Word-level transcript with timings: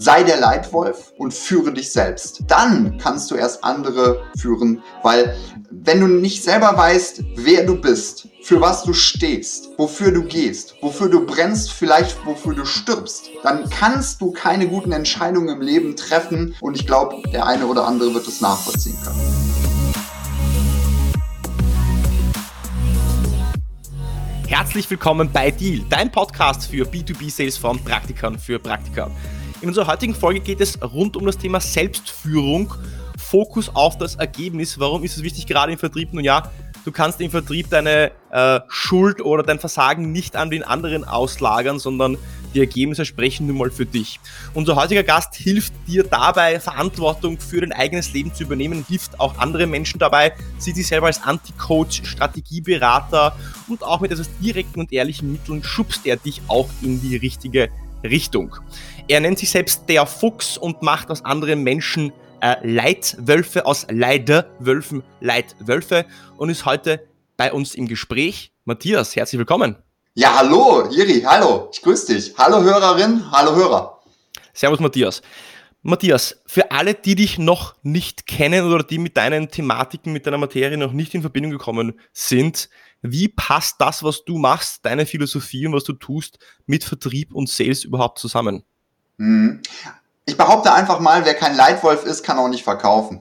sei 0.00 0.22
der 0.22 0.40
Leitwolf 0.40 1.12
und 1.18 1.34
führe 1.34 1.74
dich 1.74 1.92
selbst. 1.92 2.42
Dann 2.46 2.96
kannst 2.96 3.30
du 3.30 3.34
erst 3.34 3.62
andere 3.62 4.24
führen, 4.38 4.82
weil 5.02 5.36
wenn 5.70 6.00
du 6.00 6.06
nicht 6.06 6.42
selber 6.42 6.74
weißt, 6.74 7.22
wer 7.36 7.66
du 7.66 7.78
bist, 7.78 8.26
für 8.42 8.62
was 8.62 8.82
du 8.82 8.94
stehst, 8.94 9.68
wofür 9.76 10.10
du 10.10 10.22
gehst, 10.22 10.74
wofür 10.80 11.10
du 11.10 11.26
brennst, 11.26 11.72
vielleicht 11.72 12.24
wofür 12.24 12.54
du 12.54 12.64
stirbst, 12.64 13.28
dann 13.42 13.68
kannst 13.68 14.22
du 14.22 14.32
keine 14.32 14.68
guten 14.68 14.92
Entscheidungen 14.92 15.50
im 15.50 15.60
Leben 15.60 15.96
treffen 15.96 16.56
und 16.62 16.78
ich 16.78 16.86
glaube, 16.86 17.20
der 17.30 17.46
eine 17.46 17.66
oder 17.66 17.86
andere 17.86 18.14
wird 18.14 18.26
es 18.26 18.40
nachvollziehen 18.40 18.96
können. 19.04 19.20
Herzlich 24.46 24.90
willkommen 24.90 25.30
bei 25.30 25.50
Deal, 25.50 25.84
dein 25.90 26.10
Podcast 26.10 26.66
für 26.66 26.86
B2B-Sales 26.86 27.58
von 27.58 27.78
Praktikern 27.84 28.38
für 28.38 28.58
Praktika. 28.58 29.10
In 29.62 29.68
unserer 29.68 29.88
heutigen 29.88 30.14
Folge 30.14 30.40
geht 30.40 30.62
es 30.62 30.80
rund 30.82 31.18
um 31.18 31.26
das 31.26 31.36
Thema 31.36 31.60
Selbstführung, 31.60 32.72
Fokus 33.18 33.68
auf 33.68 33.98
das 33.98 34.14
Ergebnis. 34.14 34.80
Warum 34.80 35.04
ist 35.04 35.18
es 35.18 35.22
wichtig, 35.22 35.46
gerade 35.46 35.70
im 35.70 35.78
Vertrieb? 35.78 36.14
Nun 36.14 36.24
ja, 36.24 36.50
du 36.86 36.90
kannst 36.90 37.20
im 37.20 37.30
Vertrieb 37.30 37.68
deine 37.68 38.10
äh, 38.30 38.60
Schuld 38.68 39.20
oder 39.20 39.42
dein 39.42 39.58
Versagen 39.58 40.12
nicht 40.12 40.34
an 40.34 40.48
den 40.48 40.62
anderen 40.62 41.04
auslagern, 41.04 41.78
sondern 41.78 42.16
die 42.54 42.60
Ergebnisse 42.60 43.04
sprechen 43.04 43.48
nun 43.48 43.58
mal 43.58 43.70
für 43.70 43.84
dich. 43.84 44.18
Unser 44.54 44.76
heutiger 44.76 45.02
Gast 45.02 45.34
hilft 45.34 45.74
dir 45.86 46.04
dabei, 46.04 46.58
Verantwortung 46.58 47.38
für 47.38 47.60
dein 47.60 47.72
eigenes 47.72 48.14
Leben 48.14 48.32
zu 48.32 48.44
übernehmen, 48.44 48.86
hilft 48.88 49.20
auch 49.20 49.36
andere 49.36 49.66
Menschen 49.66 49.98
dabei, 49.98 50.32
sieht 50.56 50.76
sich 50.76 50.86
selber 50.86 51.08
als 51.08 51.22
Anti-Coach, 51.22 52.06
Strategieberater 52.06 53.36
und 53.68 53.84
auch 53.84 54.00
mit 54.00 54.10
etwas 54.10 54.30
direkten 54.38 54.80
und 54.80 54.90
ehrlichen 54.90 55.30
Mitteln 55.30 55.62
schubst 55.62 56.06
er 56.06 56.16
dich 56.16 56.40
auch 56.48 56.70
in 56.80 57.02
die 57.02 57.16
richtige 57.16 57.68
Richtung. 58.02 58.56
Er 59.10 59.18
nennt 59.18 59.40
sich 59.40 59.50
selbst 59.50 59.88
der 59.88 60.06
Fuchs 60.06 60.56
und 60.56 60.82
macht 60.82 61.10
aus 61.10 61.24
anderen 61.24 61.64
Menschen 61.64 62.12
äh, 62.42 62.54
Leitwölfe, 62.62 63.66
aus 63.66 63.84
Leiderwölfen 63.90 65.02
Leitwölfe 65.18 66.06
und 66.36 66.48
ist 66.48 66.64
heute 66.64 67.04
bei 67.36 67.52
uns 67.52 67.74
im 67.74 67.88
Gespräch. 67.88 68.52
Matthias, 68.66 69.16
herzlich 69.16 69.40
willkommen. 69.40 69.74
Ja, 70.14 70.36
hallo, 70.36 70.88
Iri, 70.92 71.22
hallo, 71.22 71.70
ich 71.72 71.82
grüße 71.82 72.14
dich. 72.14 72.34
Hallo 72.38 72.62
Hörerin, 72.62 73.28
hallo 73.32 73.56
Hörer. 73.56 74.00
Servus 74.52 74.78
Matthias. 74.78 75.22
Matthias, 75.82 76.40
für 76.46 76.70
alle, 76.70 76.94
die 76.94 77.16
dich 77.16 77.36
noch 77.36 77.74
nicht 77.82 78.28
kennen 78.28 78.64
oder 78.64 78.84
die 78.84 78.98
mit 78.98 79.16
deinen 79.16 79.48
Thematiken, 79.48 80.12
mit 80.12 80.24
deiner 80.24 80.38
Materie 80.38 80.78
noch 80.78 80.92
nicht 80.92 81.16
in 81.16 81.22
Verbindung 81.22 81.50
gekommen 81.50 81.98
sind, 82.12 82.68
wie 83.02 83.26
passt 83.26 83.80
das, 83.80 84.04
was 84.04 84.24
du 84.24 84.38
machst, 84.38 84.84
deine 84.86 85.04
Philosophie 85.04 85.66
und 85.66 85.72
was 85.72 85.82
du 85.82 85.94
tust, 85.94 86.38
mit 86.66 86.84
Vertrieb 86.84 87.34
und 87.34 87.48
Sales 87.48 87.82
überhaupt 87.82 88.20
zusammen? 88.20 88.62
Hm. 89.20 89.60
Ich 90.24 90.38
behaupte 90.38 90.72
einfach 90.72 90.98
mal, 90.98 91.26
wer 91.26 91.34
kein 91.34 91.54
Leitwolf 91.54 92.04
ist, 92.04 92.24
kann 92.24 92.38
auch 92.38 92.48
nicht 92.48 92.64
verkaufen. 92.64 93.20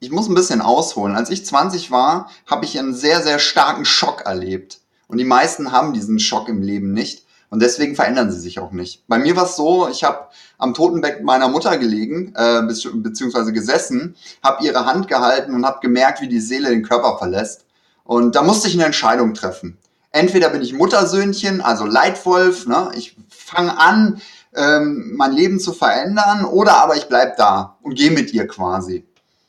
Ich 0.00 0.10
muss 0.10 0.28
ein 0.28 0.34
bisschen 0.34 0.62
ausholen. 0.62 1.14
Als 1.14 1.28
ich 1.28 1.44
20 1.44 1.90
war, 1.90 2.30
habe 2.46 2.64
ich 2.64 2.78
einen 2.78 2.94
sehr, 2.94 3.22
sehr 3.22 3.38
starken 3.38 3.84
Schock 3.84 4.22
erlebt. 4.24 4.80
Und 5.08 5.18
die 5.18 5.24
meisten 5.24 5.72
haben 5.72 5.92
diesen 5.92 6.18
Schock 6.18 6.48
im 6.48 6.62
Leben 6.62 6.92
nicht. 6.92 7.24
Und 7.50 7.60
deswegen 7.60 7.94
verändern 7.96 8.32
sie 8.32 8.40
sich 8.40 8.58
auch 8.58 8.72
nicht. 8.72 9.06
Bei 9.08 9.18
mir 9.18 9.36
war 9.36 9.44
es 9.44 9.56
so, 9.56 9.88
ich 9.88 10.04
habe 10.04 10.28
am 10.58 10.72
Totenbett 10.72 11.22
meiner 11.22 11.48
Mutter 11.48 11.76
gelegen, 11.76 12.34
äh, 12.34 12.62
beziehungsweise 12.62 13.52
gesessen, 13.52 14.16
habe 14.42 14.64
ihre 14.64 14.86
Hand 14.86 15.06
gehalten 15.06 15.54
und 15.54 15.66
habe 15.66 15.80
gemerkt, 15.80 16.22
wie 16.22 16.28
die 16.28 16.40
Seele 16.40 16.70
den 16.70 16.82
Körper 16.82 17.18
verlässt. 17.18 17.66
Und 18.04 18.34
da 18.34 18.42
musste 18.42 18.68
ich 18.68 18.74
eine 18.74 18.86
Entscheidung 18.86 19.34
treffen. 19.34 19.78
Entweder 20.16 20.48
bin 20.48 20.62
ich 20.62 20.72
Muttersöhnchen, 20.72 21.60
also 21.60 21.84
Leitwolf, 21.84 22.66
ne? 22.66 22.90
ich 22.94 23.16
fange 23.28 23.78
an, 23.78 24.22
ähm, 24.56 25.12
mein 25.16 25.32
Leben 25.32 25.60
zu 25.60 25.72
verändern, 25.72 26.44
oder 26.44 26.82
aber 26.82 26.96
ich 26.96 27.08
bleib 27.08 27.36
da 27.36 27.76
und 27.82 27.94
gehe 27.94 28.10
mit 28.10 28.32
ihr 28.32 28.46
quasi. 28.48 29.06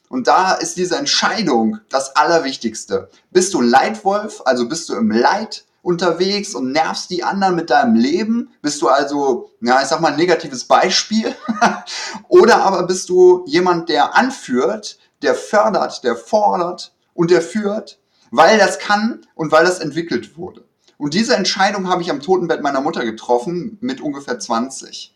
Und 0.09 0.27
da 0.27 0.53
ist 0.53 0.77
diese 0.77 0.95
Entscheidung 0.95 1.80
das 1.89 2.16
Allerwichtigste. 2.16 3.09
Bist 3.31 3.54
du 3.54 3.61
Leitwolf, 3.61 4.42
also 4.45 4.67
bist 4.67 4.89
du 4.89 4.95
im 4.95 5.11
Leid 5.11 5.65
unterwegs 5.81 6.54
und 6.54 6.71
nervst 6.71 7.09
die 7.09 7.23
anderen 7.23 7.55
mit 7.55 7.70
deinem 7.70 7.95
Leben? 7.95 8.54
Bist 8.61 8.81
du 8.81 8.89
also, 8.89 9.52
ja, 9.61 9.81
ich 9.81 9.87
sag 9.87 10.02
mal, 10.02 10.11
ein 10.11 10.17
negatives 10.17 10.65
Beispiel? 10.65 11.36
Oder 12.27 12.61
aber 12.64 12.83
bist 12.83 13.10
du 13.10 13.43
jemand, 13.48 13.89
der 13.89 14.15
anführt, 14.15 14.98
der 15.21 15.36
fördert, 15.36 16.04
der 16.04 16.15
fordert 16.15 16.93
und 17.14 17.31
der 17.31 17.42
führt, 17.42 17.99
weil 18.31 18.58
das 18.58 18.80
kann 18.80 19.26
und 19.36 19.52
weil 19.52 19.65
das 19.65 19.80
entwickelt 19.80 20.37
wurde. 20.37 20.67
Und 20.97 21.13
diese 21.13 21.35
Entscheidung 21.35 21.87
habe 21.87 22.02
ich 22.02 22.09
am 22.09 22.21
Totenbett 22.21 22.61
meiner 22.61 22.81
Mutter 22.81 23.05
getroffen 23.05 23.77
mit 23.81 24.02
ungefähr 24.02 24.39
20. 24.39 25.13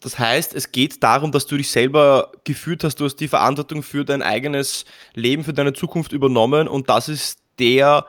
Das 0.00 0.18
heißt, 0.18 0.54
es 0.54 0.72
geht 0.72 1.02
darum, 1.02 1.30
dass 1.30 1.46
du 1.46 1.56
dich 1.56 1.70
selber 1.70 2.32
gefühlt 2.44 2.82
hast, 2.84 2.96
du 2.96 3.04
hast 3.04 3.16
die 3.16 3.28
Verantwortung 3.28 3.82
für 3.82 4.04
dein 4.04 4.22
eigenes 4.22 4.86
Leben, 5.14 5.44
für 5.44 5.52
deine 5.52 5.74
Zukunft 5.74 6.12
übernommen 6.12 6.68
und 6.68 6.88
das 6.88 7.08
ist 7.08 7.38
der, 7.58 8.06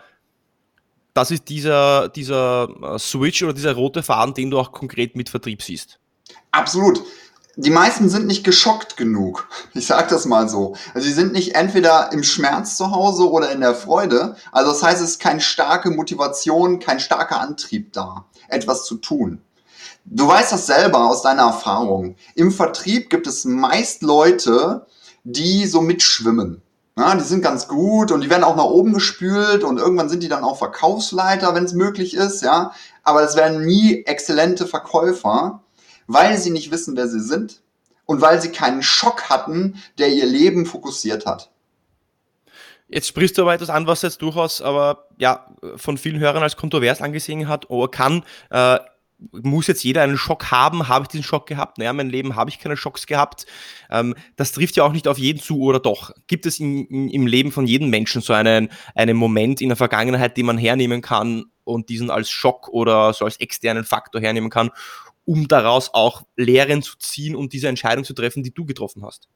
das 1.14 1.32
ist 1.32 1.50
dieser, 1.50 2.08
dieser 2.08 2.70
äh, 2.82 2.98
Switch 2.98 3.44
oder 3.44 3.54
dieser 3.54 3.74
rote 3.74 4.04
Faden, 4.04 4.34
den 4.34 4.50
du 4.50 4.58
auch 4.58 4.72
konkret 4.72 5.18
mit 5.18 5.28
Vertrieb 5.28 5.62
siehst. 5.62 6.00
Absolut. 6.52 7.04
Die 7.58 7.70
meisten 7.70 8.10
sind 8.10 8.28
nicht 8.28 8.46
geschockt 8.46 8.96
genug. 8.96 9.50
Ich 9.74 9.86
sage 9.86 10.08
das 10.10 10.26
mal 10.26 10.48
so. 10.48 10.76
Also 10.94 11.08
sie 11.08 11.14
sind 11.14 11.34
nicht 11.34 11.56
entweder 11.56 12.12
im 12.14 12.24
Schmerz 12.24 12.78
zu 12.78 12.92
Hause 12.92 13.30
oder 13.30 13.52
in 13.52 13.60
der 13.60 13.76
Freude. 13.76 14.36
Also 14.54 14.72
das 14.72 14.82
heißt, 14.82 15.02
es 15.02 15.12
ist 15.12 15.20
keine 15.20 15.42
starke 15.42 15.92
Motivation, 15.92 16.80
kein 16.80 17.02
starker 17.02 17.42
Antrieb 17.42 17.92
da, 17.92 18.26
etwas 18.48 18.86
zu 18.86 18.96
tun. 18.96 19.42
Du 20.06 20.28
weißt 20.28 20.52
das 20.52 20.66
selber 20.66 21.10
aus 21.10 21.22
deiner 21.22 21.44
Erfahrung. 21.44 22.16
Im 22.36 22.52
Vertrieb 22.52 23.10
gibt 23.10 23.28
es 23.28 23.44
meist 23.44 24.02
Leute, 24.02 24.88
die 25.24 25.68
so 25.68 25.82
mitschwimmen. 25.82 26.62
Ja, 26.98 27.16
die 27.16 27.24
sind 27.24 27.42
ganz 27.42 27.68
gut 27.68 28.12
und 28.12 28.22
die 28.22 28.30
werden 28.30 28.44
auch 28.44 28.56
nach 28.56 28.66
oben 28.66 28.94
gespült 28.94 29.64
und 29.64 29.78
irgendwann 29.78 30.10
sind 30.10 30.24
die 30.24 30.28
dann 30.28 30.44
auch 30.44 30.58
Verkaufsleiter, 30.58 31.56
wenn 31.56 31.64
es 31.64 31.74
möglich 31.74 32.16
ist, 32.16 32.42
ja. 32.42 32.74
Aber 33.04 33.24
es 33.24 33.36
werden 33.36 33.66
nie 33.66 34.04
exzellente 34.06 34.68
Verkäufer, 34.68 35.62
weil 36.14 36.38
sie 36.38 36.52
nicht 36.52 36.72
wissen, 36.72 36.96
wer 36.96 37.08
sie 37.08 37.22
sind 37.22 37.62
und 38.06 38.22
weil 38.22 38.42
sie 38.42 38.52
keinen 38.52 38.84
Schock 38.84 39.30
hatten, 39.30 39.82
der 39.98 40.10
ihr 40.10 40.26
Leben 40.26 40.66
fokussiert 40.66 41.26
hat. 41.26 41.50
Jetzt 42.88 43.08
sprichst 43.08 43.38
du 43.38 43.44
aber 43.44 43.54
etwas 43.54 43.70
an, 43.70 43.88
was 43.88 44.02
jetzt 44.02 44.22
durchaus 44.22 44.62
aber 44.62 45.08
ja 45.18 45.48
von 45.78 45.98
vielen 45.98 46.20
Hörern 46.20 46.44
als 46.44 46.58
kontrovers 46.58 47.02
angesehen 47.02 47.48
hat 47.48 47.70
oder 47.70 47.90
kann. 47.90 48.24
Äh, 48.50 48.80
muss 49.32 49.68
jetzt 49.68 49.84
jeder 49.84 50.02
einen 50.02 50.18
Schock 50.18 50.52
haben? 50.52 50.88
Habe 50.88 51.04
ich 51.04 51.10
diesen 51.10 51.24
Schock 51.24 51.48
gehabt? 51.48 51.78
Naja, 51.78 51.94
mein 51.94 52.10
Leben 52.10 52.36
habe 52.36 52.50
ich 52.50 52.60
keine 52.60 52.76
Schocks 52.76 53.06
gehabt. 53.06 53.46
Ähm, 53.90 54.16
das 54.36 54.52
trifft 54.52 54.76
ja 54.76 54.84
auch 54.84 54.92
nicht 54.92 55.08
auf 55.08 55.18
jeden 55.18 55.40
zu 55.40 55.62
oder 55.62 55.80
doch. 55.80 56.12
Gibt 56.28 56.46
es 56.46 56.60
in, 56.60 56.86
in, 56.88 57.10
im 57.10 57.28
Leben 57.28 57.52
von 57.52 57.68
jedem 57.68 57.90
Menschen 57.90 58.22
so 58.22 58.34
einen, 58.34 58.70
einen 58.96 59.16
Moment 59.16 59.62
in 59.62 59.70
der 59.70 59.78
Vergangenheit, 59.78 60.38
den 60.38 60.48
man 60.48 60.58
hernehmen 60.58 61.02
kann 61.02 61.46
und 61.64 61.90
diesen 61.90 62.10
als 62.10 62.30
Schock 62.30 62.68
oder 62.70 63.14
so 63.14 63.26
als 63.26 63.40
externen 63.40 63.84
Faktor 63.84 64.22
hernehmen 64.22 64.50
kann, 64.50 64.72
um 65.26 65.48
daraus 65.48 65.94
auch 65.94 66.24
Lehren 66.36 66.82
zu 66.82 66.98
ziehen 66.98 67.36
und 67.36 67.54
diese 67.54 67.68
Entscheidung 67.68 68.04
zu 68.04 68.14
treffen, 68.14 68.44
die 68.44 68.54
du 68.54 68.66
getroffen 68.66 69.06
hast? 69.06 69.28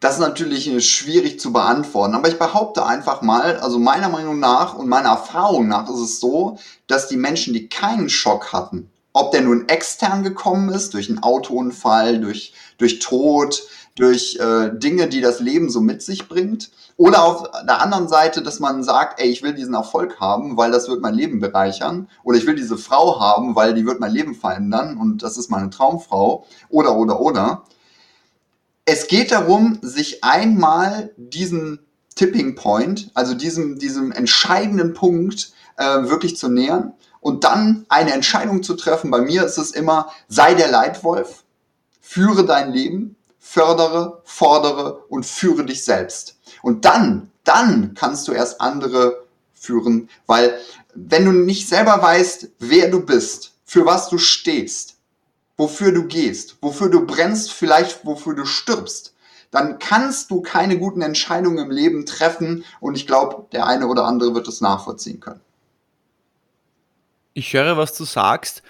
Das 0.00 0.14
ist 0.14 0.20
natürlich 0.20 0.68
äh, 0.68 0.82
schwierig 0.82 1.40
zu 1.40 1.50
beantworten, 1.52 2.14
aber 2.14 2.28
ich 2.28 2.38
behaupte 2.38 2.84
einfach 2.84 3.22
mal, 3.22 3.56
also 3.56 3.78
meiner 3.78 4.10
Meinung 4.10 4.38
nach 4.38 4.74
und 4.74 4.86
meiner 4.86 5.08
Erfahrung 5.08 5.66
nach 5.66 5.88
ist 5.88 5.98
es 5.98 6.20
so, 6.20 6.58
dass 6.86 7.08
die 7.08 7.16
Menschen, 7.16 7.54
die 7.54 7.70
keinen 7.70 8.10
Schock 8.10 8.52
hatten, 8.52 8.90
ob 9.14 9.30
der 9.30 9.40
nun 9.40 9.66
extern 9.68 10.22
gekommen 10.22 10.68
ist, 10.68 10.92
durch 10.92 11.08
einen 11.08 11.22
Autounfall, 11.22 12.20
durch, 12.20 12.52
durch 12.76 12.98
Tod, 12.98 13.62
durch 13.96 14.36
äh, 14.40 14.70
Dinge, 14.72 15.08
die 15.08 15.20
das 15.20 15.40
Leben 15.40 15.70
so 15.70 15.80
mit 15.80 16.02
sich 16.02 16.28
bringt, 16.28 16.70
oder 16.96 17.24
auf 17.24 17.50
der 17.66 17.80
anderen 17.80 18.08
Seite, 18.08 18.42
dass 18.42 18.60
man 18.60 18.84
sagt, 18.84 19.20
ey, 19.20 19.28
ich 19.28 19.42
will 19.42 19.52
diesen 19.52 19.74
Erfolg 19.74 20.20
haben, 20.20 20.56
weil 20.56 20.70
das 20.70 20.88
wird 20.88 21.00
mein 21.00 21.14
Leben 21.14 21.40
bereichern, 21.40 22.08
oder 22.22 22.38
ich 22.38 22.46
will 22.46 22.54
diese 22.54 22.78
Frau 22.78 23.20
haben, 23.20 23.56
weil 23.56 23.74
die 23.74 23.86
wird 23.86 24.00
mein 24.00 24.12
Leben 24.12 24.34
verändern 24.34 24.96
und 24.98 25.22
das 25.22 25.36
ist 25.36 25.50
meine 25.50 25.70
Traumfrau, 25.70 26.46
oder, 26.68 26.96
oder, 26.96 27.20
oder. 27.20 27.64
Es 28.84 29.06
geht 29.06 29.32
darum, 29.32 29.78
sich 29.82 30.22
einmal 30.22 31.10
diesen 31.16 31.80
Tipping 32.14 32.54
Point, 32.54 33.10
also 33.14 33.34
diesem, 33.34 33.78
diesem 33.78 34.12
entscheidenden 34.12 34.94
Punkt 34.94 35.52
äh, 35.76 35.84
wirklich 35.84 36.36
zu 36.36 36.48
nähern 36.48 36.92
und 37.20 37.44
dann 37.44 37.86
eine 37.88 38.12
Entscheidung 38.12 38.62
zu 38.62 38.74
treffen. 38.74 39.10
Bei 39.10 39.20
mir 39.20 39.44
ist 39.44 39.58
es 39.58 39.72
immer, 39.72 40.10
sei 40.28 40.54
der 40.54 40.70
Leitwolf, 40.70 41.44
führe 42.00 42.44
dein 42.44 42.72
Leben, 42.72 43.16
fördere, 43.44 44.22
fordere 44.24 45.04
und 45.10 45.26
führe 45.26 45.66
dich 45.66 45.84
selbst. 45.84 46.38
Und 46.62 46.86
dann, 46.86 47.30
dann 47.44 47.92
kannst 47.94 48.26
du 48.26 48.32
erst 48.32 48.58
andere 48.58 49.22
führen, 49.52 50.08
weil 50.26 50.58
wenn 50.94 51.26
du 51.26 51.32
nicht 51.32 51.68
selber 51.68 52.00
weißt, 52.00 52.48
wer 52.58 52.90
du 52.90 53.04
bist, 53.04 53.52
für 53.66 53.84
was 53.84 54.08
du 54.08 54.16
stehst, 54.16 54.96
wofür 55.58 55.92
du 55.92 56.06
gehst, 56.06 56.56
wofür 56.62 56.88
du 56.88 57.04
brennst, 57.06 57.52
vielleicht 57.52 58.06
wofür 58.06 58.34
du 58.34 58.46
stirbst, 58.46 59.14
dann 59.50 59.78
kannst 59.78 60.30
du 60.30 60.40
keine 60.40 60.78
guten 60.78 61.02
Entscheidungen 61.02 61.66
im 61.66 61.70
Leben 61.70 62.06
treffen 62.06 62.64
und 62.80 62.96
ich 62.96 63.06
glaube, 63.06 63.46
der 63.52 63.66
eine 63.66 63.88
oder 63.88 64.06
andere 64.06 64.34
wird 64.34 64.48
es 64.48 64.62
nachvollziehen 64.62 65.20
können. 65.20 65.40
Ich 67.34 67.52
höre, 67.52 67.76
was 67.76 67.94
du 67.94 68.04
sagst. 68.04 68.62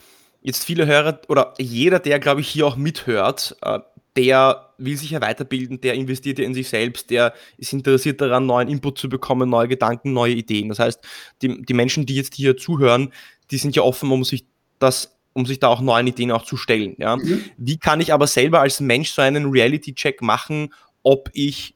jetzt 0.43 0.65
viele 0.65 0.87
Hörer 0.87 1.20
oder 1.29 1.55
jeder, 1.59 2.00
der, 2.00 2.19
glaube 2.19 2.41
ich, 2.41 2.49
hier 2.49 2.67
auch 2.67 2.77
mithört, 2.77 3.56
äh, 3.62 3.79
der 4.16 4.70
will 4.78 4.96
sich 4.96 5.11
ja 5.11 5.20
weiterbilden, 5.20 5.81
der 5.81 5.94
investiert 5.94 6.38
ja 6.38 6.44
in 6.44 6.55
sich 6.55 6.69
selbst, 6.69 7.11
der 7.11 7.34
ist 7.58 7.72
interessiert 7.72 8.20
daran, 8.20 8.46
neuen 8.46 8.69
Input 8.69 8.99
zu 8.99 9.08
bekommen, 9.08 9.49
neue 9.49 9.69
Gedanken, 9.69 10.12
neue 10.12 10.34
Ideen. 10.34 10.69
Das 10.69 10.78
heißt, 10.78 11.00
die, 11.43 11.62
die 11.62 11.75
Menschen, 11.75 12.06
die 12.06 12.14
jetzt 12.14 12.34
hier 12.34 12.56
zuhören, 12.56 13.12
die 13.50 13.58
sind 13.58 13.76
ja 13.76 13.82
offen, 13.82 14.11
um 14.11 14.25
sich 14.25 14.46
das 14.78 15.11
um 15.34 15.46
sich 15.46 15.58
da 15.58 15.66
auch 15.66 15.81
neuen 15.81 16.06
Ideen 16.06 16.31
auch 16.31 16.44
zu 16.44 16.56
stellen. 16.56 16.94
Ja? 16.96 17.16
Mhm. 17.16 17.44
Wie 17.56 17.76
kann 17.76 18.00
ich 18.00 18.12
aber 18.12 18.28
selber 18.28 18.61
als 18.61 18.81
Mensch 18.81 19.11
so 19.11 19.20
einen 19.20 19.50
Reality-Check 19.50 20.22
machen, 20.22 20.72
ob 21.02 21.28
ich 21.32 21.75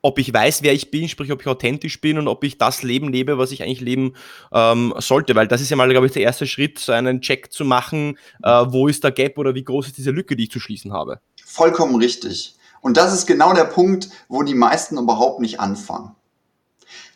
ob 0.00 0.18
ich 0.20 0.32
weiß, 0.32 0.62
wer 0.62 0.72
ich 0.72 0.92
bin, 0.92 1.08
sprich, 1.08 1.32
ob 1.32 1.40
ich 1.40 1.48
authentisch 1.48 2.00
bin 2.00 2.18
und 2.18 2.28
ob 2.28 2.44
ich 2.44 2.56
das 2.56 2.84
Leben 2.84 3.12
lebe, 3.12 3.36
was 3.36 3.50
ich 3.50 3.64
eigentlich 3.64 3.80
leben 3.80 4.14
ähm, 4.52 4.94
sollte. 4.98 5.34
Weil 5.34 5.48
das 5.48 5.60
ist 5.60 5.70
ja 5.70 5.76
mal, 5.76 5.88
glaube 5.88 6.06
ich, 6.06 6.12
der 6.12 6.22
erste 6.22 6.46
Schritt, 6.46 6.78
so 6.78 6.92
einen 6.92 7.20
Check 7.20 7.52
zu 7.52 7.64
machen, 7.64 8.16
äh, 8.44 8.64
wo 8.68 8.86
ist 8.86 9.02
der 9.02 9.10
Gap 9.10 9.38
oder 9.38 9.56
wie 9.56 9.64
groß 9.64 9.88
ist 9.88 9.98
diese 9.98 10.12
Lücke, 10.12 10.36
die 10.36 10.44
ich 10.44 10.50
zu 10.50 10.60
schließen 10.60 10.92
habe. 10.92 11.20
Vollkommen 11.50 11.96
richtig. 11.96 12.56
Und 12.82 12.98
das 12.98 13.14
ist 13.14 13.26
genau 13.26 13.54
der 13.54 13.64
Punkt, 13.64 14.10
wo 14.28 14.42
die 14.42 14.54
meisten 14.54 14.98
überhaupt 14.98 15.40
nicht 15.40 15.60
anfangen. 15.60 16.14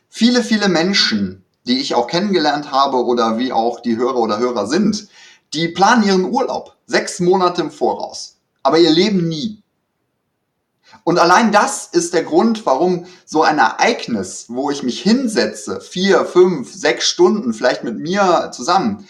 Viele, 0.08 0.42
viele 0.42 0.70
Menschen, 0.70 1.44
die 1.66 1.80
ich 1.80 1.94
auch 1.94 2.06
kennengelernt 2.06 2.72
habe 2.72 3.04
oder 3.04 3.36
wie 3.36 3.52
auch 3.52 3.80
die 3.80 3.98
Hörer 3.98 4.16
oder 4.16 4.38
Hörer 4.38 4.66
sind, 4.66 5.08
die 5.52 5.68
planen 5.68 6.02
ihren 6.02 6.24
Urlaub 6.24 6.78
sechs 6.86 7.20
Monate 7.20 7.60
im 7.60 7.70
Voraus, 7.70 8.38
aber 8.62 8.78
ihr 8.78 8.90
Leben 8.90 9.28
nie. 9.28 9.62
Und 11.04 11.18
allein 11.18 11.52
das 11.52 11.86
ist 11.86 12.14
der 12.14 12.24
Grund, 12.24 12.64
warum 12.64 13.04
so 13.26 13.42
ein 13.42 13.58
Ereignis, 13.58 14.46
wo 14.48 14.70
ich 14.70 14.82
mich 14.82 15.02
hinsetze, 15.02 15.82
vier, 15.82 16.24
fünf, 16.24 16.72
sechs 16.72 17.06
Stunden, 17.06 17.52
vielleicht 17.52 17.84
mit 17.84 17.98
mir 17.98 18.50
zusammen, 18.52 19.06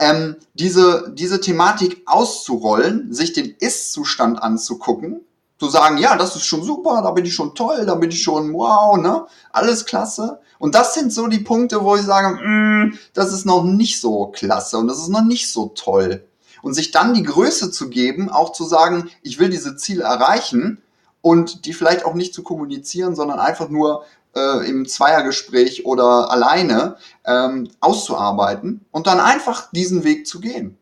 ähm, 0.00 0.36
diese, 0.54 1.12
diese 1.14 1.40
Thematik 1.40 2.02
auszurollen, 2.06 3.12
sich 3.12 3.32
den 3.32 3.54
Ist-Zustand 3.58 4.42
anzugucken, 4.42 5.20
zu 5.58 5.68
sagen, 5.68 5.98
ja, 5.98 6.16
das 6.16 6.34
ist 6.34 6.46
schon 6.46 6.64
super, 6.64 7.02
da 7.02 7.10
bin 7.10 7.26
ich 7.26 7.34
schon 7.34 7.54
toll, 7.54 7.84
da 7.84 7.94
bin 7.94 8.10
ich 8.10 8.22
schon 8.22 8.52
wow, 8.54 8.96
ne, 8.96 9.26
alles 9.52 9.84
klasse. 9.84 10.40
Und 10.58 10.74
das 10.74 10.94
sind 10.94 11.12
so 11.12 11.26
die 11.26 11.40
Punkte, 11.40 11.84
wo 11.84 11.96
ich 11.96 12.02
sage, 12.02 12.38
mm, 12.42 12.98
das 13.12 13.32
ist 13.32 13.44
noch 13.44 13.62
nicht 13.62 14.00
so 14.00 14.26
klasse 14.28 14.78
und 14.78 14.88
das 14.88 14.98
ist 14.98 15.08
noch 15.08 15.22
nicht 15.22 15.52
so 15.52 15.72
toll. 15.74 16.24
Und 16.62 16.74
sich 16.74 16.90
dann 16.90 17.14
die 17.14 17.22
Größe 17.22 17.70
zu 17.70 17.90
geben, 17.90 18.30
auch 18.30 18.52
zu 18.52 18.64
sagen, 18.64 19.10
ich 19.22 19.38
will 19.38 19.50
diese 19.50 19.76
Ziele 19.76 20.04
erreichen, 20.04 20.82
und 21.22 21.66
die 21.66 21.72
vielleicht 21.72 22.04
auch 22.04 22.14
nicht 22.14 22.34
zu 22.34 22.42
kommunizieren, 22.42 23.14
sondern 23.14 23.38
einfach 23.38 23.68
nur 23.68 24.04
äh, 24.34 24.68
im 24.68 24.86
Zweiergespräch 24.86 25.84
oder 25.86 26.30
alleine 26.30 26.96
ähm, 27.24 27.70
auszuarbeiten 27.80 28.84
und 28.90 29.06
dann 29.06 29.20
einfach 29.20 29.70
diesen 29.72 30.04
Weg 30.04 30.26
zu 30.26 30.40
gehen. 30.40 30.76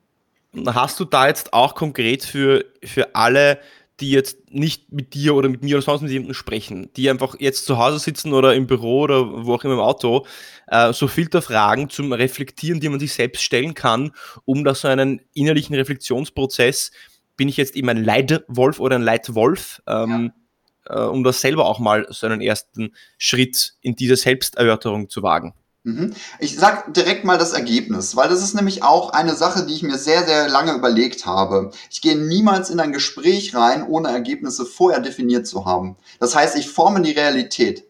Hast 0.66 0.98
du 0.98 1.04
da 1.04 1.28
jetzt 1.28 1.52
auch 1.52 1.74
konkret 1.74 2.24
für, 2.24 2.64
für 2.82 3.14
alle, 3.14 3.60
die 4.00 4.10
jetzt 4.10 4.50
nicht 4.50 4.92
mit 4.92 5.14
dir 5.14 5.34
oder 5.34 5.48
mit 5.48 5.62
mir 5.62 5.76
oder 5.76 5.84
sonst 5.84 6.02
mit 6.02 6.10
jemandem 6.10 6.34
sprechen, 6.34 6.90
die 6.96 7.10
einfach 7.10 7.34
jetzt 7.38 7.66
zu 7.66 7.78
Hause 7.78 7.98
sitzen 7.98 8.32
oder 8.32 8.54
im 8.54 8.66
Büro 8.66 9.00
oder 9.00 9.44
wo 9.44 9.54
auch 9.54 9.64
immer 9.64 9.74
im 9.74 9.80
Auto, 9.80 10.24
äh, 10.68 10.92
so 10.92 11.08
Filterfragen 11.08 11.90
zum 11.90 12.12
Reflektieren, 12.12 12.80
die 12.80 12.88
man 12.88 13.00
sich 13.00 13.12
selbst 13.12 13.42
stellen 13.42 13.74
kann, 13.74 14.12
um 14.44 14.64
da 14.64 14.74
so 14.74 14.88
einen 14.88 15.20
innerlichen 15.34 15.74
Reflexionsprozess 15.74 16.92
bin 17.36 17.48
ich 17.48 17.56
jetzt 17.56 17.76
eben 17.76 17.88
ein 17.88 18.04
Leitwolf 18.04 18.80
oder 18.80 18.96
ein 18.96 19.02
Leitwolf, 19.02 19.80
ähm, 19.86 20.32
ja. 20.34 20.42
Äh, 20.88 21.00
um 21.00 21.24
das 21.24 21.40
selber 21.40 21.66
auch 21.66 21.78
mal 21.78 22.06
so 22.10 22.26
einen 22.26 22.40
ersten 22.40 22.92
Schritt 23.16 23.74
in 23.80 23.96
diese 23.96 24.16
Selbsterörterung 24.16 25.08
zu 25.08 25.22
wagen. 25.22 25.54
Mhm. 25.84 26.14
Ich 26.38 26.56
sag 26.56 26.92
direkt 26.92 27.24
mal 27.24 27.38
das 27.38 27.52
Ergebnis, 27.52 28.16
weil 28.16 28.28
das 28.28 28.42
ist 28.42 28.54
nämlich 28.54 28.82
auch 28.82 29.10
eine 29.10 29.34
Sache, 29.34 29.64
die 29.64 29.74
ich 29.74 29.82
mir 29.82 29.96
sehr, 29.96 30.26
sehr 30.26 30.48
lange 30.48 30.72
überlegt 30.72 31.24
habe. 31.24 31.70
Ich 31.90 32.02
gehe 32.02 32.18
niemals 32.18 32.68
in 32.70 32.80
ein 32.80 32.92
Gespräch 32.92 33.54
rein, 33.54 33.86
ohne 33.86 34.08
Ergebnisse 34.08 34.66
vorher 34.66 35.00
definiert 35.00 35.46
zu 35.46 35.64
haben. 35.64 35.96
Das 36.20 36.34
heißt, 36.34 36.56
ich 36.56 36.68
forme 36.68 37.00
die 37.00 37.12
Realität. 37.12 37.84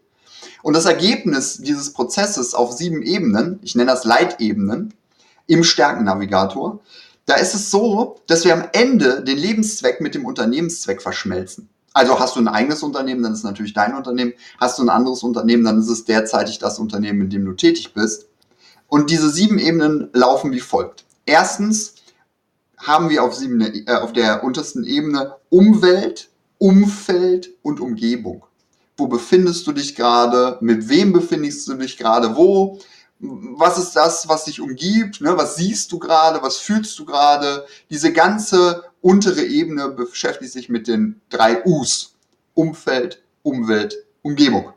Und 0.61 0.75
das 0.75 0.85
Ergebnis 0.85 1.57
dieses 1.57 1.93
Prozesses 1.93 2.53
auf 2.53 2.71
sieben 2.71 3.01
Ebenen, 3.01 3.59
ich 3.63 3.75
nenne 3.75 3.91
das 3.91 4.03
Leitebenen, 4.03 4.93
im 5.47 5.63
Stärkennavigator, 5.63 6.79
da 7.25 7.35
ist 7.35 7.53
es 7.53 7.71
so, 7.71 8.17
dass 8.27 8.45
wir 8.45 8.53
am 8.53 8.67
Ende 8.71 9.23
den 9.23 9.37
Lebenszweck 9.37 9.99
mit 9.99 10.15
dem 10.15 10.25
Unternehmenszweck 10.25 11.01
verschmelzen. 11.01 11.69
Also 11.93 12.19
hast 12.19 12.35
du 12.35 12.39
ein 12.39 12.47
eigenes 12.47 12.83
Unternehmen, 12.83 13.23
dann 13.23 13.33
ist 13.33 13.39
es 13.39 13.43
natürlich 13.43 13.73
dein 13.73 13.95
Unternehmen. 13.95 14.33
Hast 14.59 14.77
du 14.77 14.83
ein 14.83 14.89
anderes 14.89 15.23
Unternehmen, 15.23 15.63
dann 15.63 15.79
ist 15.79 15.89
es 15.89 16.05
derzeitig 16.05 16.59
das 16.59 16.79
Unternehmen, 16.79 17.21
in 17.21 17.29
dem 17.29 17.45
du 17.45 17.53
tätig 17.53 17.93
bist. 17.93 18.27
Und 18.87 19.09
diese 19.09 19.29
sieben 19.29 19.59
Ebenen 19.59 20.09
laufen 20.13 20.51
wie 20.51 20.59
folgt. 20.59 21.05
Erstens 21.25 21.95
haben 22.77 23.09
wir 23.09 23.23
auf, 23.23 23.35
sieben, 23.35 23.61
äh, 23.61 23.95
auf 23.95 24.13
der 24.13 24.43
untersten 24.43 24.83
Ebene 24.83 25.35
Umwelt, 25.49 26.29
Umfeld 26.57 27.51
und 27.61 27.79
Umgebung. 27.79 28.45
Wo 28.97 29.07
befindest 29.07 29.65
du 29.67 29.71
dich 29.71 29.95
gerade? 29.95 30.57
Mit 30.61 30.89
wem 30.89 31.13
befindest 31.13 31.67
du 31.67 31.75
dich 31.75 31.97
gerade? 31.97 32.35
Wo? 32.35 32.79
was 33.19 33.77
ist 33.77 33.95
das, 33.95 34.27
was 34.29 34.45
dich 34.45 34.61
umgibt, 34.61 35.21
ne? 35.21 35.35
was 35.35 35.55
siehst 35.55 35.91
du 35.91 35.99
gerade, 35.99 36.41
was 36.41 36.57
fühlst 36.57 36.97
du 36.99 37.05
gerade. 37.05 37.65
Diese 37.89 38.13
ganze 38.13 38.83
untere 39.01 39.43
Ebene 39.43 39.89
beschäftigt 39.89 40.51
sich 40.51 40.69
mit 40.69 40.87
den 40.87 41.21
drei 41.29 41.63
U's. 41.65 42.15
Umfeld, 42.53 43.23
Umwelt, 43.43 43.95
Umgebung. 44.21 44.73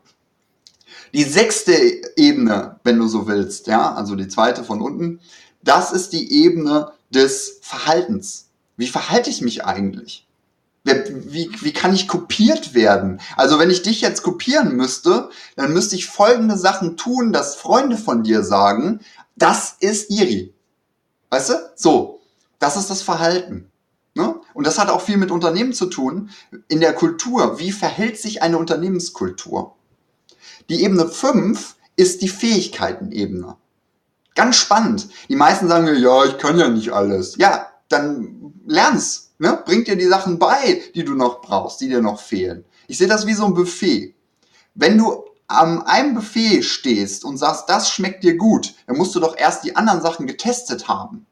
Die 1.13 1.23
sechste 1.23 1.73
Ebene, 2.15 2.79
wenn 2.83 2.97
du 2.97 3.07
so 3.07 3.27
willst, 3.27 3.67
ja, 3.67 3.93
also 3.93 4.15
die 4.15 4.27
zweite 4.27 4.63
von 4.63 4.81
unten, 4.81 5.19
das 5.61 5.91
ist 5.91 6.13
die 6.13 6.31
Ebene 6.43 6.91
des 7.09 7.59
Verhaltens. 7.61 8.47
Wie 8.77 8.87
verhalte 8.87 9.29
ich 9.29 9.41
mich 9.41 9.65
eigentlich? 9.65 10.27
wie, 10.85 11.49
wie 11.61 11.73
kann 11.73 11.93
ich 11.93 12.07
kopiert 12.07 12.73
werden? 12.73 13.21
Also 13.37 13.57
wenn 13.57 13.69
ich 13.69 13.83
dich 13.83 14.01
jetzt 14.01 14.21
kopieren 14.21 14.75
müsste, 14.75 15.29
dann 15.55 15.71
müsste 15.71 15.95
ich 15.95 16.07
folgende 16.07 16.57
Sachen 16.57 16.97
tun, 16.97 17.31
dass 17.31 17.55
Freunde 17.55 17.97
von 17.97 18.23
dir 18.23 18.43
sagen, 18.43 18.99
das 19.35 19.77
ist 19.79 20.09
Iri. 20.09 20.53
Weißt 21.29 21.49
du? 21.49 21.53
So, 21.75 22.21
das 22.59 22.75
ist 22.75 22.89
das 22.89 23.01
Verhalten. 23.01 23.71
Ne? 24.15 24.39
Und 24.53 24.67
das 24.67 24.77
hat 24.77 24.89
auch 24.89 25.01
viel 25.01 25.17
mit 25.17 25.31
Unternehmen 25.31 25.73
zu 25.73 25.87
tun. 25.87 26.29
In 26.67 26.79
der 26.79 26.93
Kultur, 26.93 27.59
wie 27.59 27.71
verhält 27.71 28.19
sich 28.19 28.41
eine 28.41 28.57
Unternehmenskultur? 28.57 29.75
Die 30.69 30.83
Ebene 30.83 31.07
5 31.07 31.75
ist 31.95 32.21
die 32.21 32.29
Fähigkeitenebene. 32.29 33.57
Ganz 34.35 34.55
spannend. 34.55 35.09
Die 35.29 35.35
meisten 35.35 35.67
sagen 35.67 35.85
mir, 35.85 35.97
ja, 35.97 36.25
ich 36.25 36.37
kann 36.37 36.57
ja 36.57 36.67
nicht 36.67 36.91
alles. 36.91 37.35
Ja, 37.37 37.67
dann 37.89 38.53
lern's 38.65 39.33
ne, 39.43 39.61
bringt 39.65 39.87
dir 39.87 39.95
die 39.95 40.07
Sachen 40.07 40.39
bei, 40.39 40.81
die 40.95 41.03
du 41.03 41.13
noch 41.13 41.41
brauchst, 41.41 41.81
die 41.81 41.89
dir 41.89 42.01
noch 42.01 42.19
fehlen. 42.19 42.65
Ich 42.87 42.97
sehe 42.97 43.07
das 43.07 43.27
wie 43.27 43.33
so 43.33 43.45
ein 43.45 43.53
Buffet. 43.53 44.15
Wenn 44.73 44.97
du 44.97 45.25
an 45.47 45.83
einem 45.83 46.15
Buffet 46.15 46.63
stehst 46.63 47.25
und 47.25 47.37
sagst, 47.37 47.69
das 47.69 47.89
schmeckt 47.89 48.23
dir 48.23 48.37
gut, 48.37 48.73
dann 48.87 48.97
musst 48.97 49.13
du 49.13 49.19
doch 49.19 49.37
erst 49.37 49.63
die 49.63 49.75
anderen 49.75 50.01
Sachen 50.01 50.25
getestet 50.25 50.87
haben. 50.87 51.25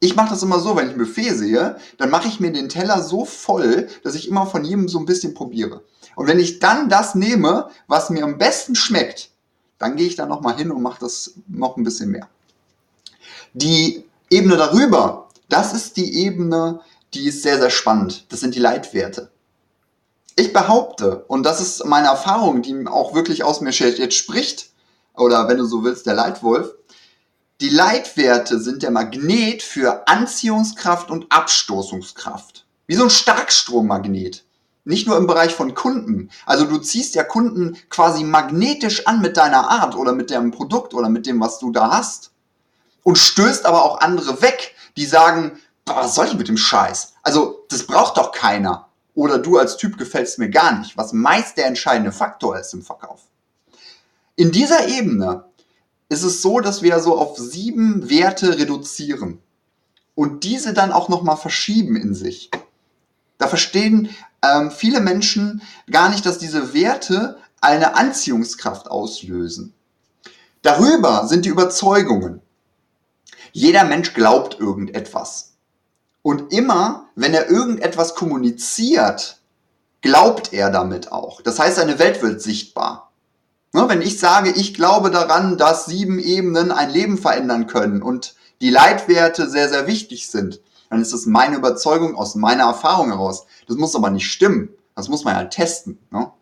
Ich 0.00 0.14
mache 0.14 0.30
das 0.30 0.42
immer 0.42 0.60
so, 0.60 0.76
wenn 0.76 0.86
ich 0.86 0.92
ein 0.92 0.98
Buffet 0.98 1.34
sehe, 1.34 1.76
dann 1.96 2.10
mache 2.10 2.28
ich 2.28 2.38
mir 2.38 2.52
den 2.52 2.68
Teller 2.68 3.02
so 3.02 3.24
voll, 3.24 3.88
dass 4.04 4.14
ich 4.14 4.28
immer 4.28 4.46
von 4.46 4.64
jedem 4.64 4.88
so 4.88 4.98
ein 4.98 5.06
bisschen 5.06 5.34
probiere. 5.34 5.82
Und 6.14 6.28
wenn 6.28 6.38
ich 6.38 6.60
dann 6.60 6.88
das 6.88 7.14
nehme, 7.14 7.70
was 7.88 8.10
mir 8.10 8.24
am 8.24 8.38
besten 8.38 8.74
schmeckt, 8.74 9.30
dann 9.78 9.96
gehe 9.96 10.06
ich 10.06 10.16
da 10.16 10.26
nochmal 10.26 10.56
hin 10.56 10.70
und 10.70 10.82
mache 10.82 11.00
das 11.00 11.34
noch 11.48 11.76
ein 11.76 11.84
bisschen 11.84 12.10
mehr. 12.10 12.28
Die 13.54 14.04
Ebene 14.30 14.56
darüber 14.56 15.28
das 15.48 15.72
ist 15.72 15.96
die 15.96 16.24
Ebene, 16.24 16.80
die 17.14 17.28
ist 17.28 17.42
sehr, 17.42 17.58
sehr 17.58 17.70
spannend. 17.70 18.26
Das 18.28 18.40
sind 18.40 18.54
die 18.54 18.60
Leitwerte. 18.60 19.30
Ich 20.36 20.52
behaupte, 20.52 21.24
und 21.26 21.44
das 21.44 21.60
ist 21.60 21.84
meine 21.84 22.08
Erfahrung, 22.08 22.62
die 22.62 22.86
auch 22.86 23.14
wirklich 23.14 23.42
aus 23.42 23.60
mir 23.60 23.70
jetzt 23.70 24.14
spricht, 24.14 24.70
oder 25.16 25.48
wenn 25.48 25.56
du 25.56 25.64
so 25.64 25.82
willst, 25.82 26.06
der 26.06 26.14
Leitwolf, 26.14 26.74
die 27.60 27.70
Leitwerte 27.70 28.60
sind 28.60 28.84
der 28.84 28.92
Magnet 28.92 29.62
für 29.62 30.06
Anziehungskraft 30.06 31.10
und 31.10 31.26
Abstoßungskraft. 31.30 32.64
Wie 32.86 32.94
so 32.94 33.04
ein 33.04 33.10
Starkstrommagnet. 33.10 34.44
Nicht 34.84 35.06
nur 35.06 35.16
im 35.16 35.26
Bereich 35.26 35.54
von 35.54 35.74
Kunden. 35.74 36.30
Also 36.46 36.64
du 36.64 36.78
ziehst 36.78 37.14
ja 37.16 37.24
Kunden 37.24 37.76
quasi 37.90 38.22
magnetisch 38.22 39.06
an 39.06 39.20
mit 39.20 39.36
deiner 39.36 39.68
Art 39.68 39.96
oder 39.96 40.12
mit 40.12 40.30
deinem 40.30 40.52
Produkt 40.52 40.94
oder 40.94 41.08
mit 41.08 41.26
dem, 41.26 41.40
was 41.40 41.58
du 41.58 41.72
da 41.72 41.90
hast. 41.90 42.30
Und 43.02 43.18
stößt 43.18 43.66
aber 43.66 43.84
auch 43.84 44.00
andere 44.00 44.40
weg, 44.40 44.74
die 44.96 45.04
sagen, 45.04 45.58
was 45.84 46.14
soll 46.14 46.26
ich 46.26 46.34
mit 46.34 46.48
dem 46.48 46.56
Scheiß? 46.56 47.14
Also, 47.22 47.64
das 47.70 47.86
braucht 47.86 48.16
doch 48.16 48.32
keiner. 48.32 48.88
Oder 49.14 49.38
du 49.38 49.58
als 49.58 49.76
Typ 49.76 49.98
gefällst 49.98 50.38
mir 50.38 50.48
gar 50.48 50.78
nicht, 50.78 50.96
was 50.96 51.12
meist 51.12 51.56
der 51.56 51.66
entscheidende 51.66 52.12
Faktor 52.12 52.58
ist 52.58 52.72
im 52.72 52.82
Verkauf. 52.82 53.22
In 54.36 54.52
dieser 54.52 54.86
Ebene 54.86 55.44
ist 56.08 56.22
es 56.22 56.42
so, 56.42 56.60
dass 56.60 56.82
wir 56.82 57.00
so 57.00 57.18
auf 57.18 57.38
sieben 57.38 58.08
Werte 58.08 58.58
reduzieren 58.58 59.40
und 60.14 60.44
diese 60.44 60.72
dann 60.72 60.92
auch 60.92 61.08
nochmal 61.08 61.36
verschieben 61.36 61.96
in 61.96 62.14
sich. 62.14 62.50
Da 63.36 63.46
verstehen 63.46 64.10
ähm, 64.42 64.70
viele 64.70 65.00
Menschen 65.00 65.62
gar 65.90 66.08
nicht, 66.08 66.26
dass 66.26 66.38
diese 66.38 66.74
Werte 66.74 67.38
eine 67.60 67.94
Anziehungskraft 67.94 68.90
auslösen. 68.90 69.74
Darüber 70.62 71.26
sind 71.28 71.44
die 71.44 71.50
Überzeugungen. 71.50 72.40
Jeder 73.52 73.84
Mensch 73.84 74.14
glaubt 74.14 74.58
irgendetwas. 74.58 75.54
Und 76.22 76.52
immer, 76.52 77.08
wenn 77.14 77.32
er 77.32 77.48
irgendetwas 77.48 78.14
kommuniziert, 78.14 79.40
glaubt 80.00 80.52
er 80.52 80.70
damit 80.70 81.12
auch. 81.12 81.40
Das 81.42 81.58
heißt, 81.58 81.76
seine 81.76 81.98
Welt 81.98 82.22
wird 82.22 82.42
sichtbar. 82.42 83.07
Ne, 83.72 83.88
wenn 83.88 84.00
ich 84.00 84.18
sage, 84.18 84.50
ich 84.50 84.72
glaube 84.72 85.10
daran, 85.10 85.58
dass 85.58 85.86
sieben 85.86 86.18
Ebenen 86.18 86.72
ein 86.72 86.90
Leben 86.90 87.18
verändern 87.18 87.66
können 87.66 88.02
und 88.02 88.34
die 88.60 88.70
Leitwerte 88.70 89.48
sehr, 89.48 89.68
sehr 89.68 89.86
wichtig 89.86 90.30
sind, 90.30 90.60
dann 90.88 91.02
ist 91.02 91.12
das 91.12 91.26
meine 91.26 91.56
Überzeugung 91.56 92.16
aus 92.16 92.34
meiner 92.34 92.64
Erfahrung 92.64 93.08
heraus. 93.08 93.44
Das 93.66 93.76
muss 93.76 93.94
aber 93.94 94.10
nicht 94.10 94.30
stimmen. 94.30 94.70
Das 94.96 95.08
muss 95.08 95.24
man 95.24 95.36
halt 95.36 95.52
testen. 95.52 95.98
Ne? 96.10 96.32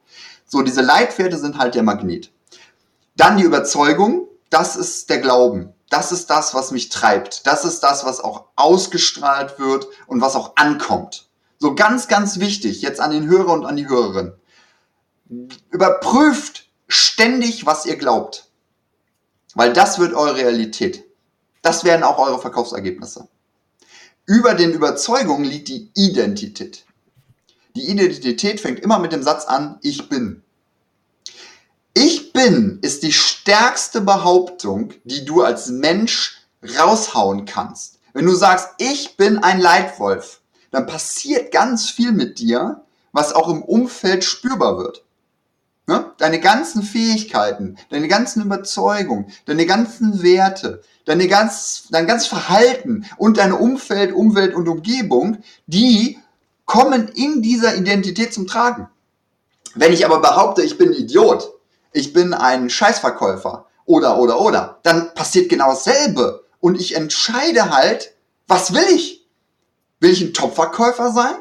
So, 0.47 0.62
diese 0.62 0.83
Leitwerte 0.83 1.37
sind 1.37 1.59
halt 1.59 1.75
der 1.75 1.83
Magnet. 1.83 2.33
Dann 3.16 3.37
die 3.37 3.42
Überzeugung, 3.42 4.28
das 4.50 4.76
ist 4.76 5.11
der 5.11 5.18
Glauben. 5.18 5.73
Das 5.90 6.12
ist 6.12 6.30
das, 6.30 6.54
was 6.54 6.71
mich 6.71 6.88
treibt. 6.88 7.47
Das 7.47 7.64
ist 7.64 7.80
das, 7.80 8.04
was 8.04 8.21
auch 8.21 8.45
ausgestrahlt 8.54 9.59
wird 9.59 9.88
und 10.06 10.21
was 10.21 10.37
auch 10.37 10.52
ankommt. 10.56 11.28
So 11.59 11.75
ganz, 11.75 12.06
ganz 12.06 12.38
wichtig, 12.38 12.83
jetzt 12.83 13.00
an 13.00 13.11
den 13.11 13.26
Hörer 13.26 13.52
und 13.52 13.64
an 13.66 13.76
die 13.76 13.88
Hörerin. 13.88 14.33
Überprüft 15.71 16.66
ständig, 16.88 17.66
was 17.66 17.87
ihr 17.87 17.97
glaubt. 17.97 18.50
Weil 19.55 19.73
das 19.73 19.99
wird 19.99 20.14
eure 20.14 20.37
Realität. 20.37 21.05
Das 21.62 21.85
werden 21.85 22.02
auch 22.02 22.19
eure 22.19 22.40
Verkaufsergebnisse. 22.40 23.28
Über 24.26 24.55
den 24.55 24.73
Überzeugungen 24.73 25.45
liegt 25.45 25.69
die 25.69 25.90
Identität. 25.95 26.85
Die 27.75 27.88
Identität 27.88 28.61
fängt 28.61 28.81
immer 28.81 28.99
mit 28.99 29.12
dem 29.12 29.23
Satz 29.23 29.45
an, 29.45 29.78
ich 29.83 30.09
bin. 30.09 30.43
Ich 31.95 32.35
bin 32.35 32.78
ist 32.83 33.02
die 33.02 33.12
stärkste 33.12 34.02
Behauptung, 34.02 34.93
die 35.05 35.25
du 35.25 35.43
als 35.43 35.69
Mensch 35.69 36.43
raushauen 36.78 37.47
kannst. 37.47 38.00
Wenn 38.12 38.26
du 38.26 38.35
sagst, 38.35 38.69
ich 38.76 39.16
bin 39.16 39.38
ein 39.38 39.61
Leitwolf, 39.61 40.43
dann 40.71 40.87
passiert 40.87 41.52
ganz 41.52 41.88
viel 41.88 42.12
mit 42.12 42.38
dir, 42.38 42.83
was 43.12 43.33
auch 43.33 43.49
im 43.49 43.62
Umfeld 43.62 44.25
spürbar 44.25 44.76
wird. 44.76 45.06
Ne? 45.88 46.12
Deine 46.19 46.40
ganzen 46.40 46.83
Fähigkeiten, 46.83 47.76
deine 47.90 48.09
ganzen 48.09 48.43
Überzeugungen, 48.43 49.33
deine 49.45 49.66
ganzen 49.66 50.23
Werte, 50.23 50.83
deine 51.05 51.28
ganz, 51.28 51.85
dein 51.90 52.09
ganzes 52.09 52.26
Verhalten 52.26 53.07
und 53.19 53.38
deine 53.38 53.57
Umfeld, 53.57 54.12
Umwelt 54.12 54.55
und 54.55 54.69
Umgebung, 54.69 55.38
die 55.66 56.19
kommen 56.64 57.09
in 57.09 57.40
dieser 57.40 57.76
Identität 57.76 58.35
zum 58.35 58.49
Tragen. 58.49 58.88
Wenn 59.76 59.93
ich 59.93 60.05
aber 60.05 60.21
behaupte, 60.21 60.62
ich 60.62 60.76
bin 60.76 60.88
ein 60.88 60.95
Idiot, 60.95 61.52
ich 61.93 62.12
bin 62.12 62.35
ein 62.35 62.69
Scheißverkäufer 62.69 63.66
oder, 63.85 64.19
oder, 64.19 64.40
oder, 64.40 64.81
dann 64.83 65.14
passiert 65.14 65.49
genau 65.49 65.69
dasselbe. 65.71 66.45
Und 66.59 66.81
ich 66.81 66.97
entscheide 66.97 67.71
halt, 67.71 68.12
was 68.49 68.75
will 68.75 68.87
ich? 68.93 69.25
Will 70.00 70.11
ich 70.11 70.21
ein 70.21 70.35
Topverkäufer 70.35 71.12
sein? 71.12 71.35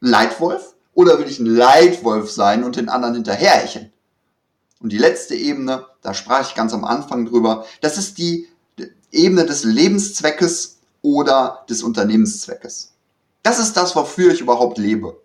Ein 0.00 0.08
Leitwolf? 0.08 0.75
Oder 0.96 1.18
will 1.18 1.28
ich 1.28 1.38
ein 1.38 1.44
Leitwolf 1.46 2.30
sein 2.30 2.64
und 2.64 2.76
den 2.76 2.88
anderen 2.88 3.14
hinterherhecheln? 3.14 3.92
Und 4.80 4.92
die 4.92 4.98
letzte 4.98 5.34
Ebene, 5.34 5.84
da 6.00 6.14
sprach 6.14 6.48
ich 6.48 6.54
ganz 6.54 6.72
am 6.72 6.86
Anfang 6.86 7.26
drüber, 7.26 7.66
das 7.82 7.98
ist 7.98 8.16
die 8.16 8.48
Ebene 9.12 9.44
des 9.44 9.62
Lebenszweckes 9.64 10.78
oder 11.02 11.66
des 11.68 11.82
Unternehmenszweckes. 11.82 12.92
Das 13.42 13.58
ist 13.58 13.76
das, 13.76 13.94
wofür 13.94 14.32
ich 14.32 14.40
überhaupt 14.40 14.78
lebe. 14.78 15.20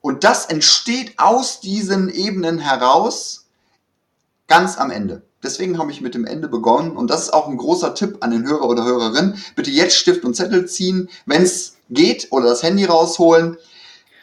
Und 0.00 0.22
das 0.22 0.46
entsteht 0.46 1.18
aus 1.18 1.58
diesen 1.58 2.08
Ebenen 2.08 2.60
heraus 2.60 3.46
ganz 4.46 4.78
am 4.78 4.92
Ende. 4.92 5.22
Deswegen 5.42 5.78
habe 5.78 5.90
ich 5.90 6.00
mit 6.00 6.14
dem 6.14 6.26
Ende 6.26 6.46
begonnen 6.46 6.96
und 6.96 7.10
das 7.10 7.22
ist 7.22 7.32
auch 7.32 7.48
ein 7.48 7.56
großer 7.56 7.96
Tipp 7.96 8.18
an 8.20 8.30
den 8.30 8.46
Hörer 8.46 8.68
oder 8.68 8.84
Hörerin. 8.84 9.34
Bitte 9.56 9.72
jetzt 9.72 9.96
Stift 9.96 10.24
und 10.24 10.36
Zettel 10.36 10.68
ziehen, 10.68 11.08
wenn 11.26 11.42
es 11.42 11.74
geht 11.90 12.28
oder 12.30 12.46
das 12.46 12.62
Handy 12.62 12.84
rausholen. 12.84 13.58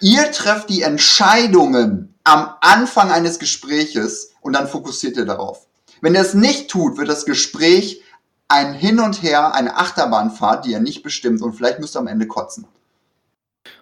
Ihr 0.01 0.31
trefft 0.31 0.69
die 0.69 0.81
Entscheidungen 0.81 2.13
am 2.23 2.53
Anfang 2.61 3.11
eines 3.11 3.39
Gespräches 3.39 4.33
und 4.41 4.53
dann 4.53 4.67
fokussiert 4.67 5.17
ihr 5.17 5.25
darauf. 5.25 5.67
Wenn 6.01 6.15
ihr 6.15 6.21
es 6.21 6.33
nicht 6.33 6.69
tut, 6.69 6.97
wird 6.97 7.09
das 7.09 7.25
Gespräch 7.25 8.01
ein 8.47 8.73
Hin 8.73 8.99
und 8.99 9.21
Her, 9.21 9.53
eine 9.53 9.75
Achterbahnfahrt, 9.77 10.65
die 10.65 10.71
ihr 10.71 10.79
nicht 10.79 11.03
bestimmt 11.03 11.41
und 11.41 11.53
vielleicht 11.53 11.79
müsst 11.79 11.95
ihr 11.95 11.99
am 11.99 12.07
Ende 12.07 12.27
kotzen. 12.27 12.65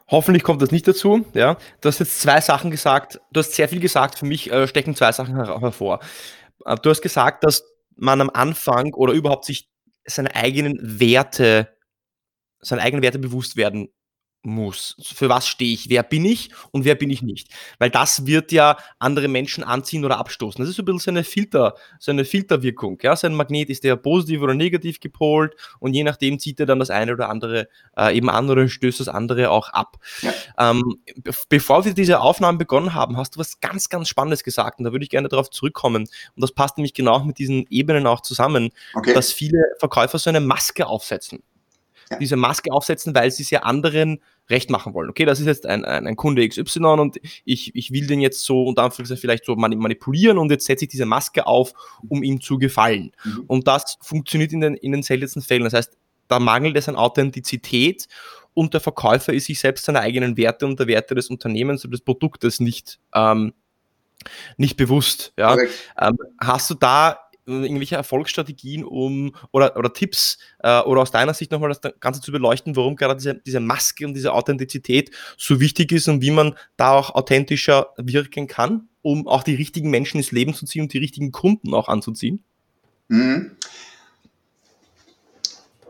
Hoffentlich 0.10 0.44
kommt 0.44 0.62
das 0.62 0.72
nicht 0.72 0.88
dazu. 0.88 1.26
Ja, 1.34 1.58
du 1.82 1.90
hast 1.90 2.00
jetzt 2.00 2.22
zwei 2.22 2.42
Sachen 2.42 2.72
gesagt. 2.72 3.20
Du 3.32 3.40
hast 3.40 3.54
sehr 3.54 3.70
viel 3.70 3.80
gesagt. 3.80 4.18
Für 4.18 4.26
mich 4.26 4.52
äh, 4.52 4.68
stecken 4.68 4.96
zwei 4.96 5.12
Sachen 5.12 5.36
her 5.36 5.60
hervor. 5.60 6.00
Äh, 6.66 6.78
du 6.82 6.90
hast 6.90 7.02
gesagt, 7.02 7.44
dass 7.44 7.64
man 7.96 8.22
am 8.22 8.30
Anfang 8.30 8.94
oder 8.94 9.14
überhaupt 9.14 9.46
sich 9.46 9.70
seine 10.06 10.34
eigenen 10.36 10.78
Werte, 11.00 11.76
seine 12.62 12.82
eigenen 12.82 13.04
Werte 13.04 13.20
bewusst 13.20 13.58
werden 13.58 13.90
muss. 14.48 14.96
Für 15.14 15.30
was 15.30 15.48
stehe 15.48 15.74
ich? 15.74 15.90
Wer 15.90 16.04
bin 16.04 16.26
ich 16.26 16.50
und 16.72 16.86
wer 16.86 16.96
bin 16.96 17.10
ich 17.10 17.22
nicht? 17.22 17.50
Weil 17.80 17.90
das 17.90 18.26
wird 18.26 18.52
ja 18.52 18.78
andere 19.00 19.28
Menschen 19.28 19.64
anziehen 19.64 20.06
oder 20.06 20.18
abstoßen. 20.18 20.60
Das 20.60 20.70
ist 20.70 20.78
so 20.78 20.82
ein 20.82 20.86
bisschen 20.86 21.00
so 21.00 21.12
eine 21.12 21.24
Filter, 21.24 21.76
so 22.00 22.12
eine 22.12 22.26
Filterwirkung. 22.26 22.98
Ja, 23.02 23.16
sein 23.16 23.36
Magnet 23.36 23.70
ist 23.70 23.84
der 23.84 23.96
positiv 23.96 24.42
oder 24.42 24.54
negativ 24.54 25.00
gepolt 25.00 25.56
und 25.80 25.94
je 25.94 26.04
nachdem 26.04 26.40
zieht 26.40 26.60
er 26.60 26.66
dann 26.66 26.80
das 26.80 26.90
eine 26.90 27.14
oder 27.14 27.30
andere 27.30 27.68
äh, 27.98 28.16
eben 28.16 28.30
an 28.30 28.50
oder 28.50 28.68
stößt 28.68 29.00
das 29.00 29.08
andere 29.08 29.52
auch 29.52 29.70
ab. 29.70 29.98
Ja. 30.22 30.34
Ähm, 30.58 31.02
bevor 31.50 31.86
wir 31.86 31.94
diese 31.94 32.20
Aufnahmen 32.20 32.58
begonnen 32.58 32.94
haben, 32.94 33.18
hast 33.18 33.36
du 33.36 33.40
was 33.40 33.60
ganz, 33.60 33.90
ganz 33.90 34.08
Spannendes 34.08 34.44
gesagt 34.44 34.80
und 34.80 34.86
da 34.86 34.92
würde 34.92 35.04
ich 35.04 35.10
gerne 35.10 35.28
darauf 35.28 35.50
zurückkommen. 35.50 36.04
Und 36.36 36.42
das 36.42 36.52
passt 36.54 36.78
nämlich 36.78 36.94
genau 36.94 37.24
mit 37.24 37.38
diesen 37.38 37.66
Ebenen 37.70 38.08
auch 38.08 38.22
zusammen, 38.22 38.70
okay. 38.94 39.14
dass 39.14 39.32
viele 39.32 39.60
Verkäufer 39.80 40.18
so 40.18 40.30
eine 40.30 40.40
Maske 40.40 40.88
aufsetzen 40.88 41.44
ja. 42.12 42.18
diese 42.18 42.36
Maske 42.36 42.72
aufsetzen, 42.72 43.14
weil 43.16 43.32
sie 43.32 43.44
es 43.44 43.50
ja 43.50 43.64
anderen 43.64 44.22
recht 44.50 44.70
machen 44.70 44.94
wollen. 44.94 45.10
Okay, 45.10 45.26
das 45.26 45.40
ist 45.40 45.46
jetzt 45.46 45.66
ein, 45.66 45.84
ein, 45.84 46.08
ein 46.08 46.16
Kunde 46.16 46.48
XY 46.48 46.80
und 46.80 47.20
ich, 47.44 47.76
ich 47.76 47.92
will 47.92 48.08
den 48.08 48.22
jetzt 48.22 48.44
so 48.44 48.64
unter 48.64 48.84
Anführungszeichen 48.84 49.22
vielleicht 49.22 49.46
so 49.46 49.56
manipulieren 49.56 50.38
und 50.38 50.52
jetzt 50.52 50.66
setze 50.66 50.86
ich 50.86 50.90
diese 50.90 51.06
Maske 51.06 51.46
auf, 51.46 51.74
um 52.08 52.24
ihm 52.24 52.42
zu 52.42 52.58
gefallen. 52.58 53.12
Mhm. 53.24 53.44
Und 53.48 53.68
das 53.68 53.98
funktioniert 54.02 54.54
in 54.54 54.62
den, 54.62 54.76
in 54.76 54.92
den 54.94 55.04
seltensten 55.04 55.42
Fällen. 55.42 55.64
Das 55.64 55.74
heißt, 55.74 55.98
da 56.28 56.40
mangelt 56.40 56.78
es 56.78 56.90
an 56.90 56.96
Authentizität 56.96 58.08
und 58.54 58.74
der 58.74 58.82
Verkäufer 58.82 59.34
ist 59.34 59.46
sich 59.46 59.60
selbst 59.60 59.86
seiner 59.86 60.02
eigenen 60.02 60.38
Werte 60.38 60.66
und 60.66 60.80
der 60.80 60.88
Werte 60.88 61.16
des 61.16 61.30
Unternehmens 61.30 61.86
oder 61.86 61.92
des 61.92 62.02
Produktes 62.02 62.60
nicht, 62.60 63.00
ähm, 63.14 63.54
nicht 64.58 64.78
bewusst. 64.78 65.34
Ja? 65.38 65.58
Ähm, 66.00 66.18
hast 66.40 66.70
du 66.70 66.74
da 66.74 67.20
irgendwelche 67.48 67.96
Erfolgsstrategien 67.96 68.84
um 68.84 69.34
oder, 69.52 69.76
oder 69.78 69.94
Tipps 69.94 70.38
äh, 70.60 70.82
oder 70.82 71.02
aus 71.02 71.12
deiner 71.12 71.34
Sicht 71.34 71.52
nochmal 71.52 71.70
das 71.70 71.82
Ganze 72.00 72.22
zu 72.22 72.32
beleuchten, 72.32 72.76
warum 72.76 72.96
gerade 72.96 73.16
diese, 73.16 73.36
diese 73.36 73.60
Maske 73.60 74.06
und 74.06 74.14
diese 74.14 74.34
Authentizität 74.34 75.12
so 75.38 75.60
wichtig 75.60 75.92
ist 75.92 76.08
und 76.08 76.22
wie 76.22 76.32
man 76.32 76.56
da 76.76 76.92
auch 76.92 77.16
authentischer 77.16 77.94
wirken 77.98 78.48
kann, 78.48 78.90
um 79.02 79.28
auch 79.28 79.44
die 79.44 79.56
richtigen 79.56 79.90
Menschen 79.90 80.18
ins 80.18 80.32
Leben 80.32 80.54
zu 80.54 80.66
ziehen 80.66 80.84
und 80.84 80.94
die 80.94 81.00
richtigen 81.00 81.32
Kunden 81.32 81.74
auch 81.74 81.88
anzuziehen? 81.88 82.44
Mhm. 83.08 83.52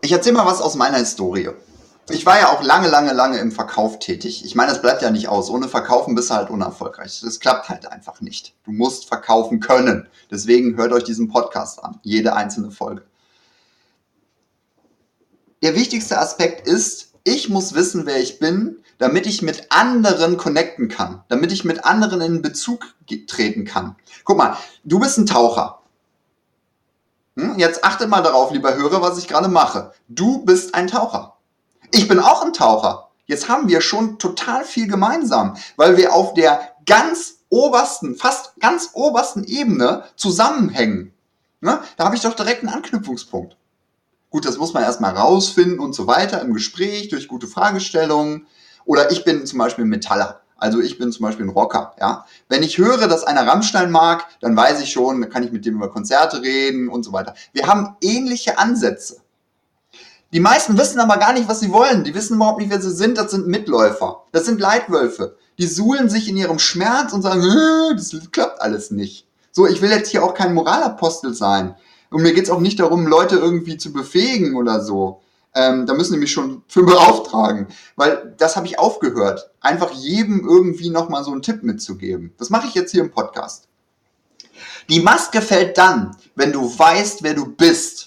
Ich 0.02 0.12
erzähle 0.12 0.38
mal 0.38 0.46
was 0.46 0.62
aus 0.62 0.76
meiner 0.76 0.98
Historie 0.98 1.50
ich 2.10 2.26
war 2.26 2.40
ja 2.40 2.50
auch 2.50 2.64
lange, 2.64 2.88
lange, 2.88 3.14
lange 3.14 3.40
im 3.40 3.52
Verkauf 3.52 4.00
tätig. 4.00 4.46
Ich 4.46 4.56
meine, 4.56 4.72
das 4.72 4.82
bleibt 4.82 5.02
ja 5.02 5.12
nicht 5.12 5.28
aus. 5.28 5.50
Ohne 5.50 5.68
Verkaufen 5.68 6.16
bist 6.16 6.30
du 6.30 6.36
halt 6.36 6.50
unerfolgreich. 6.50 7.22
Das 7.22 7.40
klappt 7.40 7.70
halt 7.70 7.92
einfach 7.92 8.22
nicht. 8.22 8.54
Du 8.64 8.72
musst 8.72 9.08
verkaufen 9.08 9.60
können. 9.60 10.08
Deswegen 10.32 10.78
hört 10.78 10.94
euch 10.94 11.04
diesen 11.04 11.28
Podcast 11.28 11.84
an. 11.84 12.00
Jede 12.04 12.34
einzelne 12.34 12.72
Folge. 12.72 13.04
Der 15.62 15.76
wichtigste 15.76 16.18
Aspekt 16.18 16.68
ist, 16.68 17.14
ich 17.24 17.50
muss 17.50 17.74
wissen, 17.74 18.06
wer 18.06 18.22
ich 18.22 18.40
bin, 18.40 18.78
damit 19.00 19.28
ich 19.28 19.42
mit 19.42 19.72
anderen 19.72 20.38
connecten 20.38 20.88
kann. 20.88 21.24
Damit 21.28 21.52
ich 21.52 21.66
mit 21.66 21.84
anderen 21.84 22.22
in 22.22 22.42
Bezug 22.42 22.86
treten 23.28 23.66
kann. 23.66 23.98
Guck 24.24 24.38
mal, 24.38 24.56
du 24.86 25.00
bist 25.00 25.18
ein 25.18 25.26
Taucher. 25.26 25.82
Hm? 27.38 27.60
Jetzt 27.60 27.84
achtet 27.84 28.08
mal 28.08 28.24
darauf, 28.24 28.52
lieber 28.52 28.76
Hörer, 28.76 29.02
was 29.02 29.18
ich 29.18 29.28
gerade 29.28 29.50
mache. 29.50 29.92
Du 30.08 30.46
bist 30.46 30.74
ein 30.74 30.88
Taucher. 30.88 31.37
Ich 31.92 32.08
bin 32.08 32.20
auch 32.20 32.44
ein 32.44 32.54
Taucher. 32.54 33.10
Jetzt 33.26 33.50
haben 33.50 33.70
wir 33.70 33.82
schon 33.82 34.20
total 34.20 34.64
viel 34.64 34.88
gemeinsam, 34.88 35.56
weil 35.76 35.98
wir 35.98 36.14
auf 36.14 36.34
der 36.34 36.76
ganz 36.86 37.40
obersten, 37.50 38.16
fast 38.16 38.60
ganz 38.60 38.92
obersten 38.94 39.44
Ebene 39.44 40.04
zusammenhängen. 40.16 41.14
Ne? 41.62 41.80
Da 41.98 42.06
habe 42.06 42.16
ich 42.16 42.22
doch 42.22 42.36
direkt 42.36 42.64
einen 42.64 42.74
Anknüpfungspunkt. 42.74 43.58
Gut, 44.30 44.46
das 44.46 44.58
muss 44.58 44.74
man 44.74 44.84
erstmal 44.84 45.16
rausfinden 45.16 45.80
und 45.80 45.94
so 45.94 46.08
weiter 46.08 46.42
im 46.42 46.54
Gespräch, 46.54 47.10
durch 47.10 47.28
gute 47.28 47.48
Fragestellungen. 47.48 48.48
Oder 48.86 49.12
ich 49.12 49.24
bin 49.24 49.46
zum 49.46 49.60
Beispiel 49.60 49.86
Metaller. 49.86 50.42
Also 50.58 50.82
ich 50.82 50.98
bin 50.98 51.12
zum 51.12 51.24
Beispiel 51.24 51.46
ein 51.46 51.50
Rocker, 51.50 51.94
ja. 52.00 52.26
Wenn 52.50 52.64
ich 52.64 52.78
höre, 52.78 53.08
dass 53.08 53.24
einer 53.24 53.46
Rammstein 53.46 53.92
mag, 53.92 54.28
dann 54.42 54.58
weiß 54.58 54.82
ich 54.82 54.92
schon, 54.92 55.22
dann 55.22 55.30
kann 55.30 55.44
ich 55.44 55.52
mit 55.52 55.66
dem 55.66 55.76
über 55.76 55.92
Konzerte 55.92 56.42
reden 56.42 56.90
und 56.90 57.04
so 57.04 57.14
weiter. 57.14 57.36
Wir 57.54 57.68
haben 57.68 57.96
ähnliche 58.02 58.58
Ansätze. 58.58 59.22
Die 60.34 60.40
meisten 60.42 60.78
wissen 60.78 61.00
aber 61.00 61.18
gar 61.18 61.34
nicht, 61.34 61.48
was 61.48 61.62
sie 61.62 61.72
wollen. 61.72 62.04
Die 62.04 62.14
wissen 62.14 62.36
überhaupt 62.36 62.60
nicht, 62.60 62.70
wer 62.70 62.82
sie 62.82 62.92
sind. 62.92 63.18
Das 63.18 63.32
sind 63.32 63.48
Mitläufer. 63.48 64.24
Das 64.32 64.46
sind 64.46 64.60
Leitwölfe. 64.60 65.38
Die 65.58 65.68
suhlen 65.68 66.10
sich 66.10 66.28
in 66.28 66.38
ihrem 66.38 66.60
Schmerz 66.60 67.14
und 67.14 67.22
sagen, 67.22 67.44
das 67.96 68.16
klappt 68.32 68.62
alles 68.62 68.92
nicht. 68.92 69.28
So, 69.52 69.66
ich 69.66 69.82
will 69.82 69.90
jetzt 69.90 70.12
hier 70.12 70.24
auch 70.24 70.34
kein 70.34 70.54
Moralapostel 70.54 71.34
sein. 71.34 71.76
Und 72.10 72.22
mir 72.22 72.34
geht 72.34 72.44
es 72.44 72.50
auch 72.50 72.60
nicht 72.60 72.80
darum, 72.80 73.08
Leute 73.08 73.38
irgendwie 73.38 73.78
zu 73.78 73.92
befähigen 73.92 74.56
oder 74.56 74.84
so. 74.84 75.22
Ähm, 75.56 75.86
da 75.86 75.94
müssen 75.94 76.14
die 76.14 76.20
mich 76.20 76.32
schon 76.32 76.62
für 76.68 76.84
beauftragen. 76.86 77.68
Weil 77.96 78.36
das 78.38 78.56
habe 78.56 78.68
ich 78.68 78.80
aufgehört, 78.80 79.50
einfach 79.62 79.92
jedem 79.92 80.48
irgendwie 80.48 80.90
nochmal 80.90 81.24
so 81.24 81.32
einen 81.32 81.42
Tipp 81.42 81.64
mitzugeben. 81.64 82.34
Das 82.38 82.50
mache 82.50 82.68
ich 82.68 82.76
jetzt 82.76 82.92
hier 82.92 83.02
im 83.02 83.12
Podcast. 83.12 83.68
Die 84.90 85.00
Maske 85.02 85.42
fällt 85.42 85.78
dann, 85.78 86.16
wenn 86.36 86.52
du 86.52 86.78
weißt, 86.78 87.24
wer 87.24 87.34
du 87.34 87.48
bist, 87.48 88.07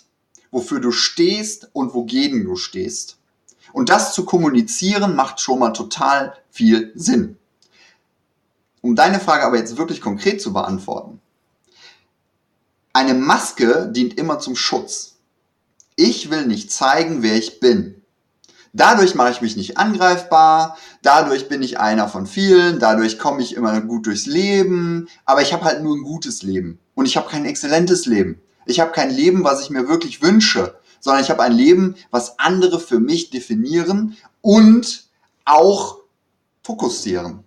wofür 0.51 0.81
du 0.81 0.93
stehst 0.93 1.71
und 1.73 1.95
wogegen 1.95 2.45
du 2.45 2.57
stehst. 2.57 3.19
Und 3.73 3.89
das 3.89 4.15
zu 4.15 4.25
kommunizieren 4.25 5.15
macht 5.15 5.41
schon 5.41 5.59
mal 5.59 5.71
total 5.71 6.35
viel 6.51 6.93
Sinn. 6.95 7.37
Um 8.81 8.97
deine 8.97 9.21
Frage 9.21 9.45
aber 9.45 9.59
jetzt 9.59 9.77
wirklich 9.77 10.01
konkret 10.01 10.41
zu 10.41 10.53
beantworten. 10.53 11.21
Eine 12.93 13.15
Maske 13.15 13.91
dient 13.95 14.19
immer 14.19 14.41
zum 14.41 14.57
Schutz. 14.57 15.17
Ich 15.95 16.31
will 16.31 16.47
nicht 16.47 16.73
zeigen, 16.73 17.23
wer 17.23 17.37
ich 17.37 17.61
bin. 17.61 18.01
Dadurch 18.73 19.15
mache 19.15 19.33
ich 19.33 19.41
mich 19.41 19.57
nicht 19.57 19.79
angreifbar, 19.79 20.77
dadurch 21.03 21.49
bin 21.49 21.61
ich 21.63 21.81
einer 21.81 22.09
von 22.09 22.27
vielen, 22.27 22.79
dadurch 22.79 23.19
komme 23.19 23.43
ich 23.43 23.57
immer 23.57 23.81
gut 23.81 24.07
durchs 24.07 24.27
Leben, 24.27 25.09
aber 25.25 25.43
ich 25.43 25.53
habe 25.53 25.65
halt 25.65 25.83
nur 25.83 25.97
ein 25.97 26.03
gutes 26.03 26.43
Leben 26.43 26.79
und 26.95 27.07
ich 27.07 27.17
habe 27.17 27.29
kein 27.29 27.45
exzellentes 27.47 28.07
Leben. 28.07 28.41
Ich 28.67 28.81
habe 28.81 28.93
kein 28.93 29.11
Leben, 29.11 29.45
was 29.45 29.63
ich 29.63 29.71
mir 29.71 29.89
wirklich 29.89 30.23
wünsche, 30.23 30.79
sondern 31.01 31.23
ich 31.23 31.31
habe 31.31 31.43
ein 31.43 31.53
Leben, 31.53 31.97
was 32.11 32.39
andere 32.39 32.79
für 32.79 33.01
mich 33.01 33.31
definieren 33.31 34.17
und 34.41 35.05
auch 35.45 35.99
fokussieren. 36.63 37.45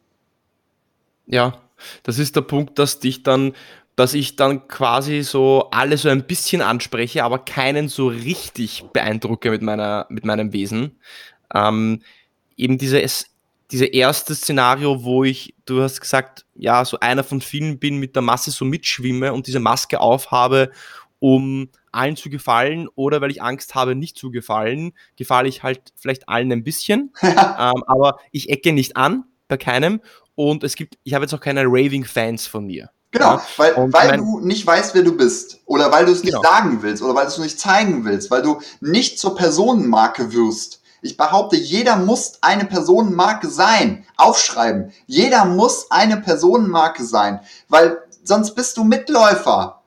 Ja, 1.25 1.62
das 2.03 2.20
ist 2.20 2.36
der 2.36 2.41
Punkt, 2.41 2.79
dass 2.79 3.00
dich 3.00 3.24
dann, 3.24 3.53
dass 3.96 4.13
ich 4.13 4.36
dann 4.36 4.67
quasi 4.67 5.22
so 5.22 5.70
alle 5.72 5.98
so 5.98 6.10
ein 6.10 6.25
bisschen 6.25 6.62
anspreche, 6.62 7.24
aber 7.24 7.39
keinen 7.39 7.89
so 7.89 8.08
richtig 8.08 8.86
beeindrucke 8.91 9.51
mit 9.51 9.62
meiner, 9.62 10.08
mit 10.10 10.25
meinem 10.25 10.51
Wesen. 10.51 11.00
Ähm, 11.53 12.01
eben 12.58 12.77
dieses, 12.77 13.27
diese 13.72 13.86
erste 13.86 14.36
Szenario, 14.36 15.03
wo 15.03 15.24
ich, 15.24 15.55
du 15.65 15.82
hast 15.82 16.01
gesagt, 16.01 16.46
ja, 16.55 16.84
so 16.86 17.00
einer 17.00 17.24
von 17.24 17.41
vielen 17.41 17.79
bin, 17.79 17.98
mit 17.98 18.15
der 18.15 18.22
Masse 18.22 18.51
so 18.51 18.65
mitschwimme 18.65 19.34
und 19.34 19.48
diese 19.48 19.60
Maske 19.60 20.00
aufhabe, 20.00 20.72
um 21.23 21.69
allen 21.93 22.17
zu 22.17 22.29
gefallen 22.29 22.89
oder 22.95 23.21
weil 23.21 23.31
ich 23.31 23.41
Angst 23.41 23.75
habe, 23.75 23.95
nicht 23.95 24.17
zu 24.17 24.29
gefallen, 24.29 24.91
gefalle 25.15 25.47
ich 25.47 25.63
halt 25.63 25.93
vielleicht 25.95 26.27
allen 26.27 26.51
ein 26.51 26.65
bisschen. 26.65 27.13
ähm, 27.21 27.81
aber 27.87 28.17
ich 28.31 28.49
ecke 28.49 28.73
nicht 28.73 28.97
an 28.97 29.23
bei 29.47 29.55
keinem 29.55 30.01
und 30.35 30.65
es 30.65 30.75
gibt, 30.75 30.97
ich 31.05 31.13
habe 31.13 31.23
jetzt 31.23 31.33
auch 31.33 31.39
keine 31.39 31.63
Raving-Fans 31.63 32.47
von 32.47 32.65
mir. 32.65 32.89
Genau, 33.11 33.35
ja? 33.35 33.43
weil, 33.55 33.73
weil 33.93 34.07
mein, 34.09 34.19
du 34.19 34.41
nicht 34.41 34.67
weißt, 34.67 34.95
wer 34.95 35.03
du 35.03 35.15
bist. 35.15 35.61
Oder 35.65 35.93
weil 35.93 36.05
du 36.05 36.11
es 36.11 36.25
nicht 36.25 36.33
genau. 36.33 36.43
sagen 36.43 36.79
willst. 36.81 37.01
Oder 37.01 37.15
weil 37.15 37.23
du 37.23 37.31
es 37.31 37.37
nicht 37.37 37.57
zeigen 37.57 38.03
willst. 38.03 38.29
Weil 38.29 38.41
du 38.41 38.59
nicht 38.81 39.17
zur 39.17 39.35
Personenmarke 39.35 40.33
wirst. 40.33 40.81
Ich 41.01 41.15
behaupte, 41.15 41.55
jeder 41.55 41.95
muss 41.95 42.39
eine 42.41 42.65
Personenmarke 42.65 43.47
sein. 43.47 44.05
Aufschreiben. 44.17 44.91
Jeder 45.05 45.45
muss 45.45 45.89
eine 45.89 46.17
Personenmarke 46.17 47.05
sein. 47.05 47.39
Weil 47.69 47.99
sonst 48.23 48.55
bist 48.55 48.75
du 48.75 48.83
Mitläufer. 48.83 49.82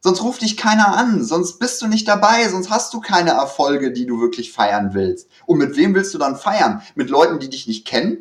Sonst 0.00 0.22
ruft 0.22 0.42
dich 0.42 0.56
keiner 0.56 0.96
an, 0.96 1.24
sonst 1.24 1.58
bist 1.58 1.82
du 1.82 1.88
nicht 1.88 2.06
dabei, 2.06 2.48
sonst 2.48 2.70
hast 2.70 2.94
du 2.94 3.00
keine 3.00 3.30
Erfolge, 3.30 3.92
die 3.92 4.06
du 4.06 4.20
wirklich 4.20 4.52
feiern 4.52 4.90
willst. 4.92 5.28
Und 5.46 5.58
mit 5.58 5.76
wem 5.76 5.94
willst 5.94 6.14
du 6.14 6.18
dann 6.18 6.36
feiern? 6.36 6.82
Mit 6.94 7.10
Leuten, 7.10 7.38
die 7.38 7.48
dich 7.50 7.66
nicht 7.66 7.86
kennen? 7.86 8.18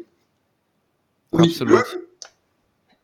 Absolut. 1.31 1.85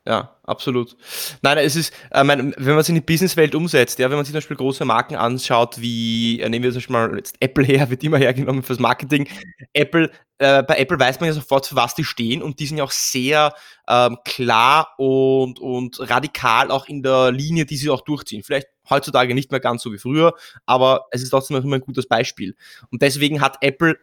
Ja, 0.04 0.36
absolut. 0.42 0.96
Nein, 1.42 1.58
es 1.58 1.76
ist, 1.76 1.94
äh, 2.10 2.24
mein, 2.24 2.52
wenn 2.56 2.72
man 2.72 2.78
es 2.80 2.88
in 2.88 2.96
die 2.96 3.00
Businesswelt 3.00 3.54
umsetzt, 3.54 4.00
ja, 4.00 4.10
wenn 4.10 4.16
man 4.16 4.24
sich 4.24 4.32
zum 4.32 4.38
Beispiel 4.38 4.56
große 4.56 4.84
Marken 4.84 5.14
anschaut, 5.14 5.80
wie, 5.80 6.40
äh, 6.40 6.48
nehmen 6.48 6.64
wir 6.64 6.72
zum 6.72 6.78
Beispiel 6.78 6.92
mal 6.92 7.16
jetzt 7.16 7.36
Apple 7.38 7.64
her, 7.64 7.88
wird 7.90 8.02
immer 8.02 8.18
hergenommen 8.18 8.64
fürs 8.64 8.80
Marketing. 8.80 9.28
Apple, 9.72 10.10
äh, 10.38 10.64
bei 10.64 10.78
Apple 10.78 10.98
weiß 10.98 11.20
man 11.20 11.28
ja 11.28 11.32
sofort, 11.34 11.68
für 11.68 11.76
was 11.76 11.94
die 11.94 12.02
stehen 12.02 12.42
und 12.42 12.58
die 12.58 12.66
sind 12.66 12.78
ja 12.78 12.84
auch 12.84 12.90
sehr 12.90 13.54
ähm, 13.88 14.18
klar 14.24 14.88
und, 14.98 15.60
und 15.60 16.00
radikal 16.10 16.72
auch 16.72 16.88
in 16.88 17.04
der 17.04 17.30
Linie, 17.30 17.64
die 17.64 17.76
sie 17.76 17.88
auch 17.88 18.00
durchziehen. 18.00 18.42
Vielleicht 18.42 18.66
heutzutage 18.90 19.34
nicht 19.36 19.52
mehr 19.52 19.60
ganz 19.60 19.82
so 19.82 19.92
wie 19.92 19.98
früher, 19.98 20.34
aber 20.66 21.06
es 21.12 21.22
ist 21.22 21.30
trotzdem 21.30 21.56
noch 21.56 21.64
immer 21.64 21.76
ein 21.76 21.80
gutes 21.80 22.08
Beispiel. 22.08 22.56
Und 22.90 23.02
deswegen 23.02 23.40
hat 23.40 23.58
Apple 23.60 23.98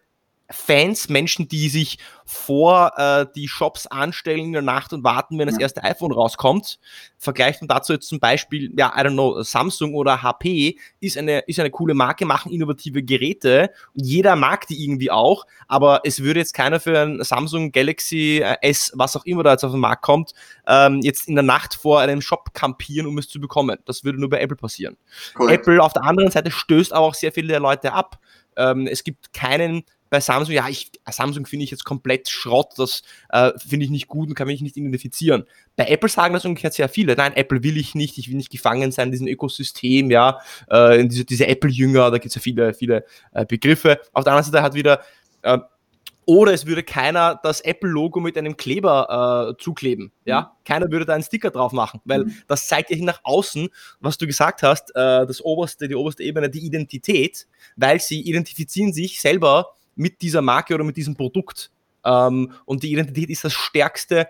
Fans, 0.51 1.09
Menschen, 1.09 1.47
die 1.47 1.69
sich 1.69 1.99
vor 2.25 2.93
äh, 2.97 3.25
die 3.35 3.47
Shops 3.47 3.87
anstellen 3.87 4.45
in 4.45 4.53
der 4.53 4.61
Nacht 4.61 4.93
und 4.93 5.03
warten, 5.03 5.37
wenn 5.39 5.47
das 5.47 5.57
erste 5.59 5.83
iPhone 5.83 6.11
rauskommt. 6.11 6.79
Vergleicht 7.17 7.61
man 7.61 7.67
dazu 7.67 7.93
jetzt 7.93 8.07
zum 8.07 8.19
Beispiel, 8.19 8.71
ja, 8.77 8.93
I 8.95 9.01
don't 9.01 9.13
know, 9.13 9.41
Samsung 9.41 9.93
oder 9.95 10.21
HP 10.21 10.77
ist 10.99 11.17
eine, 11.17 11.39
ist 11.39 11.59
eine 11.59 11.71
coole 11.71 11.93
Marke, 11.93 12.25
machen 12.25 12.51
innovative 12.51 13.03
Geräte. 13.03 13.71
Jeder 13.93 14.35
mag 14.35 14.67
die 14.67 14.83
irgendwie 14.83 15.11
auch, 15.11 15.45
aber 15.67 16.01
es 16.03 16.21
würde 16.23 16.39
jetzt 16.39 16.53
keiner 16.53 16.79
für 16.79 16.99
ein 16.99 17.23
Samsung 17.23 17.71
Galaxy 17.71 18.41
äh, 18.43 18.57
S, 18.61 18.91
was 18.95 19.15
auch 19.15 19.25
immer 19.25 19.43
da 19.43 19.51
jetzt 19.51 19.63
auf 19.63 19.71
den 19.71 19.81
Markt 19.81 20.03
kommt, 20.03 20.33
ähm, 20.67 20.99
jetzt 21.01 21.27
in 21.27 21.35
der 21.35 21.43
Nacht 21.43 21.75
vor 21.75 21.99
einem 21.99 22.21
Shop 22.21 22.53
kampieren, 22.53 23.07
um 23.07 23.17
es 23.17 23.27
zu 23.27 23.39
bekommen. 23.39 23.77
Das 23.85 24.03
würde 24.03 24.19
nur 24.19 24.29
bei 24.29 24.39
Apple 24.39 24.57
passieren. 24.57 24.97
Cool. 25.37 25.51
Apple 25.51 25.83
auf 25.83 25.93
der 25.93 26.03
anderen 26.03 26.31
Seite 26.31 26.51
stößt 26.51 26.93
aber 26.93 27.07
auch 27.07 27.15
sehr 27.15 27.31
viele 27.31 27.57
Leute 27.59 27.93
ab. 27.93 28.19
Ähm, 28.59 28.87
es 28.87 29.03
gibt 29.03 29.33
keinen 29.33 29.83
bei 30.09 30.19
Samsung, 30.19 30.53
ja, 30.53 30.67
ich, 30.67 30.91
Samsung 31.09 31.45
finde 31.45 31.65
ich 31.65 31.71
jetzt 31.71 31.85
komplett 31.85 32.29
Schrott, 32.29 32.73
das 32.77 33.03
äh, 33.29 33.51
finde 33.57 33.85
ich 33.85 33.91
nicht 33.91 34.07
gut 34.07 34.29
und 34.29 34.35
kann 34.35 34.47
mich 34.47 34.61
nicht 34.61 34.77
identifizieren. 34.77 35.45
Bei 35.75 35.85
Apple 35.85 36.09
sagen 36.09 36.33
das 36.33 36.45
umgekehrt 36.45 36.73
sehr 36.73 36.89
viele. 36.89 37.15
Nein, 37.15 37.33
Apple 37.35 37.63
will 37.63 37.77
ich 37.77 37.95
nicht, 37.95 38.17
ich 38.17 38.29
will 38.29 38.35
nicht 38.35 38.51
gefangen 38.51 38.91
sein 38.91 39.09
in 39.09 39.11
diesem 39.11 39.27
Ökosystem, 39.27 40.09
ja, 40.09 40.39
äh, 40.67 41.05
diese, 41.05 41.25
diese 41.25 41.47
Apple-Jünger, 41.47 42.11
da 42.11 42.17
gibt 42.17 42.27
es 42.27 42.35
ja 42.35 42.41
viele, 42.41 42.73
viele 42.73 43.05
äh, 43.33 43.45
Begriffe. 43.45 43.99
Auf 44.13 44.23
der 44.23 44.33
anderen 44.33 44.51
Seite 44.51 44.63
hat 44.63 44.73
wieder, 44.73 45.01
äh, 45.43 45.59
oder 46.29 46.53
es 46.53 46.67
würde 46.67 46.83
keiner 46.83 47.39
das 47.41 47.59
Apple-Logo 47.61 48.19
mit 48.19 48.37
einem 48.37 48.55
Kleber 48.55 49.55
äh, 49.57 49.63
zukleben. 49.63 50.11
Ja? 50.25 50.41
Mhm. 50.41 50.63
Keiner 50.63 50.91
würde 50.91 51.05
da 51.05 51.15
einen 51.15 51.23
Sticker 51.23 51.49
drauf 51.49 51.71
machen, 51.71 52.01
weil 52.05 52.25
mhm. 52.25 52.35
das 52.47 52.67
zeigt 52.67 52.91
ja 52.91 52.97
nach 53.03 53.21
außen, 53.23 53.67
was 53.99 54.19
du 54.19 54.27
gesagt 54.27 54.61
hast, 54.61 54.91
äh, 54.91 55.25
das 55.25 55.43
oberste, 55.43 55.87
die 55.87 55.95
oberste 55.95 56.21
Ebene, 56.21 56.47
die 56.47 56.63
Identität, 56.63 57.47
weil 57.77 57.99
sie 57.99 58.21
identifizieren 58.21 58.93
sich 58.93 59.19
selber 59.19 59.71
mit 59.95 60.21
dieser 60.21 60.43
Marke 60.43 60.75
oder 60.75 60.83
mit 60.83 60.97
diesem 60.97 61.15
Produkt. 61.15 61.71
Ähm, 62.05 62.51
und 62.65 62.83
die 62.83 62.91
Identität 62.91 63.31
ist 63.31 63.43
das 63.43 63.53
stärkste, 63.53 64.27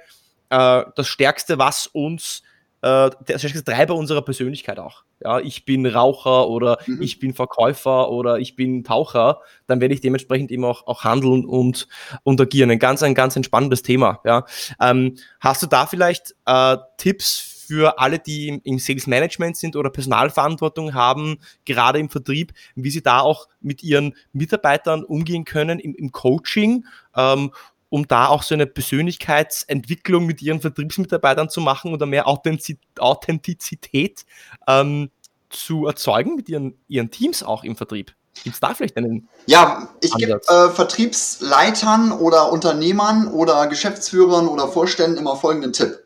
äh, 0.52 0.84
das 0.96 1.06
stärkste, 1.06 1.58
was 1.58 1.88
uns, 1.88 2.44
äh, 2.82 3.10
der 3.28 3.40
stärkste 3.40 3.64
Treiber 3.64 3.96
unserer 3.96 4.22
Persönlichkeit 4.22 4.80
auch. 4.80 5.04
Ja, 5.22 5.40
ich 5.40 5.66
bin 5.66 5.86
Raucher 5.86 6.48
oder 6.48 6.78
mhm. 6.86 7.02
ich 7.02 7.20
bin 7.20 7.34
Verkäufer 7.34 8.10
oder 8.10 8.40
ich 8.40 8.56
bin 8.56 8.84
Taucher, 8.84 9.42
dann 9.68 9.82
werde 9.82 9.94
ich 9.94 10.02
dementsprechend 10.02 10.52
eben 10.52 10.64
auch, 10.64 10.88
auch 10.88 11.04
handeln 11.04 11.46
und, 11.46 11.88
und 12.24 12.40
agieren. 12.40 12.72
Ein 12.72 12.80
ganz, 12.80 13.04
ein 13.04 13.16
ganz 13.16 13.36
entspannendes 13.36 13.82
Thema. 13.82 14.22
Ja. 14.24 14.46
Ähm, 14.82 15.18
hast 15.40 15.62
du 15.62 15.68
da 15.68 15.86
vielleicht 15.86 16.36
äh, 16.46 16.78
Tipps 16.98 17.66
für 17.70 18.00
alle, 18.00 18.18
die 18.18 18.62
im, 18.64 18.80
Sales 18.80 19.06
Management 19.06 19.56
sind 19.56 19.76
oder 19.76 19.92
Personalverantwortung 19.92 20.96
haben, 20.96 21.38
gerade 21.66 22.00
im 22.00 22.10
Vertrieb, 22.10 22.52
wie 22.74 22.90
sie 22.90 23.04
da 23.04 23.20
auch 23.20 23.48
mit 23.62 23.84
ihren 23.84 24.16
Mitarbeitern 24.34 25.04
umgehen 25.04 25.46
können 25.46 25.78
im, 25.78 25.94
im 25.94 26.12
Coaching, 26.12 26.86
ähm, 27.16 27.52
um 27.90 28.08
da 28.08 28.28
auch 28.28 28.44
so 28.44 28.54
eine 28.54 28.68
Persönlichkeitsentwicklung 28.68 30.26
mit 30.26 30.42
ihren 30.42 30.62
Vertriebsmitarbeitern 30.62 31.50
zu 31.50 31.62
machen 31.62 31.94
oder 31.94 32.06
mehr 32.06 32.28
Authentizität 32.28 34.26
ähm, 34.68 35.10
zu 35.50 35.88
erzeugen 35.88 36.36
mit 36.36 36.50
ihren, 36.50 36.78
ihren 36.88 37.12
Teams 37.12 37.44
auch 37.44 37.64
im 37.64 37.76
Vertrieb. 37.76 38.14
Gibt 38.44 38.54
es 38.54 38.60
da 38.60 38.74
vielleicht 38.74 38.96
einen? 38.98 39.28
Ja, 39.48 39.90
ich 40.02 40.14
gebe 40.14 40.40
äh, 40.48 40.70
Vertriebsleitern 40.70 42.12
oder 42.12 42.52
Unternehmern 42.52 43.28
oder 43.28 43.68
Geschäftsführern 43.68 44.48
oder 44.48 44.68
Vorständen 44.68 45.18
immer 45.18 45.36
folgenden 45.36 45.74
Tipp. 45.74 46.00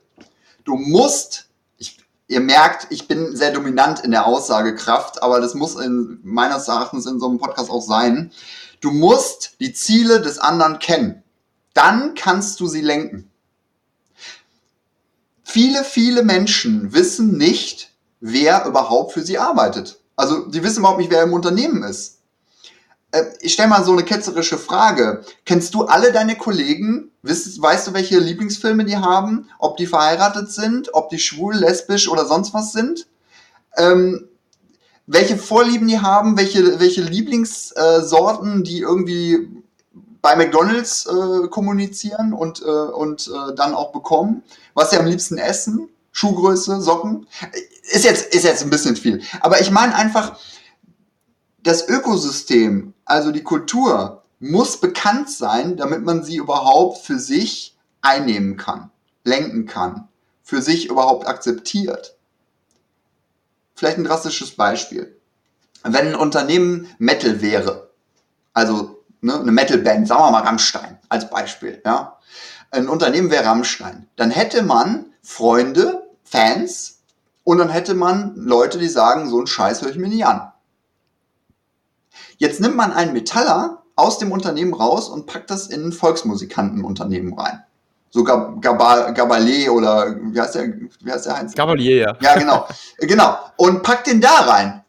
Du 0.63 0.75
musst 0.77 1.49
ihr 2.27 2.39
merkt, 2.39 2.87
ich 2.89 3.07
bin 3.07 3.35
sehr 3.35 3.51
dominant 3.51 3.99
in 4.01 4.11
der 4.11 4.25
Aussagekraft, 4.25 5.21
aber 5.21 5.39
das 5.39 5.53
muss 5.53 5.75
in, 5.75 6.19
meines 6.23 6.67
Erachtens 6.67 7.05
in 7.05 7.19
so 7.19 7.27
einem 7.27 7.37
Podcast 7.37 7.69
auch 7.69 7.81
sein. 7.81 8.31
Du 8.81 8.91
musst 8.91 9.55
die 9.59 9.73
Ziele 9.73 10.21
des 10.21 10.39
anderen 10.39 10.79
kennen. 10.79 11.22
Dann 11.73 12.13
kannst 12.15 12.59
du 12.59 12.67
sie 12.67 12.81
lenken. 12.81 13.29
Viele, 15.43 15.83
viele 15.83 16.23
Menschen 16.23 16.93
wissen 16.93 17.37
nicht, 17.37 17.91
wer 18.19 18.65
überhaupt 18.65 19.13
für 19.13 19.21
sie 19.21 19.37
arbeitet. 19.37 19.99
Also 20.15 20.45
die 20.47 20.63
wissen 20.63 20.79
überhaupt 20.79 20.99
nicht, 20.99 21.11
wer 21.11 21.23
im 21.23 21.33
Unternehmen 21.33 21.83
ist. 21.83 22.19
Äh, 23.11 23.25
ich 23.39 23.53
stelle 23.53 23.69
mal 23.69 23.83
so 23.83 23.91
eine 23.91 24.03
ketzerische 24.03 24.57
Frage. 24.57 25.23
Kennst 25.45 25.73
du 25.73 25.83
alle 25.83 26.11
deine 26.11 26.35
Kollegen? 26.35 27.11
Weißt, 27.21 27.61
weißt 27.61 27.87
du, 27.87 27.93
welche 27.93 28.19
Lieblingsfilme 28.19 28.85
die 28.85 28.97
haben? 28.97 29.49
Ob 29.59 29.77
die 29.77 29.87
verheiratet 29.87 30.51
sind? 30.51 30.93
Ob 30.93 31.09
die 31.09 31.19
schwul, 31.19 31.55
lesbisch 31.55 32.09
oder 32.09 32.25
sonst 32.25 32.53
was 32.53 32.71
sind? 32.71 33.07
Ähm, 33.77 34.27
welche 35.05 35.37
Vorlieben 35.37 35.87
die 35.87 35.99
haben? 35.99 36.37
Welche, 36.37 36.79
welche 36.79 37.01
Lieblingssorten 37.01 38.61
äh, 38.61 38.63
die 38.63 38.79
irgendwie 38.79 39.62
bei 40.23 40.37
McDonalds 40.37 41.05
äh, 41.05 41.49
kommunizieren 41.49 42.33
und, 42.33 42.61
äh, 42.61 42.65
und 42.65 43.27
äh, 43.27 43.53
dann 43.55 43.75
auch 43.75 43.91
bekommen? 43.91 44.41
Was 44.73 44.89
sie 44.89 44.97
am 44.97 45.05
liebsten 45.05 45.37
essen? 45.37 45.89
Schuhgröße, 46.13 46.81
Socken? 46.81 47.27
ist 47.91 48.05
jetzt, 48.05 48.33
ist 48.33 48.45
jetzt 48.45 48.63
ein 48.63 48.69
bisschen 48.69 48.95
viel. 48.95 49.21
Aber 49.41 49.59
ich 49.59 49.69
meine 49.69 49.93
einfach, 49.93 50.39
das 51.61 51.87
Ökosystem, 51.87 52.93
also 53.05 53.31
die 53.31 53.43
Kultur, 53.43 54.23
muss 54.39 54.79
bekannt 54.79 55.29
sein, 55.29 55.75
damit 55.75 56.03
man 56.03 56.23
sie 56.23 56.37
überhaupt 56.37 56.99
für 57.05 57.19
sich 57.19 57.75
einnehmen 58.01 58.55
kann, 58.55 58.91
lenken 59.25 59.65
kann, 59.65 60.07
für 60.41 60.61
sich 60.61 60.89
überhaupt 60.89 61.27
akzeptiert. 61.27 62.15
Vielleicht 63.75 63.97
ein 63.97 64.03
drastisches 64.05 64.51
Beispiel. 64.51 65.17
Wenn 65.83 66.07
ein 66.07 66.15
Unternehmen 66.15 66.87
Metal 66.97 67.41
wäre, 67.41 67.89
also 68.53 69.02
ne, 69.23 69.39
eine 69.39 69.51
Metalband, 69.51 70.07
sagen 70.07 70.21
wir 70.21 70.31
mal 70.31 70.43
Rammstein 70.43 70.99
als 71.09 71.29
Beispiel, 71.29 71.81
ja, 71.85 72.19
ein 72.71 72.87
Unternehmen 72.87 73.31
wäre 73.31 73.45
Rammstein, 73.45 74.07
dann 74.15 74.31
hätte 74.31 74.63
man 74.63 75.05
Freunde, 75.21 76.07
Fans 76.23 77.01
und 77.43 77.57
dann 77.57 77.69
hätte 77.69 77.93
man 77.93 78.33
Leute, 78.35 78.77
die 78.77 78.87
sagen, 78.87 79.29
so 79.29 79.37
einen 79.37 79.47
Scheiß 79.47 79.81
höre 79.81 79.89
ich 79.89 79.97
mir 79.97 80.09
nicht 80.09 80.25
an. 80.25 80.51
Jetzt 82.37 82.59
nimmt 82.59 82.75
man 82.75 82.91
einen 82.91 83.13
Metaller 83.13 83.83
aus 83.95 84.17
dem 84.17 84.31
Unternehmen 84.31 84.73
raus 84.73 85.09
und 85.09 85.27
packt 85.27 85.51
das 85.51 85.67
in 85.67 85.87
ein 85.87 85.91
Volksmusikantenunternehmen 85.91 87.37
rein. 87.37 87.63
So 88.09 88.23
Gab 88.23 88.61
Gabalé 88.61 89.69
oder 89.69 90.15
wie 90.21 90.39
heißt 90.39 90.55
der, 90.55 90.73
wie 91.01 91.11
heißt 91.11 91.25
der 91.25 91.37
Heinz? 91.37 91.55
Gabalier, 91.55 91.97
ja. 91.97 92.17
Ja, 92.21 92.37
genau. 92.37 92.67
genau. 92.99 93.37
Und 93.57 93.81
packt 93.81 94.07
den 94.07 94.21
da 94.21 94.35
rein. 94.41 94.83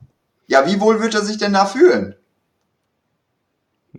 Ja, 0.47 0.67
wie 0.67 0.81
wohl 0.81 1.01
wird 1.01 1.15
er 1.15 1.23
sich 1.23 1.39
denn 1.39 1.55
da 1.55 1.65
fühlen? 1.65 2.17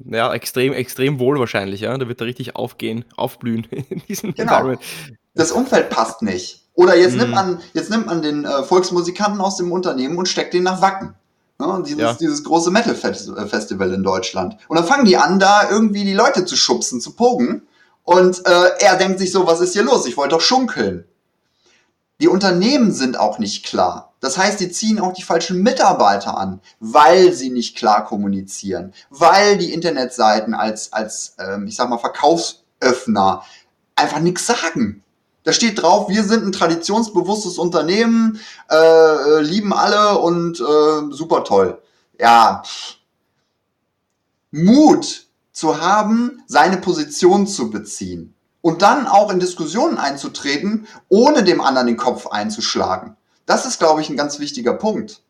Ja, 0.06 0.34
extrem, 0.34 0.74
extrem 0.74 1.20
wohl 1.20 1.39
wahrscheinlich, 1.39 1.82
ja. 1.82 1.98
Da 1.98 2.08
wird 2.08 2.22
er 2.22 2.28
richtig 2.28 2.56
aufgehen, 2.56 3.06
aufblühen 3.15 3.65
in 3.89 4.02
diesem 4.08 4.34
genau. 4.34 4.76
Das 5.34 5.52
Umfeld 5.52 5.89
passt 5.89 6.22
nicht. 6.22 6.62
Oder 6.74 6.96
jetzt, 6.96 7.15
mm. 7.15 7.20
nimmt 7.20 7.32
man, 7.32 7.60
jetzt 7.74 7.89
nimmt 7.89 8.06
man 8.06 8.22
den 8.22 8.46
äh, 8.46 8.63
Volksmusikanten 8.63 9.41
aus 9.41 9.58
dem 9.58 9.72
Unternehmen 9.72 10.18
und 10.18 10.28
steckt 10.28 10.54
den 10.54 10.63
nach 10.63 10.82
Wacken. 10.82 11.15
Ne, 11.58 11.84
dieses, 11.86 12.02
ja. 12.02 12.13
dieses 12.13 12.44
große 12.44 12.70
Metal-Festival 12.70 13.94
in 13.94 14.04
Deutschland. 14.04 14.58
Und 14.68 14.78
dann 14.78 14.86
fangen 14.86 15.06
die 15.06 15.15
an, 15.15 15.39
da 15.39 15.70
irgendwie 15.70 16.04
die 16.04 16.13
Leute 16.13 16.44
zu 16.44 16.58
schubsen, 16.58 17.00
zu 17.00 17.13
pogen. 17.15 17.62
Und 18.04 18.46
äh, 18.46 18.70
er 18.80 18.98
denkt 18.98 19.20
sich 19.20 19.32
so, 19.32 19.48
was 19.48 19.62
ist 19.62 19.72
hier 19.72 19.84
los? 19.84 20.06
Ich 20.06 20.18
wollte 20.18 20.36
doch 20.36 20.41
schunkeln. 20.41 21.06
Die 22.21 22.30
Unternehmen 22.30 22.93
sind 22.93 23.19
auch 23.19 23.39
nicht 23.39 23.65
klar. 23.65 24.13
Das 24.21 24.38
heißt, 24.38 24.60
die 24.62 24.71
ziehen 24.71 24.99
auch 24.99 25.12
die 25.12 25.21
falschen 25.21 25.62
Mitarbeiter 25.62 26.38
an, 26.38 26.62
weil 26.80 27.34
sie 27.34 27.49
nicht 27.49 27.75
klar 27.75 28.06
kommunizieren, 28.06 28.93
weil 29.10 29.58
die 29.58 29.73
Internetseiten 29.73 30.54
als, 30.54 30.93
als 30.93 31.36
ähm, 31.39 31.67
ich 31.67 31.75
sag 31.75 31.89
mal, 31.89 31.97
Verkaufsöffner 31.97 33.43
einfach 33.95 34.19
nichts 34.19 34.45
sagen. 34.45 35.04
Da 35.43 35.51
steht 35.51 35.82
drauf, 35.82 36.10
wir 36.10 36.23
sind 36.23 36.45
ein 36.45 36.54
traditionsbewusstes 36.54 37.58
Unternehmen, 37.58 38.39
äh, 38.71 38.75
äh, 38.75 39.41
lieben 39.41 39.73
alle 39.73 40.17
und 40.17 40.60
äh, 40.60 41.13
super 41.13 41.43
toll. 41.43 41.82
Ja, 42.19 42.63
Mut 44.51 45.28
zu 45.51 45.82
haben, 45.82 46.41
seine 46.47 46.78
Position 46.78 47.45
zu 47.45 47.69
beziehen 47.69 48.35
und 48.65 48.82
dann 48.82 49.06
auch 49.06 49.30
in 49.30 49.39
Diskussionen 49.39 49.99
einzutreten, 49.99 50.88
ohne 51.08 51.43
dem 51.43 51.62
anderen 51.62 51.86
den 51.86 51.97
Kopf 51.97 52.25
einzuschlagen. 52.25 53.15
Das 53.45 53.63
ist, 53.67 53.78
glaube 53.78 54.01
ich, 54.01 54.10
ein 54.10 54.17
ganz 54.17 54.39
wichtiger 54.39 54.73
Punkt. 54.73 55.21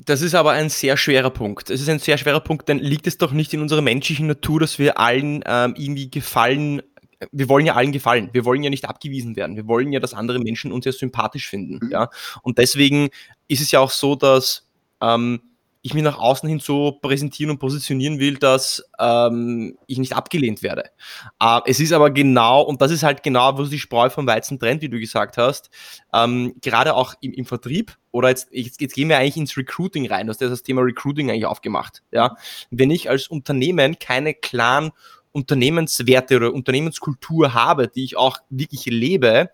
Das 0.00 0.20
ist 0.20 0.34
aber 0.34 0.50
ein 0.50 0.68
sehr 0.68 0.96
schwerer 0.96 1.30
Punkt. 1.30 1.70
Es 1.70 1.80
ist 1.80 1.88
ein 1.88 2.00
sehr 2.00 2.18
schwerer 2.18 2.40
Punkt, 2.40 2.68
denn 2.68 2.80
liegt 2.80 3.06
es 3.06 3.18
doch 3.18 3.30
nicht 3.30 3.54
in 3.54 3.60
unserer 3.60 3.82
menschlichen 3.82 4.26
Natur, 4.26 4.58
dass 4.58 4.80
wir 4.80 4.98
allen 4.98 5.44
ähm, 5.46 5.74
irgendwie 5.78 6.10
gefallen 6.10 6.82
wir 7.30 7.48
wollen 7.48 7.64
ja 7.64 7.74
allen 7.74 7.92
gefallen. 7.92 8.30
Wir 8.32 8.44
wollen 8.44 8.64
ja 8.64 8.68
nicht 8.68 8.88
abgewiesen 8.88 9.36
werden. 9.36 9.54
Wir 9.54 9.68
wollen 9.68 9.92
ja, 9.92 10.00
dass 10.00 10.12
andere 10.12 10.40
Menschen 10.40 10.72
uns 10.72 10.84
ja 10.84 10.92
sympathisch 10.92 11.48
finden. 11.48 11.86
Mhm. 11.86 11.92
Ja? 11.92 12.10
Und 12.42 12.58
deswegen 12.58 13.10
ist 13.46 13.62
es 13.62 13.70
ja 13.70 13.78
auch 13.78 13.92
so, 13.92 14.16
dass 14.16 14.68
ähm, 15.00 15.40
ich 15.86 15.94
mich 15.94 16.02
nach 16.02 16.18
außen 16.18 16.48
hin 16.48 16.58
so 16.58 16.90
präsentieren 16.90 17.52
und 17.52 17.58
positionieren 17.58 18.18
will, 18.18 18.38
dass 18.38 18.84
ähm, 18.98 19.78
ich 19.86 19.98
nicht 19.98 20.16
abgelehnt 20.16 20.64
werde. 20.64 20.90
Äh, 21.40 21.60
es 21.66 21.78
ist 21.78 21.92
aber 21.92 22.10
genau, 22.10 22.62
und 22.62 22.82
das 22.82 22.90
ist 22.90 23.04
halt 23.04 23.22
genau, 23.22 23.56
wo 23.56 23.62
die 23.62 23.78
Spreu 23.78 24.10
vom 24.10 24.26
Weizen 24.26 24.58
trennt, 24.58 24.82
wie 24.82 24.88
du 24.88 24.98
gesagt 24.98 25.36
hast, 25.36 25.70
ähm, 26.12 26.54
gerade 26.60 26.94
auch 26.94 27.14
im, 27.20 27.32
im 27.32 27.46
Vertrieb, 27.46 27.96
oder 28.10 28.30
jetzt, 28.30 28.48
jetzt, 28.50 28.80
jetzt, 28.80 28.94
gehen 28.94 29.08
wir 29.08 29.18
eigentlich 29.18 29.36
ins 29.36 29.56
Recruiting 29.56 30.08
rein, 30.08 30.26
du 30.26 30.30
hast 30.30 30.42
das 30.42 30.64
Thema 30.64 30.82
Recruiting 30.82 31.30
eigentlich 31.30 31.46
aufgemacht. 31.46 32.02
Ja? 32.10 32.34
Wenn 32.70 32.90
ich 32.90 33.08
als 33.08 33.28
Unternehmen 33.28 34.00
keine 34.00 34.34
klaren 34.34 34.90
Unternehmenswerte 35.30 36.36
oder 36.36 36.52
Unternehmenskultur 36.52 37.54
habe, 37.54 37.86
die 37.86 38.02
ich 38.02 38.16
auch 38.16 38.38
wirklich 38.50 38.86
lebe, 38.86 39.50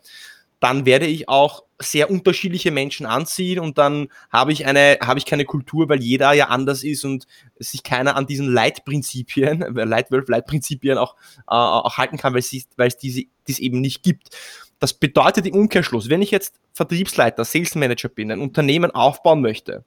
dann 0.61 0.87
werde 0.87 1.07
ich 1.07 1.29
auch 1.29 1.65
sehr 1.83 2.11
unterschiedliche 2.11 2.71
Menschen 2.71 3.07
anziehen 3.07 3.59
und 3.59 3.79
dann 3.79 4.09
habe 4.31 4.53
ich 4.53 4.67
eine, 4.67 4.99
habe 5.03 5.19
ich 5.19 5.27
keine 5.27 5.45
Kultur, 5.45 5.89
weil 5.89 6.03
jeder 6.03 6.33
ja 6.33 6.49
anders 6.49 6.85
ist 6.85 7.05
und 7.05 7.27
sich 7.59 7.83
keiner 7.83 8.17
an 8.17 8.27
diesen 8.27 8.47
Leitprinzipien, 8.47 9.61
Leitwölf, 9.75 10.29
Leitprinzipien 10.29 10.99
auch, 10.99 11.17
äh, 11.41 11.55
auch 11.55 11.99
halten 11.99 12.17
kann, 12.17 12.33
weil 12.33 12.41
es, 12.41 12.53
weil 12.77 12.89
es 12.89 12.97
diese, 12.97 13.25
dies 13.47 13.59
eben 13.59 13.81
nicht 13.81 14.03
gibt. 14.03 14.31
Das 14.79 14.95
bedeutet 14.95 15.47
im 15.47 15.55
Umkehrschluss, 15.55 16.09
wenn 16.09 16.23
ich 16.23 16.31
jetzt 16.31 16.57
Vertriebsleiter, 16.73 17.45
Sales 17.45 17.75
Manager 17.75 18.09
bin, 18.09 18.33
ein 18.33 18.41
Unternehmen 18.41 18.91
aufbauen 18.91 19.41
möchte 19.41 19.85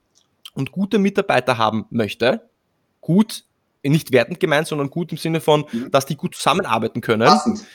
und 0.54 0.72
gute 0.72 1.00
Mitarbeiter 1.00 1.58
haben 1.58 1.86
möchte, 1.90 2.50
gut 3.02 3.44
nicht 3.84 4.12
wertend 4.12 4.40
gemeint, 4.40 4.68
sondern 4.68 4.90
gut 4.90 5.12
im 5.12 5.18
Sinne 5.18 5.42
von, 5.42 5.66
mhm. 5.72 5.92
dass 5.92 6.06
die 6.06 6.16
gut 6.16 6.36
zusammenarbeiten 6.36 7.02
können. 7.02 7.28
Passend. 7.28 7.66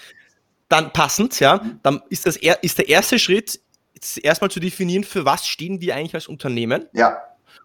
Dann 0.69 0.93
passend, 0.93 1.39
ja. 1.41 1.65
Dann 1.83 2.01
ist 2.09 2.27
das 2.27 2.37
ist 2.37 2.79
der 2.79 2.89
erste 2.89 3.19
Schritt, 3.19 3.61
erstmal 4.23 4.51
zu 4.51 4.61
definieren, 4.61 5.05
für 5.05 5.25
was 5.25 5.47
stehen 5.47 5.81
wir 5.81 5.95
eigentlich 5.95 6.15
als 6.15 6.29
Unternehmen. 6.29 6.87
Ja. 6.93 7.19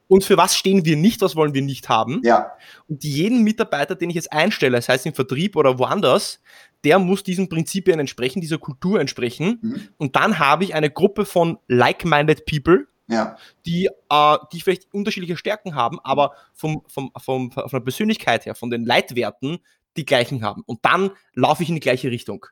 Und 0.08 0.24
für 0.24 0.38
was 0.38 0.56
stehen 0.56 0.86
wir 0.86 0.98
nicht, 0.98 1.22
was 1.22 1.36
wollen 1.36 1.54
wir 1.54 1.62
nicht 1.62 1.90
haben. 1.90 2.22
Ja. 2.24 2.52
Und 2.88 3.04
jeden 3.04 3.44
Mitarbeiter, 3.44 3.96
den 3.96 4.10
ich 4.10 4.16
jetzt 4.16 4.32
einstelle, 4.32 4.82
sei 4.82 4.96
es 4.96 5.06
im 5.06 5.14
Vertrieb 5.14 5.56
oder 5.56 5.80
woanders, 5.80 6.42
der 6.84 7.00
muss 7.00 7.24
diesen 7.24 7.50
Prinzipien 7.50 8.00
entsprechen, 8.00 8.42
dieser 8.42 8.60
Kultur 8.60 9.00
entsprechen. 9.00 9.60
Mhm. 9.62 9.90
Und 9.98 10.16
dann 10.16 10.38
habe 10.38 10.64
ich 10.64 10.76
eine 10.76 10.92
Gruppe 10.92 11.26
von 11.26 11.58
like-minded 11.68 12.46
people, 12.46 12.88
ja. 13.08 13.38
die, 13.66 13.90
äh, 14.10 14.38
die 14.54 14.62
vielleicht 14.62 14.94
unterschiedliche 14.94 15.38
Stärken 15.38 15.74
haben, 15.74 16.00
aber 16.04 16.34
vom, 16.54 16.84
vom, 16.88 17.12
vom, 17.18 17.52
von 17.52 17.70
der 17.72 17.80
Persönlichkeit 17.80 18.46
her, 18.46 18.54
von 18.54 18.70
den 18.70 18.86
Leitwerten, 18.86 19.60
die 19.98 20.06
gleichen 20.06 20.44
haben. 20.44 20.62
Und 20.66 20.80
dann 20.84 21.12
laufe 21.34 21.64
ich 21.64 21.70
in 21.70 21.76
die 21.76 21.82
gleiche 21.82 22.12
Richtung. 22.12 22.46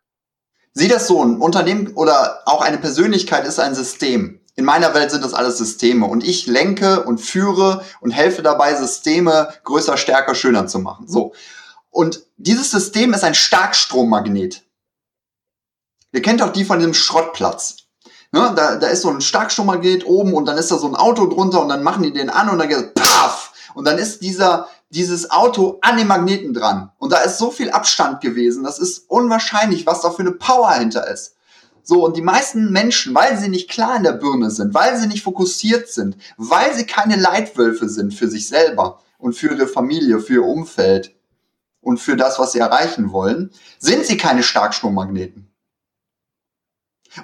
Sieh 0.74 0.88
das 0.88 1.08
so, 1.08 1.24
ein 1.24 1.38
Unternehmen 1.38 1.94
oder 1.94 2.42
auch 2.46 2.62
eine 2.62 2.80
Persönlichkeit 2.80 3.46
ist 3.46 3.60
ein 3.60 3.76
System. 3.76 4.40
In 4.56 4.66
meiner 4.66 4.94
Welt 4.94 5.12
sind 5.12 5.24
das 5.24 5.34
alles 5.34 5.58
Systeme 5.58 6.06
und 6.06 6.24
ich 6.24 6.48
lenke 6.48 7.04
und 7.04 7.20
führe 7.20 7.84
und 8.02 8.12
helfe 8.12 8.42
dabei, 8.42 8.76
Systeme 8.76 9.50
größer, 9.64 9.98
stärker, 9.98 10.36
schöner 10.36 10.68
zu 10.68 10.80
machen. 10.80 11.08
So. 11.08 11.34
Und 11.90 12.24
dieses 12.38 12.72
System 12.72 13.14
ist 13.14 13.24
ein 13.24 13.36
Starkstrommagnet. 13.36 14.64
Ihr 16.12 16.22
kennt 16.22 16.42
auch 16.42 16.52
die 16.52 16.66
von 16.66 16.80
dem 16.80 16.94
Schrottplatz. 16.94 17.78
Ne, 18.32 18.52
da, 18.56 18.78
da 18.78 18.88
ist 18.88 19.04
so 19.04 19.10
ein 19.10 19.22
Starkstrommagnet 19.22 20.06
oben 20.08 20.34
und 20.34 20.48
dann 20.48 20.58
ist 20.58 20.72
da 20.72 20.78
so 20.78 20.88
ein 20.88 20.96
Auto 20.96 21.28
drunter 21.28 21.62
und 21.62 21.70
dann 21.70 21.84
machen 21.84 22.02
die 22.02 22.14
den 22.14 22.32
an 22.32 22.50
und 22.50 22.58
dann 22.58 22.68
geht 22.68 22.96
paff 22.96 23.54
und 23.76 23.86
dann 23.86 24.00
ist 24.00 24.24
dieser 24.24 24.68
dieses 24.94 25.32
Auto 25.32 25.80
an 25.82 25.98
den 25.98 26.08
Magneten 26.08 26.54
dran 26.54 26.92
und 27.00 27.12
da 27.12 27.18
ist 27.20 27.38
so 27.38 27.52
viel 27.52 27.72
Abstand 27.72 28.22
gewesen, 28.22 28.64
das 28.64 28.80
ist 28.80 29.10
unwahrscheinlich, 29.10 29.86
was 29.86 30.02
da 30.02 30.12
für 30.12 30.22
eine 30.22 30.32
Power 30.32 30.72
hinter 30.74 31.08
ist. 31.08 31.36
So, 31.86 32.06
und 32.06 32.16
die 32.16 32.22
meisten 32.22 32.72
Menschen, 32.72 33.14
weil 33.14 33.38
sie 33.38 33.50
nicht 33.50 33.70
klar 33.70 33.98
in 33.98 34.04
der 34.04 34.14
Birne 34.14 34.52
sind, 34.52 34.74
weil 34.74 34.98
sie 34.98 35.08
nicht 35.08 35.24
fokussiert 35.24 35.90
sind, 35.90 36.16
weil 36.38 36.74
sie 36.74 36.86
keine 36.86 37.18
Leitwölfe 37.18 37.90
sind 37.90 38.14
für 38.14 38.30
sich 38.30 38.48
selber 38.48 39.02
und 39.18 39.34
für 39.34 39.52
ihre 39.52 39.68
Familie, 39.68 40.20
für 40.20 40.34
ihr 40.36 40.46
Umfeld 40.46 41.14
und 41.82 41.98
für 41.98 42.16
das, 42.16 42.40
was 42.40 42.54
sie 42.54 42.60
erreichen 42.60 43.12
wollen, 43.12 43.52
sind 43.80 44.06
sie 44.06 44.16
keine 44.16 44.44
Starkstrommagneten. 44.44 45.53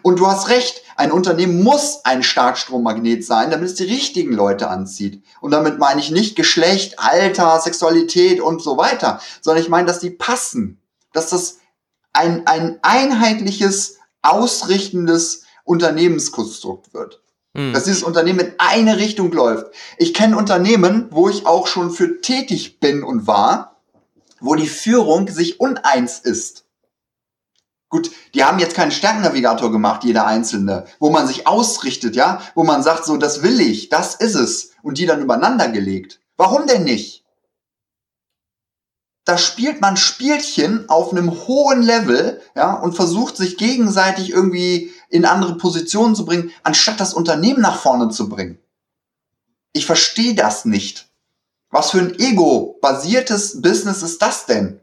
Und 0.01 0.19
du 0.19 0.27
hast 0.27 0.49
recht, 0.49 0.83
ein 0.95 1.11
Unternehmen 1.11 1.63
muss 1.63 2.03
ein 2.03 2.23
Starkstrommagnet 2.23 3.25
sein, 3.25 3.51
damit 3.51 3.69
es 3.69 3.75
die 3.75 3.83
richtigen 3.83 4.33
Leute 4.33 4.69
anzieht. 4.69 5.23
Und 5.41 5.51
damit 5.51 5.79
meine 5.79 5.99
ich 5.99 6.11
nicht 6.11 6.35
Geschlecht, 6.35 6.99
Alter, 6.99 7.59
Sexualität 7.59 8.41
und 8.41 8.61
so 8.61 8.77
weiter, 8.77 9.21
sondern 9.41 9.63
ich 9.63 9.69
meine, 9.69 9.87
dass 9.87 9.99
die 9.99 10.09
passen. 10.09 10.79
Dass 11.13 11.29
das 11.29 11.57
ein, 12.13 12.45
ein 12.47 12.79
einheitliches, 12.81 13.97
ausrichtendes 14.21 15.43
Unternehmenskonstrukt 15.63 16.93
wird. 16.93 17.21
Mhm. 17.53 17.73
Dass 17.73 17.85
dieses 17.85 18.03
Unternehmen 18.03 18.39
in 18.39 18.53
eine 18.57 18.97
Richtung 18.97 19.31
läuft. 19.31 19.67
Ich 19.97 20.13
kenne 20.13 20.37
Unternehmen, 20.37 21.07
wo 21.11 21.29
ich 21.29 21.45
auch 21.45 21.67
schon 21.67 21.91
für 21.91 22.21
tätig 22.21 22.79
bin 22.79 23.03
und 23.03 23.27
war, 23.27 23.81
wo 24.39 24.55
die 24.55 24.67
Führung 24.67 25.27
sich 25.27 25.59
uneins 25.59 26.19
ist. 26.19 26.65
Gut, 27.89 28.11
die 28.35 28.43
haben 28.43 28.59
jetzt 28.59 28.75
keinen 28.75 28.91
Sternnavigator 28.91 29.71
gemacht, 29.71 30.03
jeder 30.03 30.27
einzelne, 30.27 30.85
wo 30.99 31.09
man 31.09 31.25
sich 31.27 31.47
ausrichtet, 31.47 32.15
ja, 32.15 32.39
wo 32.53 32.63
man 32.63 32.83
sagt, 32.83 33.05
so, 33.05 33.17
das 33.17 33.41
will 33.41 33.59
ich, 33.59 33.89
das 33.89 34.13
ist 34.13 34.35
es, 34.35 34.71
und 34.83 34.99
die 34.99 35.07
dann 35.07 35.21
übereinander 35.21 35.67
gelegt. 35.69 36.21
Warum 36.37 36.67
denn 36.67 36.83
nicht? 36.83 37.25
Da 39.25 39.37
spielt 39.39 39.81
man 39.81 39.97
Spielchen 39.97 40.87
auf 40.87 41.11
einem 41.11 41.31
hohen 41.47 41.81
Level, 41.81 42.41
ja, 42.55 42.73
und 42.73 42.95
versucht 42.95 43.37
sich 43.37 43.57
gegenseitig 43.57 44.29
irgendwie 44.29 44.93
in 45.09 45.25
andere 45.25 45.57
Positionen 45.57 46.15
zu 46.15 46.25
bringen, 46.25 46.51
anstatt 46.63 46.99
das 46.99 47.15
Unternehmen 47.15 47.61
nach 47.61 47.81
vorne 47.81 48.09
zu 48.09 48.29
bringen. 48.29 48.59
Ich 49.73 49.87
verstehe 49.87 50.35
das 50.35 50.65
nicht. 50.65 51.09
Was 51.71 51.91
für 51.91 51.99
ein 51.99 52.17
ego-basiertes 52.19 53.61
Business 53.61 54.03
ist 54.03 54.21
das 54.21 54.45
denn? 54.45 54.78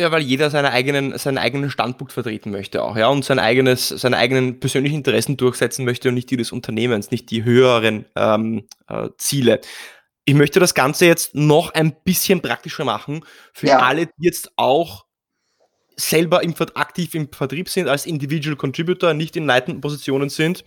Ja, 0.00 0.10
weil 0.10 0.22
jeder 0.22 0.48
seine 0.48 0.70
eigenen, 0.70 1.18
seinen 1.18 1.36
eigenen 1.36 1.68
Standpunkt 1.68 2.14
vertreten 2.14 2.50
möchte 2.50 2.82
auch, 2.82 2.96
ja, 2.96 3.08
und 3.08 3.22
sein 3.22 3.38
eigenes, 3.38 3.88
seine 3.88 4.16
eigenen 4.16 4.58
persönlichen 4.58 4.96
Interessen 4.96 5.36
durchsetzen 5.36 5.84
möchte 5.84 6.08
und 6.08 6.14
nicht 6.14 6.30
die 6.30 6.38
des 6.38 6.52
Unternehmens, 6.52 7.10
nicht 7.10 7.30
die 7.30 7.44
höheren 7.44 8.06
ähm, 8.16 8.66
äh, 8.88 9.10
Ziele. 9.18 9.60
Ich 10.24 10.32
möchte 10.32 10.58
das 10.58 10.72
Ganze 10.72 11.04
jetzt 11.04 11.34
noch 11.34 11.74
ein 11.74 11.94
bisschen 12.02 12.40
praktischer 12.40 12.86
machen 12.86 13.26
für 13.52 13.66
ja. 13.66 13.80
alle, 13.80 14.06
die 14.06 14.24
jetzt 14.24 14.52
auch 14.56 15.04
selber 15.96 16.42
im, 16.42 16.54
aktiv 16.76 17.14
im 17.14 17.30
Vertrieb 17.30 17.68
sind, 17.68 17.86
als 17.86 18.06
Individual 18.06 18.56
Contributor, 18.56 19.12
nicht 19.12 19.36
in 19.36 19.44
leitenden 19.44 19.82
Positionen 19.82 20.30
sind 20.30 20.64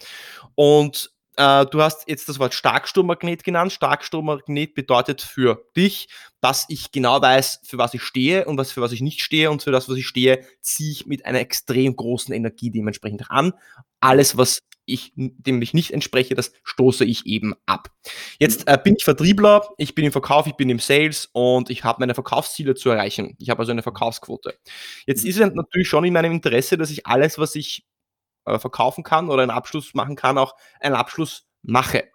und 0.54 1.12
äh, 1.38 1.66
du 1.66 1.82
hast 1.82 2.08
jetzt 2.08 2.30
das 2.30 2.40
Wort 2.40 2.54
Starkstromagnet 2.54 3.44
genannt. 3.44 3.72
Starkstromagnet 3.72 4.76
bedeutet 4.76 5.22
für 5.22 5.66
dich, 5.76 6.10
dass 6.42 6.66
ich 6.70 6.92
genau 6.92 7.22
weiß, 7.22 7.62
für 7.64 7.78
was 7.78 7.94
ich 7.94 8.04
stehe 8.04 8.46
und 8.46 8.58
was 8.58 8.72
für 8.72 8.82
was 8.82 8.92
ich 8.92 9.02
nicht 9.02 9.22
stehe 9.22 9.50
und 9.50 9.64
für 9.64 9.72
das, 9.72 9.90
was 9.90 9.98
ich 9.98 10.08
stehe, 10.08 10.46
ziehe 10.62 10.92
ich 10.92 11.06
mit 11.06 11.26
einer 11.26 11.40
extrem 11.40 11.96
großen 11.96 12.34
Energie 12.34 12.70
dementsprechend 12.70 13.30
an. 13.30 13.54
Alles, 14.00 14.38
was 14.38 14.60
ich, 14.86 15.14
dem 15.16 15.62
ich 15.62 15.74
nicht 15.74 15.92
entspreche, 15.92 16.36
das 16.36 16.52
stoße 16.64 17.06
ich 17.06 17.26
eben 17.26 17.54
ab. 17.66 17.90
Jetzt 18.40 18.68
äh, 18.68 18.78
bin 18.82 18.96
ich 18.98 19.04
Vertriebler, 19.04 19.68
ich 19.78 19.96
bin 19.96 20.06
im 20.06 20.12
Verkauf, 20.12 20.48
ich 20.48 20.56
bin 20.56 20.70
im 20.70 20.80
Sales 20.80 21.30
und 21.32 21.70
ich 21.70 21.84
habe 21.84 22.02
meine 22.02 22.14
Verkaufsziele 22.14 22.76
zu 22.76 22.90
erreichen. 22.90 23.36
Ich 23.40 23.50
habe 23.50 23.60
also 23.60 23.72
eine 23.72 23.84
Verkaufsquote. 23.84 24.56
Jetzt 25.06 25.26
ist 25.26 25.40
es 25.40 25.54
natürlich 25.54 25.88
schon 25.88 26.04
in 26.04 26.14
meinem 26.14 26.34
Interesse, 26.34 26.78
dass 26.78 26.92
ich 26.92 27.08
alles, 27.08 27.38
was 27.38 27.56
ich 27.56 27.86
äh, 28.46 28.60
verkaufen 28.60 29.04
kann 29.04 29.30
oder 29.30 29.44
einen 29.44 29.52
Abschluss 29.52 29.94
machen 29.94 30.16
kann, 30.16 30.38
auch 30.38 30.56
einen 30.80 30.96
Abschluss 30.96 31.48
mache. 31.62 32.06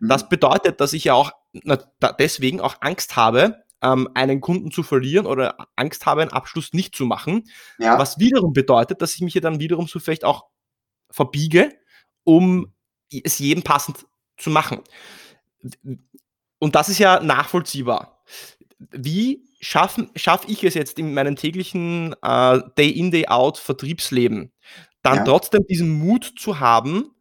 Mhm. 0.00 0.08
Das 0.08 0.28
bedeutet, 0.28 0.80
dass 0.80 0.92
ich 0.92 1.04
ja 1.04 1.14
auch 1.14 1.32
na, 1.52 1.76
deswegen 2.18 2.60
auch 2.60 2.76
Angst 2.80 3.16
habe, 3.16 3.62
ähm, 3.82 4.08
einen 4.14 4.40
Kunden 4.40 4.70
zu 4.70 4.82
verlieren 4.82 5.26
oder 5.26 5.68
Angst 5.76 6.06
habe, 6.06 6.22
einen 6.22 6.32
Abschluss 6.32 6.72
nicht 6.72 6.94
zu 6.94 7.06
machen. 7.06 7.44
Ja. 7.78 7.98
Was 7.98 8.18
wiederum 8.18 8.52
bedeutet, 8.52 9.02
dass 9.02 9.14
ich 9.14 9.20
mich 9.20 9.34
ja 9.34 9.40
dann 9.40 9.60
wiederum 9.60 9.86
so 9.86 10.00
vielleicht 10.00 10.24
auch 10.24 10.46
verbiege, 11.10 11.72
um 12.24 12.72
es 13.10 13.38
jedem 13.38 13.62
passend 13.62 14.06
zu 14.36 14.50
machen. 14.50 14.80
Und 16.58 16.74
das 16.74 16.88
ist 16.88 16.98
ja 16.98 17.20
nachvollziehbar. 17.20 18.22
Wie 18.78 19.46
schaffe 19.60 20.10
schaff 20.16 20.44
ich 20.48 20.64
es 20.64 20.74
jetzt 20.74 20.98
in 20.98 21.14
meinem 21.14 21.36
täglichen 21.36 22.14
äh, 22.22 22.60
Day-in, 22.76 23.10
Day-out 23.10 23.58
Vertriebsleben, 23.58 24.52
dann 25.06 25.18
ja. 25.18 25.24
trotzdem 25.24 25.64
diesen 25.68 25.88
Mut 25.88 26.34
zu 26.36 26.58
haben, 26.58 27.12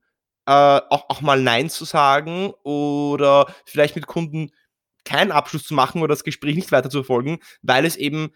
äh, 0.48 0.52
auch, 0.52 1.08
auch 1.10 1.22
mal 1.22 1.40
Nein 1.40 1.70
zu 1.70 1.86
sagen 1.86 2.52
oder 2.64 3.46
vielleicht 3.64 3.96
mit 3.96 4.08
Kunden 4.08 4.50
keinen 5.04 5.32
Abschluss 5.32 5.66
zu 5.66 5.76
machen 5.76 6.02
oder 6.02 6.14
das 6.14 6.24
Gespräch 6.24 6.56
nicht 6.56 6.72
weiter 6.72 6.90
zu 6.90 6.98
verfolgen, 6.98 7.38
weil 7.62 7.86
es 7.86 7.96
eben 7.96 8.32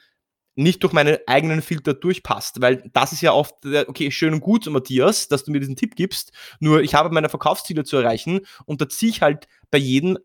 nicht 0.53 0.83
durch 0.83 0.93
meine 0.93 1.21
eigenen 1.25 1.63
Filter 1.63 1.95
durchpasst, 1.95 2.61
weil 2.61 2.87
das 2.93 3.11
ist 3.11 3.21
ja 3.21 3.33
oft, 3.33 3.55
okay, 3.87 4.11
schön 4.11 4.33
und 4.35 4.41
gut, 4.41 4.67
Matthias, 4.67 5.29
dass 5.29 5.45
du 5.45 5.51
mir 5.51 5.59
diesen 5.59 5.75
Tipp 5.75 5.95
gibst, 5.95 6.31
nur 6.59 6.81
ich 6.81 6.93
habe 6.93 7.09
meine 7.09 7.29
Verkaufsziele 7.29 7.85
zu 7.85 7.97
erreichen 7.97 8.41
und 8.65 8.81
da 8.81 8.89
ziehe 8.89 9.09
ich 9.09 9.23
halt 9.23 9.47
bei 9.71 9.79
jedem 9.79 10.19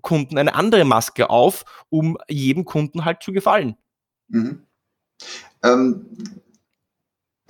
Kunden 0.00 0.38
eine 0.38 0.54
andere 0.54 0.84
Maske 0.84 1.28
auf, 1.28 1.64
um 1.88 2.18
jedem 2.28 2.64
Kunden 2.64 3.04
halt 3.04 3.20
zu 3.22 3.32
gefallen. 3.32 3.76
Mhm. 4.28 4.64
Ähm, 5.64 6.06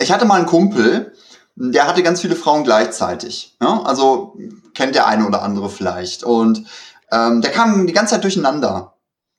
ich 0.01 0.11
hatte 0.11 0.25
mal 0.25 0.35
einen 0.35 0.45
Kumpel, 0.45 1.13
der 1.55 1.87
hatte 1.87 2.03
ganz 2.03 2.21
viele 2.21 2.35
Frauen 2.35 2.63
gleichzeitig. 2.63 3.55
Ja? 3.61 3.81
Also 3.83 4.37
kennt 4.73 4.95
der 4.95 5.07
eine 5.07 5.27
oder 5.27 5.41
andere 5.41 5.69
vielleicht. 5.69 6.23
Und 6.23 6.65
ähm, 7.11 7.41
der 7.41 7.51
kam 7.51 7.87
die 7.87 7.93
ganze 7.93 8.15
Zeit 8.15 8.23
durcheinander. 8.23 8.95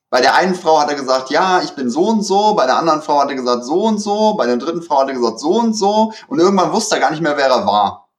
Bei 0.09 0.21
der 0.21 0.35
einen 0.35 0.53
Frau 0.53 0.79
hat 0.79 0.89
er 0.89 0.95
gesagt, 0.95 1.31
ja, 1.31 1.61
ich 1.63 1.71
bin 1.71 1.89
so 1.89 2.07
und 2.07 2.21
so, 2.21 2.53
bei 2.53 2.67
der 2.67 2.77
anderen 2.77 3.01
Frau 3.01 3.19
hat 3.19 3.29
er 3.29 3.35
gesagt, 3.35 3.65
so 3.65 3.83
und 3.85 3.97
so, 3.97 4.35
bei 4.35 4.45
der 4.45 4.57
dritten 4.57 4.83
Frau 4.83 4.99
hat 4.99 5.07
er 5.07 5.15
gesagt, 5.15 5.39
so 5.39 5.59
und 5.59 5.73
so. 5.73 6.13
Und 6.27 6.39
irgendwann 6.39 6.71
wusste 6.71 6.95
er 6.95 7.01
gar 7.01 7.09
nicht 7.09 7.23
mehr, 7.23 7.35
wer 7.35 7.47
er 7.47 7.65
war. 7.65 8.09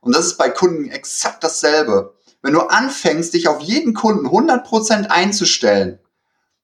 Und 0.00 0.14
das 0.14 0.26
ist 0.26 0.36
bei 0.36 0.50
Kunden 0.50 0.90
exakt 0.90 1.42
dasselbe. 1.42 2.14
Wenn 2.42 2.52
du 2.52 2.60
anfängst, 2.60 3.32
dich 3.32 3.48
auf 3.48 3.60
jeden 3.60 3.94
Kunden 3.94 4.26
100% 4.26 5.08
einzustellen, 5.08 5.98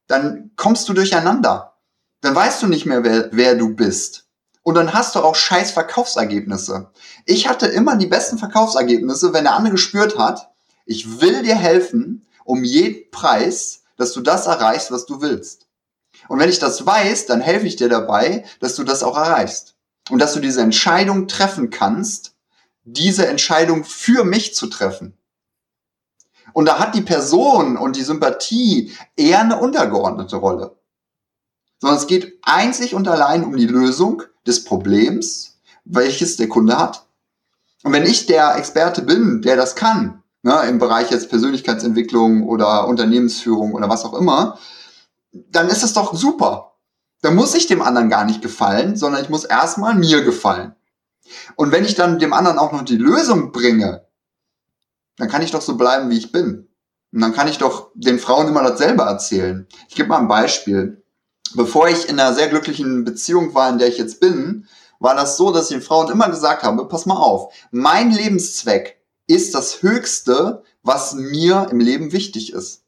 dann 0.07 0.53
kommst 0.57 0.89
du 0.89 0.93
durcheinander. 0.93 1.79
Dann 2.21 2.35
weißt 2.35 2.63
du 2.63 2.67
nicht 2.67 2.87
mehr, 2.87 3.03
wer, 3.03 3.31
wer 3.33 3.55
du 3.55 3.75
bist. 3.75 4.24
Und 4.65 4.77
dann 4.77 4.95
hast 4.95 5.15
du 5.15 5.21
auch 5.21 5.35
scheiß 5.35 5.73
Verkaufsergebnisse. 5.73 6.91
Ich 7.27 7.49
hatte 7.49 7.67
immer 7.67 7.97
die 7.97 8.07
besten 8.07 8.39
Verkaufsergebnisse, 8.39 9.35
wenn 9.35 9.45
der 9.45 9.55
andere 9.55 9.73
gespürt 9.73 10.19
hat, 10.19 10.51
ich 10.87 11.21
will 11.21 11.43
dir 11.43 11.55
helfen, 11.55 12.27
um 12.45 12.65
jeden 12.65 13.11
Preis, 13.11 13.83
dass 13.99 14.13
du 14.13 14.23
das 14.23 14.47
erreichst, 14.47 14.91
was 14.91 15.05
du 15.05 15.21
willst. 15.21 15.67
Und 16.29 16.39
wenn 16.39 16.49
ich 16.49 16.59
das 16.59 16.85
weiß, 16.85 17.27
dann 17.27 17.43
helfe 17.43 17.67
ich 17.67 17.77
dir 17.77 17.91
dabei, 17.91 18.47
dass 18.61 18.75
du 18.75 18.85
das 18.85 19.03
auch 19.03 19.19
erreichst. 19.19 19.75
Und 20.11 20.19
dass 20.19 20.33
du 20.33 20.41
diese 20.41 20.63
Entscheidung 20.63 21.29
treffen 21.29 21.69
kannst, 21.69 22.35
diese 22.85 23.27
Entscheidung 23.27 23.85
für 23.85 24.25
mich 24.25 24.55
zu 24.55 24.67
treffen. 24.67 25.17
Und 26.55 26.67
da 26.67 26.79
hat 26.79 26.95
die 26.95 27.03
Person 27.03 27.77
und 27.77 27.97
die 27.97 28.03
Sympathie 28.03 28.97
eher 29.17 29.41
eine 29.41 29.59
untergeordnete 29.59 30.37
Rolle. 30.37 30.79
Sondern 31.81 31.99
es 31.99 32.07
geht 32.07 32.39
einzig 32.43 32.95
und 32.95 33.09
allein 33.09 33.45
um 33.45 33.57
die 33.57 33.67
Lösung 33.67 34.23
des 34.47 34.65
Problems, 34.65 35.59
welches 35.85 36.37
der 36.37 36.49
Kunde 36.49 36.79
hat. 36.79 37.07
Und 37.83 37.93
wenn 37.93 38.05
ich 38.05 38.27
der 38.27 38.57
Experte 38.57 39.03
bin, 39.03 39.43
der 39.43 39.57
das 39.57 39.77
kann, 39.77 40.23
ne, 40.43 40.63
im 40.69 40.79
Bereich 40.79 41.11
jetzt 41.11 41.29
Persönlichkeitsentwicklung 41.29 42.49
oder 42.49 42.89
Unternehmensführung 42.89 43.75
oder 43.75 43.89
was 43.89 44.05
auch 44.05 44.15
immer, 44.15 44.59
dann 45.33 45.69
ist 45.69 45.83
es 45.83 45.93
doch 45.93 46.15
super. 46.15 46.77
Dann 47.23 47.35
muss 47.35 47.55
ich 47.55 47.67
dem 47.67 47.83
anderen 47.83 48.11
gar 48.11 48.25
nicht 48.25 48.43
gefallen, 48.43 48.97
sondern 48.97 49.23
ich 49.23 49.31
muss 49.31 49.45
erstmal 49.45 49.95
mir 49.95 50.23
gefallen. 50.23 50.75
Und 51.57 51.73
wenn 51.73 51.85
ich 51.85 51.95
dann 51.95 52.19
dem 52.19 52.33
anderen 52.33 52.59
auch 52.59 52.73
noch 52.73 52.83
die 52.83 52.97
Lösung 52.97 53.53
bringe, 53.53 54.07
dann 55.17 55.29
kann 55.29 55.43
ich 55.43 55.51
doch 55.51 55.63
so 55.63 55.77
bleiben, 55.77 56.11
wie 56.11 56.19
ich 56.19 56.33
bin. 56.33 56.69
Und 57.13 57.21
dann 57.21 57.33
kann 57.33 57.49
ich 57.49 57.59
doch 57.59 57.91
den 57.95 58.19
Frauen 58.19 58.49
immer 58.49 58.63
dasselbe 58.63 59.05
erzählen. 59.05 59.67
Ich 59.89 59.95
gebe 59.95 60.09
mal 60.09 60.19
ein 60.19 60.29
Beispiel 60.29 61.04
bevor 61.55 61.89
ich 61.89 62.09
in 62.09 62.19
einer 62.19 62.35
sehr 62.35 62.49
glücklichen 62.49 63.05
Beziehung 63.05 63.55
war, 63.55 63.71
in 63.71 63.79
der 63.79 63.89
ich 63.89 63.99
jetzt 63.99 64.21
bin, 64.21 64.67
war 64.99 65.15
das 65.15 65.37
so, 65.37 65.53
dass 65.53 65.71
ich 65.71 65.77
den 65.77 65.83
Frauen 65.83 66.11
immer 66.11 66.29
gesagt 66.29 66.63
habe, 66.63 66.89
pass 66.89 67.07
mal 67.07 67.17
auf, 67.17 67.53
mein 67.71 68.11
Lebenszweck 68.11 69.01
ist 69.27 69.55
das 69.55 69.83
Höchste, 69.83 70.63
was 70.83 71.15
mir 71.15 71.69
im 71.71 71.81
Leben 71.81 72.13
wichtig 72.13 72.53
ist. 72.53 72.83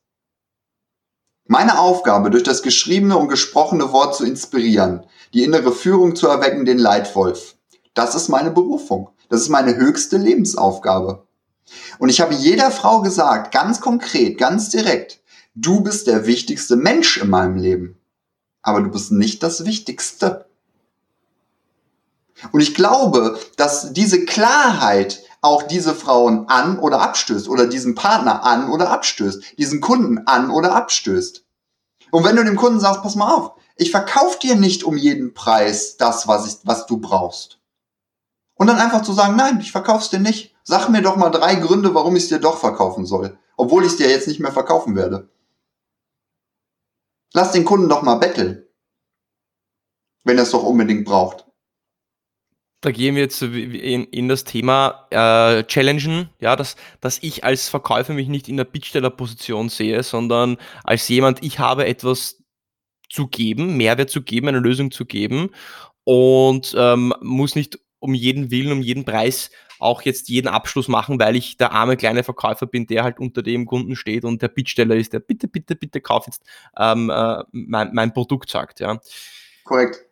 Meine 1.49 1.79
Aufgabe, 1.79 2.31
durch 2.31 2.43
das 2.43 2.63
geschriebene 2.63 3.17
und 3.17 3.29
gesprochene 3.29 3.93
Wort 3.93 4.17
zu 4.17 4.25
inspirieren, 4.25 5.05
die 5.33 5.45
innere 5.45 5.73
Führung 5.73 6.17
zu 6.17 6.27
erwecken, 6.27 6.65
den 6.65 6.79
Leitwolf. 6.79 7.57
Das 7.95 8.15
ist 8.15 8.29
meine 8.29 8.51
Berufung. 8.51 9.11
Das 9.29 9.41
ist 9.41 9.49
meine 9.49 9.77
höchste 9.77 10.19
Lebensaufgabe. 10.19 11.27
Und 11.99 12.09
ich 12.09 12.21
habe 12.21 12.35
jeder 12.35 12.71
Frau 12.71 13.01
gesagt, 13.01 13.53
ganz 13.53 13.81
konkret, 13.81 14.39
ganz 14.39 14.71
direkt, 14.71 15.21
du 15.55 15.81
bist 15.81 16.07
der 16.07 16.27
wichtigste 16.27 16.77
Mensch 16.77 17.17
in 17.17 17.31
meinem 17.31 17.57
Leben 17.57 17.99
aber 18.67 18.83
du 18.83 18.91
bist 18.91 19.13
nicht 19.13 19.45
das 19.45 19.65
Wichtigste. 19.65 20.47
Und 22.51 22.61
ich 22.61 22.75
glaube, 22.75 23.39
dass 23.57 23.93
diese 23.93 24.25
Klarheit 24.25 25.23
auch 25.41 25.63
diese 25.63 25.95
Frauen 25.95 26.49
an 26.49 26.81
oder 26.81 27.01
abstößt 27.01 27.49
oder 27.49 27.69
diesen 27.69 27.95
Partner 27.95 28.43
an 28.43 28.69
oder 28.69 28.91
abstößt, 28.91 29.57
diesen 29.57 29.81
Kunden 29.81 30.27
an 30.27 30.51
oder 30.51 30.75
abstößt. 30.75 31.45
Und 32.11 32.25
wenn 32.25 32.35
du 32.35 32.45
dem 32.45 32.57
Kunden 32.57 32.81
sagst, 32.81 33.03
pass 33.03 33.15
mal 33.15 33.33
auf, 33.33 33.53
ich 33.77 33.93
verkaufe 33.93 34.41
dir 34.41 34.57
nicht 34.57 34.83
um 34.83 34.97
jeden 34.97 35.33
Preis 35.33 35.97
das, 35.97 36.27
was, 36.27 36.47
ich, 36.47 36.59
was 36.65 36.87
du 36.87 36.99
brauchst. 36.99 37.61
Und 38.57 38.67
dann 38.67 38.79
einfach 38.79 39.03
zu 39.03 39.13
sagen, 39.13 39.37
nein, 39.37 39.61
ich 39.61 39.71
verkauf's 39.71 40.11
dir 40.11 40.19
nicht. 40.19 40.57
Sag 40.65 40.89
mir 40.89 41.03
doch 41.03 41.15
mal 41.15 41.31
drei 41.31 41.55
Gründe, 41.55 41.95
warum 41.95 42.17
ich 42.17 42.25
es 42.25 42.31
dir 42.31 42.41
doch 42.41 42.59
verkaufen 42.59 43.07
soll, 43.07 43.39
obwohl 43.57 43.85
ich 43.85 43.93
es 43.93 43.97
dir 43.97 44.11
jetzt 44.11 44.27
nicht 44.27 44.41
mehr 44.41 44.53
verkaufen 44.53 44.97
werde. 44.97 45.29
Lass 47.37 47.53
den 47.53 47.67
Kunden 47.67 47.91
doch 47.91 48.01
mal 48.01 48.15
betteln. 48.15 48.65
Wenn 50.25 50.39
er 50.39 50.45
es 50.45 50.53
doch 50.53 50.63
unbedingt 50.63 51.05
braucht. 51.05 51.45
Da 52.81 52.91
gehen 52.91 53.15
wir 53.15 53.25
jetzt 53.25 53.43
in, 53.43 54.05
in 54.05 54.29
das 54.29 54.45
Thema 54.45 55.07
äh, 55.11 55.63
Challengen, 55.65 56.31
ja, 56.41 56.57
dass, 56.57 56.77
dass 57.03 57.23
ich 57.23 57.45
als 57.45 57.69
Verkäufer 57.69 58.15
mich 58.15 58.29
nicht 58.29 58.49
in 58.49 58.57
der 58.57 58.65
Bittstellerposition 58.65 59.69
sehe, 59.69 60.03
sondern 60.03 60.57
als 60.83 61.07
jemand, 61.09 61.45
ich 61.45 61.59
habe 61.59 61.85
etwas 61.85 62.43
zu 63.11 63.27
geben, 63.27 63.77
Mehrwert 63.77 64.09
zu 64.09 64.23
geben, 64.23 64.49
eine 64.49 64.61
Lösung 64.61 64.91
zu 64.91 65.05
geben 65.05 65.51
und 66.05 66.75
ähm, 66.79 67.13
muss 67.21 67.55
nicht 67.55 67.79
um 67.99 68.15
jeden 68.15 68.51
Willen, 68.51 68.73
um 68.73 68.81
jeden 68.81 69.05
Preis 69.05 69.51
auch 69.79 70.03
jetzt 70.03 70.29
jeden 70.29 70.49
Abschluss 70.49 70.89
machen, 70.89 71.19
weil 71.19 71.37
ich 71.37 71.57
der 71.57 71.73
arme 71.73 71.97
kleine 71.97 72.25
Verkäufer 72.25 72.67
bin, 72.67 72.87
der 72.87 73.05
halt 73.05 73.19
unter 73.19 73.43
dem 73.43 73.67
Kunden 73.67 73.97
steht 73.97 74.25
und 74.25 74.43
der 74.43 74.49
Bittsteller 74.49 74.97
ist, 74.97 75.13
der 75.13 75.21
bitte, 75.21 75.49
bitte, 75.49 75.77
bitte 75.77 76.01
kauf 76.01 76.27
jetzt 76.27 76.43
ähm, 76.79 77.11
äh, 77.11 77.43
mein, 77.53 77.91
mein 77.93 78.13
Produkt 78.13 78.51
sagt. 78.51 78.81
Ja. 78.81 79.01
Korrekt. 79.65 80.05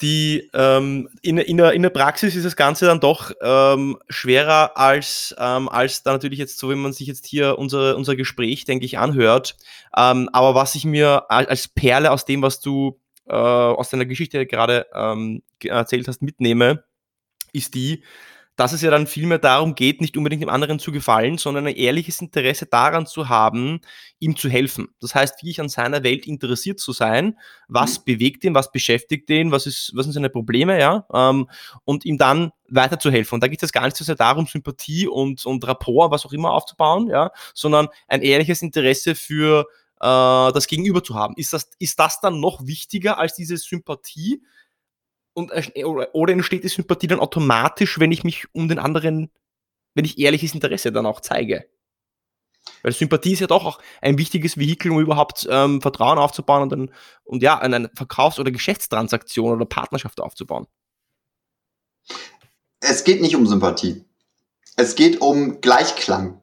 die 0.00 0.50
ähm, 0.54 1.08
in, 1.22 1.38
in, 1.38 1.56
der, 1.56 1.72
in 1.72 1.82
der 1.82 1.90
Praxis 1.90 2.34
ist 2.34 2.44
das 2.44 2.56
Ganze 2.56 2.86
dann 2.86 3.00
doch 3.00 3.30
ähm, 3.40 3.98
schwerer 4.08 4.76
als, 4.76 5.34
ähm, 5.38 5.68
als 5.68 6.02
da 6.02 6.12
natürlich 6.12 6.38
jetzt 6.38 6.58
so, 6.58 6.68
wenn 6.68 6.80
man 6.80 6.92
sich 6.92 7.06
jetzt 7.06 7.26
hier 7.26 7.58
unser, 7.58 7.96
unser 7.96 8.16
Gespräch, 8.16 8.64
denke 8.64 8.84
ich, 8.84 8.98
anhört. 8.98 9.56
Ähm, 9.96 10.28
aber 10.32 10.54
was 10.54 10.74
ich 10.74 10.84
mir 10.84 11.30
als 11.30 11.68
Perle 11.68 12.10
aus 12.10 12.24
dem, 12.24 12.42
was 12.42 12.60
du 12.60 13.00
äh, 13.26 13.34
aus 13.34 13.90
deiner 13.90 14.06
Geschichte 14.06 14.46
gerade 14.46 14.86
ähm, 14.94 15.42
erzählt 15.62 16.08
hast, 16.08 16.22
mitnehme, 16.22 16.84
ist 17.52 17.74
die, 17.74 18.02
dass 18.56 18.72
es 18.72 18.82
ja 18.82 18.90
dann 18.90 19.06
vielmehr 19.06 19.38
darum 19.38 19.74
geht, 19.74 20.00
nicht 20.00 20.16
unbedingt 20.16 20.42
dem 20.42 20.48
anderen 20.48 20.78
zu 20.78 20.92
gefallen, 20.92 21.38
sondern 21.38 21.66
ein 21.66 21.74
ehrliches 21.74 22.20
Interesse 22.20 22.66
daran 22.66 23.06
zu 23.06 23.28
haben, 23.28 23.80
ihm 24.20 24.36
zu 24.36 24.48
helfen. 24.48 24.88
Das 25.00 25.14
heißt, 25.14 25.42
wie 25.42 25.50
ich 25.50 25.60
an 25.60 25.68
seiner 25.68 26.04
Welt 26.04 26.26
interessiert 26.26 26.78
zu 26.78 26.92
sein, 26.92 27.36
was 27.66 27.98
mhm. 27.98 28.04
bewegt 28.04 28.44
ihn, 28.44 28.54
was 28.54 28.70
beschäftigt 28.70 29.28
ihn, 29.30 29.50
was, 29.50 29.66
ist, 29.66 29.92
was 29.94 30.04
sind 30.04 30.12
seine 30.12 30.30
Probleme, 30.30 30.78
ja, 30.78 31.06
ähm, 31.12 31.48
und 31.84 32.04
ihm 32.04 32.16
dann 32.16 32.52
weiterzuhelfen. 32.68 33.36
Und 33.36 33.42
da 33.42 33.48
geht 33.48 33.62
es 33.62 33.72
gar 33.72 33.84
nicht 33.84 33.96
so 33.96 34.04
sehr 34.04 34.14
darum, 34.14 34.46
Sympathie 34.46 35.08
und, 35.08 35.44
und 35.44 35.66
Rapport, 35.66 36.12
was 36.12 36.24
auch 36.24 36.32
immer 36.32 36.52
aufzubauen, 36.52 37.08
ja, 37.08 37.30
sondern 37.54 37.88
ein 38.06 38.22
ehrliches 38.22 38.62
Interesse 38.62 39.16
für 39.16 39.66
äh, 40.00 40.04
das 40.52 40.66
Gegenüber 40.68 41.02
zu 41.02 41.16
haben. 41.16 41.34
Ist 41.36 41.52
das, 41.52 41.70
ist 41.78 41.98
das 41.98 42.20
dann 42.20 42.38
noch 42.38 42.66
wichtiger 42.66 43.18
als 43.18 43.34
diese 43.34 43.56
Sympathie? 43.56 44.42
Und, 45.34 45.52
oder 46.12 46.32
entsteht 46.32 46.64
die 46.64 46.68
Sympathie 46.68 47.08
dann 47.08 47.20
automatisch, 47.20 47.98
wenn 47.98 48.12
ich 48.12 48.24
mich 48.24 48.46
um 48.52 48.68
den 48.68 48.78
anderen, 48.78 49.30
wenn 49.94 50.04
ich 50.04 50.18
ehrliches 50.18 50.54
Interesse 50.54 50.92
dann 50.92 51.06
auch 51.06 51.20
zeige? 51.20 51.68
Weil 52.82 52.92
Sympathie 52.92 53.32
ist 53.32 53.40
ja 53.40 53.46
doch 53.46 53.64
auch 53.64 53.78
ein 54.00 54.18
wichtiges 54.18 54.56
Vehikel, 54.56 54.90
um 54.90 55.00
überhaupt 55.00 55.46
ähm, 55.50 55.80
Vertrauen 55.82 56.18
aufzubauen 56.18 56.62
und, 56.62 56.72
dann, 56.72 56.90
und 57.24 57.42
ja, 57.42 57.58
eine 57.58 57.90
Verkaufs- 57.94 58.38
oder 58.38 58.50
Geschäftstransaktion 58.50 59.52
oder 59.52 59.66
Partnerschaft 59.66 60.20
aufzubauen. 60.20 60.66
Es 62.80 63.04
geht 63.04 63.20
nicht 63.20 63.36
um 63.36 63.46
Sympathie. 63.46 64.04
Es 64.76 64.94
geht 64.94 65.20
um 65.20 65.60
Gleichklang. 65.60 66.42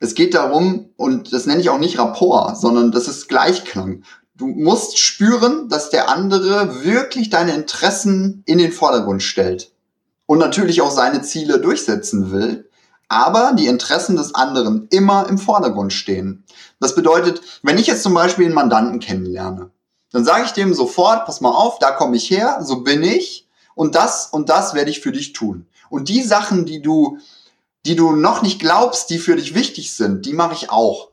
Es 0.00 0.14
geht 0.14 0.34
darum, 0.34 0.90
und 0.96 1.32
das 1.32 1.46
nenne 1.46 1.60
ich 1.60 1.70
auch 1.70 1.78
nicht 1.78 1.98
Rapport, 1.98 2.58
sondern 2.58 2.90
das 2.90 3.06
ist 3.06 3.28
Gleichklang. 3.28 4.04
Du 4.34 4.46
musst 4.46 4.98
spüren, 4.98 5.68
dass 5.68 5.90
der 5.90 6.08
andere 6.08 6.84
wirklich 6.84 7.28
deine 7.28 7.54
Interessen 7.54 8.42
in 8.46 8.58
den 8.58 8.72
Vordergrund 8.72 9.22
stellt 9.22 9.72
und 10.24 10.38
natürlich 10.38 10.80
auch 10.80 10.90
seine 10.90 11.20
Ziele 11.20 11.60
durchsetzen 11.60 12.30
will, 12.32 12.70
aber 13.08 13.52
die 13.52 13.66
Interessen 13.66 14.16
des 14.16 14.34
anderen 14.34 14.88
immer 14.90 15.28
im 15.28 15.36
Vordergrund 15.36 15.92
stehen. 15.92 16.44
Das 16.80 16.94
bedeutet, 16.94 17.42
wenn 17.62 17.76
ich 17.76 17.86
jetzt 17.86 18.02
zum 18.02 18.14
Beispiel 18.14 18.46
einen 18.46 18.54
Mandanten 18.54 19.00
kennenlerne, 19.00 19.70
dann 20.12 20.24
sage 20.24 20.44
ich 20.46 20.52
dem 20.52 20.72
sofort, 20.72 21.26
pass 21.26 21.42
mal 21.42 21.50
auf, 21.50 21.78
da 21.78 21.90
komme 21.90 22.16
ich 22.16 22.30
her, 22.30 22.60
so 22.62 22.82
bin 22.82 23.02
ich 23.02 23.46
und 23.74 23.94
das 23.94 24.26
und 24.26 24.48
das 24.48 24.72
werde 24.72 24.90
ich 24.90 25.00
für 25.00 25.12
dich 25.12 25.34
tun. 25.34 25.66
Und 25.90 26.08
die 26.08 26.22
Sachen, 26.22 26.64
die 26.64 26.80
du, 26.80 27.18
die 27.84 27.96
du 27.96 28.12
noch 28.12 28.40
nicht 28.40 28.60
glaubst, 28.60 29.10
die 29.10 29.18
für 29.18 29.36
dich 29.36 29.54
wichtig 29.54 29.94
sind, 29.94 30.24
die 30.24 30.32
mache 30.32 30.54
ich 30.54 30.70
auch. 30.70 31.11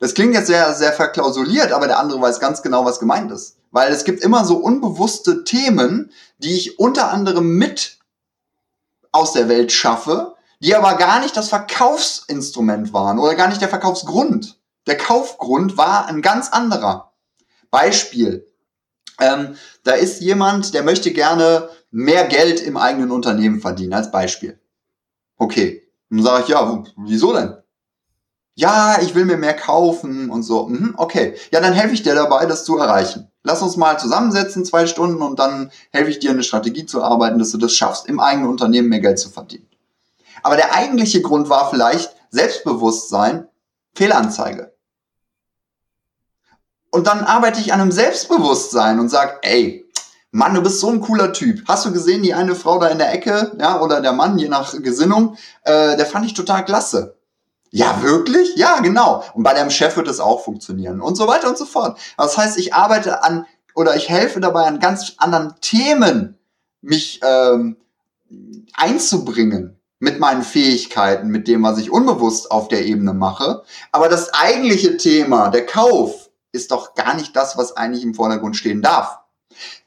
Das 0.00 0.14
klingt 0.14 0.34
jetzt 0.34 0.46
sehr, 0.46 0.74
sehr 0.74 0.92
verklausuliert, 0.92 1.72
aber 1.72 1.86
der 1.86 1.98
andere 1.98 2.20
weiß 2.20 2.40
ganz 2.40 2.62
genau, 2.62 2.84
was 2.86 2.98
gemeint 2.98 3.30
ist. 3.30 3.58
Weil 3.70 3.92
es 3.92 4.04
gibt 4.04 4.24
immer 4.24 4.44
so 4.44 4.56
unbewusste 4.56 5.44
Themen, 5.44 6.10
die 6.38 6.54
ich 6.54 6.78
unter 6.78 7.12
anderem 7.12 7.56
mit 7.56 7.98
aus 9.12 9.34
der 9.34 9.48
Welt 9.48 9.72
schaffe, 9.72 10.34
die 10.60 10.74
aber 10.74 10.94
gar 10.94 11.20
nicht 11.20 11.36
das 11.36 11.50
Verkaufsinstrument 11.50 12.92
waren 12.92 13.18
oder 13.18 13.34
gar 13.34 13.48
nicht 13.48 13.60
der 13.60 13.68
Verkaufsgrund. 13.68 14.58
Der 14.86 14.96
Kaufgrund 14.96 15.76
war 15.76 16.06
ein 16.06 16.22
ganz 16.22 16.48
anderer. 16.48 17.12
Beispiel. 17.70 18.46
Ähm, 19.20 19.56
da 19.84 19.92
ist 19.92 20.22
jemand, 20.22 20.72
der 20.72 20.82
möchte 20.82 21.12
gerne 21.12 21.68
mehr 21.90 22.26
Geld 22.26 22.60
im 22.60 22.78
eigenen 22.78 23.10
Unternehmen 23.10 23.60
verdienen, 23.60 23.92
als 23.92 24.10
Beispiel. 24.10 24.58
Okay. 25.36 25.86
Dann 26.08 26.22
sage 26.22 26.42
ich, 26.42 26.48
ja, 26.48 26.84
wieso 26.96 27.32
denn? 27.32 27.59
Ja, 28.54 28.98
ich 29.00 29.14
will 29.14 29.24
mir 29.24 29.36
mehr 29.36 29.54
kaufen 29.54 30.30
und 30.30 30.42
so. 30.42 30.66
Mhm, 30.68 30.94
okay, 30.96 31.36
ja, 31.50 31.60
dann 31.60 31.72
helfe 31.72 31.94
ich 31.94 32.02
dir 32.02 32.14
dabei, 32.14 32.46
das 32.46 32.64
zu 32.64 32.78
erreichen. 32.78 33.30
Lass 33.42 33.62
uns 33.62 33.76
mal 33.76 33.98
zusammensetzen, 33.98 34.64
zwei 34.64 34.86
Stunden, 34.86 35.22
und 35.22 35.38
dann 35.38 35.70
helfe 35.92 36.10
ich 36.10 36.18
dir, 36.18 36.30
eine 36.30 36.42
Strategie 36.42 36.84
zu 36.84 37.02
arbeiten, 37.02 37.38
dass 37.38 37.52
du 37.52 37.58
das 37.58 37.72
schaffst, 37.72 38.06
im 38.06 38.20
eigenen 38.20 38.50
Unternehmen 38.50 38.88
mehr 38.88 39.00
Geld 39.00 39.18
zu 39.18 39.30
verdienen. 39.30 39.66
Aber 40.42 40.56
der 40.56 40.74
eigentliche 40.74 41.22
Grund 41.22 41.48
war 41.48 41.70
vielleicht 41.70 42.14
Selbstbewusstsein, 42.30 43.48
Fehlanzeige. 43.94 44.72
Und 46.90 47.06
dann 47.06 47.24
arbeite 47.24 47.60
ich 47.60 47.72
an 47.72 47.80
einem 47.80 47.92
Selbstbewusstsein 47.92 48.98
und 48.98 49.08
sage, 49.08 49.38
ey, 49.42 49.86
Mann, 50.32 50.54
du 50.54 50.62
bist 50.62 50.80
so 50.80 50.90
ein 50.90 51.00
cooler 51.00 51.32
Typ. 51.32 51.62
Hast 51.66 51.86
du 51.86 51.92
gesehen, 51.92 52.22
die 52.22 52.34
eine 52.34 52.54
Frau 52.54 52.78
da 52.78 52.88
in 52.88 52.98
der 52.98 53.12
Ecke, 53.12 53.56
ja, 53.58 53.80
oder 53.80 54.00
der 54.00 54.12
Mann, 54.12 54.38
je 54.38 54.48
nach 54.48 54.72
Gesinnung, 54.80 55.36
äh, 55.64 55.96
der 55.96 56.06
fand 56.06 56.26
ich 56.26 56.34
total 56.34 56.64
klasse. 56.64 57.16
Ja, 57.70 58.02
wirklich? 58.02 58.56
Ja, 58.56 58.80
genau. 58.80 59.22
Und 59.34 59.44
bei 59.44 59.54
deinem 59.54 59.70
Chef 59.70 59.96
wird 59.96 60.08
es 60.08 60.20
auch 60.20 60.44
funktionieren 60.44 61.00
und 61.00 61.16
so 61.16 61.28
weiter 61.28 61.48
und 61.48 61.56
so 61.56 61.64
fort. 61.64 61.98
Das 62.16 62.36
heißt, 62.36 62.58
ich 62.58 62.74
arbeite 62.74 63.22
an 63.22 63.46
oder 63.74 63.94
ich 63.96 64.08
helfe 64.08 64.40
dabei 64.40 64.64
an 64.66 64.80
ganz 64.80 65.14
anderen 65.18 65.54
Themen, 65.60 66.36
mich 66.82 67.20
ähm, 67.22 67.76
einzubringen 68.74 69.78
mit 70.00 70.18
meinen 70.18 70.42
Fähigkeiten, 70.42 71.28
mit 71.28 71.46
dem, 71.46 71.62
was 71.62 71.78
ich 71.78 71.90
unbewusst 71.90 72.50
auf 72.50 72.68
der 72.68 72.84
Ebene 72.86 73.12
mache. 73.12 73.62
Aber 73.92 74.08
das 74.08 74.32
eigentliche 74.32 74.96
Thema, 74.96 75.48
der 75.50 75.66
Kauf, 75.66 76.30
ist 76.52 76.72
doch 76.72 76.94
gar 76.94 77.14
nicht 77.14 77.36
das, 77.36 77.56
was 77.56 77.76
eigentlich 77.76 78.02
im 78.02 78.14
Vordergrund 78.14 78.56
stehen 78.56 78.82
darf. 78.82 79.18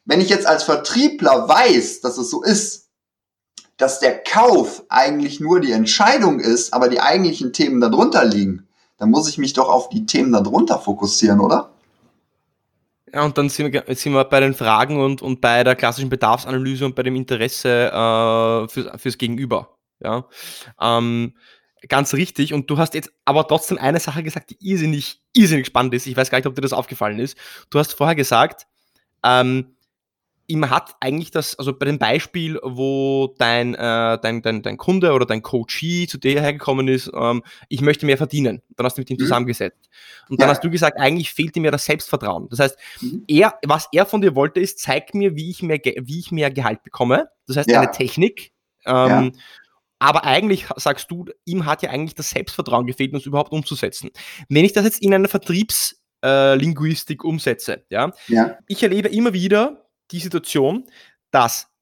Wenn 0.05 0.21
ich 0.21 0.29
jetzt 0.29 0.45
als 0.45 0.63
Vertriebler 0.63 1.49
weiß, 1.49 2.01
dass 2.01 2.17
es 2.17 2.29
so 2.29 2.41
ist, 2.41 2.82
dass 3.77 3.99
der 3.99 4.23
Kauf 4.23 4.83
eigentlich 4.89 5.39
nur 5.39 5.59
die 5.59 5.71
Entscheidung 5.71 6.39
ist, 6.39 6.73
aber 6.73 6.89
die 6.89 6.99
eigentlichen 6.99 7.53
Themen 7.53 7.81
darunter 7.81 8.23
liegen, 8.23 8.67
dann 8.97 9.09
muss 9.09 9.27
ich 9.27 9.37
mich 9.37 9.53
doch 9.53 9.69
auf 9.69 9.89
die 9.89 10.05
Themen 10.05 10.31
darunter 10.31 10.79
fokussieren, 10.79 11.39
oder? 11.39 11.71
Ja, 13.13 13.23
und 13.23 13.37
dann 13.37 13.49
sind 13.49 13.71
wir, 13.71 13.83
sind 13.95 14.13
wir 14.13 14.23
bei 14.25 14.39
den 14.39 14.55
Fragen 14.55 14.99
und, 14.99 15.21
und 15.21 15.39
bei 15.39 15.63
der 15.63 15.75
klassischen 15.75 16.09
Bedarfsanalyse 16.09 16.85
und 16.85 16.95
bei 16.95 17.03
dem 17.03 17.15
Interesse 17.15 17.91
äh, 17.91 18.67
für, 18.67 18.97
fürs 18.97 19.17
Gegenüber. 19.17 19.77
Ja. 19.99 20.25
Ähm, 20.81 21.35
ganz 21.87 22.13
richtig. 22.13 22.53
Und 22.53 22.69
du 22.69 22.77
hast 22.77 22.95
jetzt 22.95 23.11
aber 23.25 23.47
trotzdem 23.47 23.77
eine 23.77 23.99
Sache 23.99 24.23
gesagt, 24.23 24.49
die 24.49 24.57
irrsinnig, 24.59 25.21
irrsinnig 25.33 25.67
spannend 25.67 25.93
ist. 25.93 26.07
Ich 26.07 26.17
weiß 26.17 26.31
gar 26.31 26.39
nicht, 26.39 26.47
ob 26.47 26.55
dir 26.55 26.61
das 26.61 26.73
aufgefallen 26.73 27.19
ist. 27.19 27.37
Du 27.69 27.77
hast 27.77 27.93
vorher 27.93 28.15
gesagt, 28.15 28.65
ähm, 29.23 29.75
ihm 30.47 30.69
hat 30.69 30.95
eigentlich 30.99 31.31
das, 31.31 31.57
also 31.57 31.73
bei 31.73 31.85
dem 31.85 31.99
Beispiel, 31.99 32.59
wo 32.61 33.33
dein, 33.37 33.75
äh, 33.75 34.19
dein, 34.21 34.41
dein, 34.41 34.61
dein 34.61 34.77
Kunde 34.77 35.13
oder 35.13 35.25
dein 35.25 35.41
Coachee 35.41 36.05
zu 36.07 36.17
dir 36.17 36.41
hergekommen 36.41 36.87
ist, 36.87 37.09
ähm, 37.15 37.43
ich 37.69 37.81
möchte 37.81 38.05
mehr 38.05 38.17
verdienen. 38.17 38.61
Dann 38.75 38.85
hast 38.85 38.97
du 38.97 39.01
mit 39.01 39.09
ihm 39.09 39.15
mhm. 39.15 39.21
zusammengesetzt. 39.21 39.89
Und 40.29 40.41
dann 40.41 40.49
ja. 40.49 40.53
hast 40.53 40.63
du 40.63 40.69
gesagt, 40.69 40.99
eigentlich 40.99 41.31
fehlt 41.31 41.55
ihm 41.55 41.65
ja 41.65 41.71
das 41.71 41.85
Selbstvertrauen. 41.85 42.49
Das 42.49 42.59
heißt, 42.59 42.77
mhm. 43.01 43.23
er, 43.27 43.57
was 43.65 43.87
er 43.91 44.05
von 44.05 44.21
dir 44.21 44.35
wollte, 44.35 44.59
ist, 44.59 44.79
zeig 44.79 45.13
mir, 45.13 45.35
wie 45.35 45.49
ich 45.49 45.63
mehr, 45.63 45.79
wie 45.79 46.19
ich 46.19 46.31
mehr 46.31 46.51
Gehalt 46.51 46.83
bekomme. 46.83 47.29
Das 47.47 47.57
heißt, 47.57 47.69
ja. 47.69 47.79
eine 47.81 47.91
Technik. 47.91 48.51
Ähm, 48.85 48.93
ja. 48.93 49.31
Aber 49.99 50.25
eigentlich 50.25 50.65
sagst 50.75 51.09
du, 51.09 51.25
ihm 51.45 51.65
hat 51.65 51.81
ja 51.81 51.89
eigentlich 51.89 52.15
das 52.15 52.29
Selbstvertrauen 52.29 52.85
gefehlt, 52.85 53.13
um 53.13 53.19
es 53.19 53.25
überhaupt 53.25 53.53
umzusetzen. 53.53 54.09
Wenn 54.49 54.65
ich 54.65 54.73
das 54.73 54.83
jetzt 54.83 55.01
in 55.01 55.13
einer 55.13 55.29
Vertriebslinguistik 55.29 57.23
äh, 57.23 57.27
umsetze, 57.27 57.85
ja, 57.89 58.11
ich 58.67 58.83
erlebe 58.83 59.07
immer 59.07 59.31
wieder, 59.31 59.82
die 60.11 60.19
Situation, 60.19 60.85
dass 61.31 61.73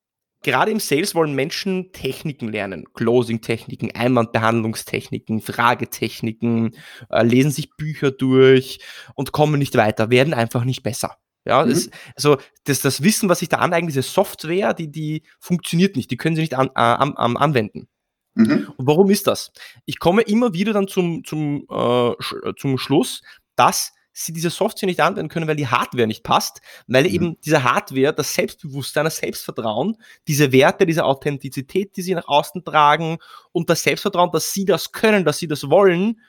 gerade 0.43 0.71
im 0.71 0.79
Sales 0.79 1.15
wollen 1.15 1.34
Menschen 1.34 1.91
Techniken 1.91 2.47
lernen. 2.49 2.86
Closing-Techniken, 2.93 3.91
Einwandbehandlungstechniken, 3.91 5.41
Fragetechniken, 5.41 6.75
äh, 7.10 7.23
lesen 7.23 7.51
sich 7.51 7.75
Bücher 7.75 8.12
durch 8.12 8.79
und 9.15 9.31
kommen 9.31 9.60
nicht 9.60 9.75
weiter, 9.75 10.10
werden 10.10 10.34
einfach 10.34 10.63
nicht 10.63 10.84
besser. 10.84 11.17
Ja, 11.45 11.65
mhm. 11.65 11.69
das, 11.69 11.89
also 12.15 12.38
das, 12.65 12.81
das 12.81 13.01
Wissen, 13.03 13.29
was 13.29 13.39
sich 13.39 13.49
da 13.49 13.57
aneignen, 13.57 13.88
diese 13.88 14.03
Software, 14.03 14.73
die, 14.73 14.91
die 14.91 15.23
funktioniert 15.39 15.95
nicht, 15.95 16.12
die 16.12 16.17
können 16.17 16.36
sie 16.36 16.41
nicht 16.41 16.55
an, 16.55 16.67
äh, 16.67 16.79
an, 16.79 17.13
an, 17.15 17.38
anwenden. 17.38 17.88
Mhm. 18.36 18.71
Und 18.77 18.88
warum 18.88 19.10
ist 19.10 19.28
das? 19.28 19.51
Ich 19.86 19.99
komme 19.99 20.22
immer 20.22 20.53
wieder 20.53 20.74
dann 20.74 20.88
zum, 20.88 21.24
zum, 21.24 21.65
äh, 21.69 22.13
zum 22.57 22.78
Schluss, 22.78 23.22
dass 23.55 23.93
sie 24.14 24.34
diese 24.34 24.49
Software 24.49 24.88
nicht 24.88 24.99
anwenden 24.99 25.30
können, 25.30 25.47
weil 25.47 25.55
die 25.55 25.68
Hardware 25.68 26.07
nicht 26.07 26.24
passt, 26.24 26.62
weil 26.88 27.03
mhm. 27.03 27.09
eben 27.09 27.38
diese 27.41 27.64
Hardware, 27.64 28.14
das 28.14 28.34
Selbstbewusstsein, 28.34 29.05
das 29.05 29.18
Selbstvertrauen, 29.18 29.97
diese 30.28 30.51
Werte, 30.51 30.86
diese 30.86 31.05
Authentizität, 31.05 31.95
die 31.95 32.01
sie 32.01 32.16
nach 32.16 32.28
außen 32.28 32.64
tragen 32.64 33.18
und 33.51 33.70
das 33.70 33.84
Selbstvertrauen, 33.84 34.32
dass 34.32 34.53
sie 34.53 34.66
das 34.66 34.91
können, 34.91 35.26
dass 35.26 35.38
sie 35.38 35.47
das 35.47 35.70
wollen, 35.70 36.20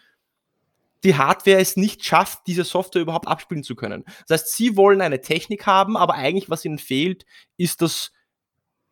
die 1.05 1.17
Hardware 1.17 1.59
es 1.59 1.77
nicht 1.77 2.05
schafft, 2.05 2.47
diese 2.47 2.65
Software 2.65 3.03
überhaupt 3.03 3.27
abspielen 3.27 3.65
zu 3.65 3.75
können. 3.75 4.05
Das 4.29 4.43
heißt, 4.43 4.57
sie 4.57 4.77
wollen 4.77 5.01
eine 5.01 5.21
Technik 5.21 5.67
haben, 5.67 5.97
aber 5.97 6.15
eigentlich, 6.15 6.49
was 6.49 6.65
ihnen 6.65 6.79
fehlt, 6.79 7.27
ist 7.57 7.83
das, 7.83 8.13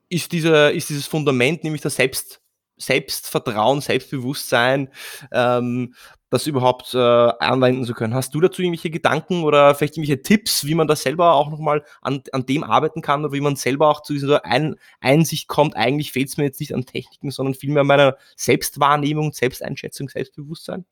ist 0.09 0.33
diese, 0.33 0.71
ist 0.71 0.89
dieses 0.89 1.07
Fundament, 1.07 1.63
nämlich 1.63 1.83
das 1.83 1.97
Selbst, 1.97 2.40
Selbstvertrauen, 2.81 3.81
Selbstbewusstsein, 3.81 4.89
ähm, 5.31 5.95
das 6.31 6.47
überhaupt 6.47 6.95
äh, 6.95 6.99
anwenden 6.99 7.85
zu 7.85 7.93
können. 7.93 8.15
Hast 8.15 8.35
du 8.35 8.41
dazu 8.41 8.63
irgendwelche 8.63 8.91
Gedanken 8.91 9.43
oder 9.43 9.75
vielleicht 9.75 9.97
irgendwelche 9.97 10.23
Tipps, 10.23 10.65
wie 10.65 10.77
man 10.77 10.87
das 10.87 11.03
selber 11.03 11.35
auch 11.35 11.51
nochmal 11.51 11.85
an, 12.01 12.23
an 12.33 12.47
dem 12.47 12.63
arbeiten 12.63 13.03
kann 13.03 13.25
oder 13.25 13.33
wie 13.33 13.41
man 13.41 13.57
selber 13.57 13.89
auch 13.89 14.03
zu 14.03 14.13
dieser 14.13 14.45
Ein 14.45 14.77
Einsicht 15.01 15.49
kommt, 15.49 15.77
eigentlich 15.77 16.13
fehlt 16.13 16.29
es 16.29 16.37
mir 16.37 16.45
jetzt 16.45 16.61
nicht 16.61 16.75
an 16.75 16.87
Techniken, 16.87 17.33
sondern 17.33 17.55
vielmehr 17.55 17.81
an 17.81 17.89
meiner 17.89 18.17
Selbstwahrnehmung, 18.37 19.33
Selbsteinschätzung, 19.33 20.09
Selbstbewusstsein? 20.09 20.85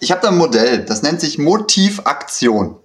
Ich 0.00 0.12
habe 0.12 0.20
da 0.20 0.28
ein 0.28 0.38
Modell, 0.38 0.84
das 0.84 1.02
nennt 1.02 1.20
sich 1.20 1.38
Motivaktion. 1.38 2.76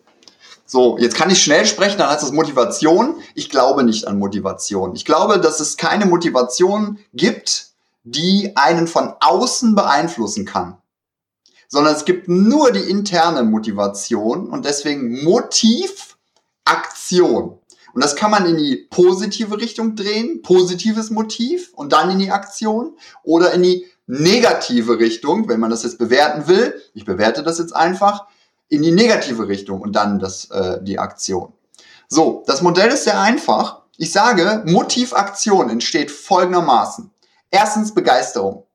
So, 0.66 1.00
jetzt 1.00 1.16
kann 1.16 1.32
ich 1.32 1.42
schnell 1.42 1.66
sprechen, 1.66 1.98
dann 1.98 2.10
heißt 2.10 2.22
das 2.22 2.32
Motivation. 2.32 3.16
Ich 3.34 3.50
glaube 3.50 3.84
nicht 3.84 4.08
an 4.08 4.20
Motivation. 4.20 4.96
Ich 4.96 5.04
glaube, 5.04 5.40
dass 5.40 5.60
es 5.60 5.78
keine 5.78 6.06
Motivation 6.06 7.00
gibt, 7.12 7.69
die 8.12 8.56
einen 8.56 8.88
von 8.88 9.14
außen 9.20 9.76
beeinflussen 9.76 10.46
kann 10.46 10.80
sondern 11.70 11.96
es 11.96 12.04
gibt 12.04 12.28
nur 12.28 12.72
die 12.72 12.90
interne 12.90 13.44
Motivation 13.44 14.50
und 14.50 14.66
deswegen 14.66 15.24
Motiv, 15.24 16.18
Aktion. 16.66 17.60
Und 17.94 18.04
das 18.04 18.16
kann 18.16 18.32
man 18.32 18.46
in 18.46 18.58
die 18.58 18.88
positive 18.90 19.60
Richtung 19.60 19.96
drehen, 19.96 20.42
positives 20.42 21.10
Motiv 21.12 21.72
und 21.74 21.94
dann 21.94 22.10
in 22.10 22.20
die 22.20 22.32
Aktion 22.32 22.98
oder 23.24 23.54
in 23.54 23.64
die 23.64 23.86
negative 24.08 25.00
Richtung, 25.00 25.48
wenn 25.48 25.60
man 25.60 25.70
das 25.70 25.84
jetzt 25.84 26.00
bewerten 26.00 26.48
will. 26.48 26.82
Ich 26.94 27.06
bewerte 27.06 27.44
das 27.44 27.60
jetzt 27.60 27.76
einfach 27.76 28.26
in 28.68 28.82
die 28.82 28.92
negative 28.92 29.48
Richtung 29.48 29.82
und 29.82 29.96
dann 29.96 30.20
das, 30.20 30.50
äh, 30.52 30.84
die 30.84 31.00
Aktion. 31.00 31.54
So, 32.08 32.44
das 32.48 32.62
Modell 32.62 32.90
ist 32.90 33.04
sehr 33.04 33.20
einfach. 33.20 33.84
Ich 33.98 34.12
sage, 34.12 34.64
Motivaktion 34.66 35.70
entsteht 35.70 36.10
folgendermaßen. 36.10 37.12
Erstens 37.52 37.94
Begeisterung. 37.94 38.66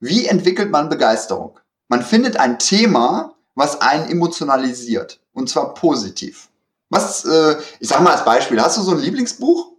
Wie 0.00 0.26
entwickelt 0.26 0.70
man 0.70 0.88
Begeisterung? 0.88 1.58
Man 1.88 2.02
findet 2.02 2.36
ein 2.36 2.58
Thema, 2.58 3.36
was 3.54 3.80
einen 3.80 4.10
emotionalisiert. 4.10 5.20
Und 5.32 5.48
zwar 5.48 5.74
positiv. 5.74 6.48
Was, 6.90 7.24
äh, 7.24 7.56
ich 7.80 7.88
sag 7.88 8.02
mal 8.02 8.12
als 8.12 8.24
Beispiel, 8.24 8.60
hast 8.60 8.76
du 8.76 8.82
so 8.82 8.92
ein 8.92 8.98
Lieblingsbuch? 8.98 9.72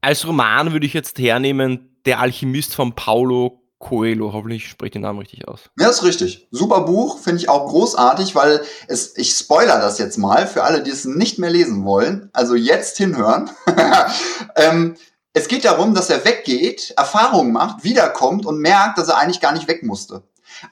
Als 0.00 0.26
Roman 0.26 0.72
würde 0.72 0.86
ich 0.86 0.94
jetzt 0.94 1.18
hernehmen, 1.18 1.88
Der 2.04 2.18
Alchemist 2.18 2.74
von 2.74 2.96
Paulo 2.96 3.61
Coelho. 3.82 4.32
Hoffentlich 4.32 4.68
spricht 4.68 4.94
den 4.94 5.02
Namen 5.02 5.18
richtig 5.18 5.48
aus. 5.48 5.62
Ja, 5.78 5.90
ist 5.90 6.04
richtig. 6.04 6.48
Super 6.50 6.82
Buch, 6.82 7.18
finde 7.18 7.40
ich 7.42 7.48
auch 7.48 7.68
großartig, 7.68 8.34
weil 8.34 8.62
es, 8.86 9.16
ich 9.18 9.32
spoiler 9.32 9.80
das 9.80 9.98
jetzt 9.98 10.16
mal 10.18 10.46
für 10.46 10.62
alle, 10.62 10.82
die 10.82 10.90
es 10.90 11.04
nicht 11.04 11.38
mehr 11.38 11.50
lesen 11.50 11.84
wollen. 11.84 12.30
Also 12.32 12.54
jetzt 12.54 12.96
hinhören. 12.96 13.50
ähm, 14.56 14.94
es 15.34 15.48
geht 15.48 15.64
darum, 15.64 15.94
dass 15.94 16.10
er 16.10 16.24
weggeht, 16.24 16.94
Erfahrungen 16.96 17.52
macht, 17.52 17.84
wiederkommt 17.84 18.46
und 18.46 18.60
merkt, 18.60 18.98
dass 18.98 19.08
er 19.08 19.18
eigentlich 19.18 19.40
gar 19.40 19.52
nicht 19.52 19.68
weg 19.68 19.82
musste. 19.82 20.22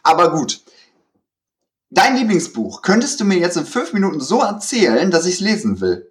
Aber 0.02 0.30
gut. 0.30 0.62
Dein 1.90 2.16
Lieblingsbuch 2.16 2.82
könntest 2.82 3.18
du 3.18 3.24
mir 3.24 3.38
jetzt 3.38 3.56
in 3.56 3.66
fünf 3.66 3.92
Minuten 3.92 4.20
so 4.20 4.40
erzählen, 4.40 5.11
dass 5.11 5.26
ich 5.26 5.34
es 5.34 5.40
lesen 5.40 5.80
will. 5.80 6.09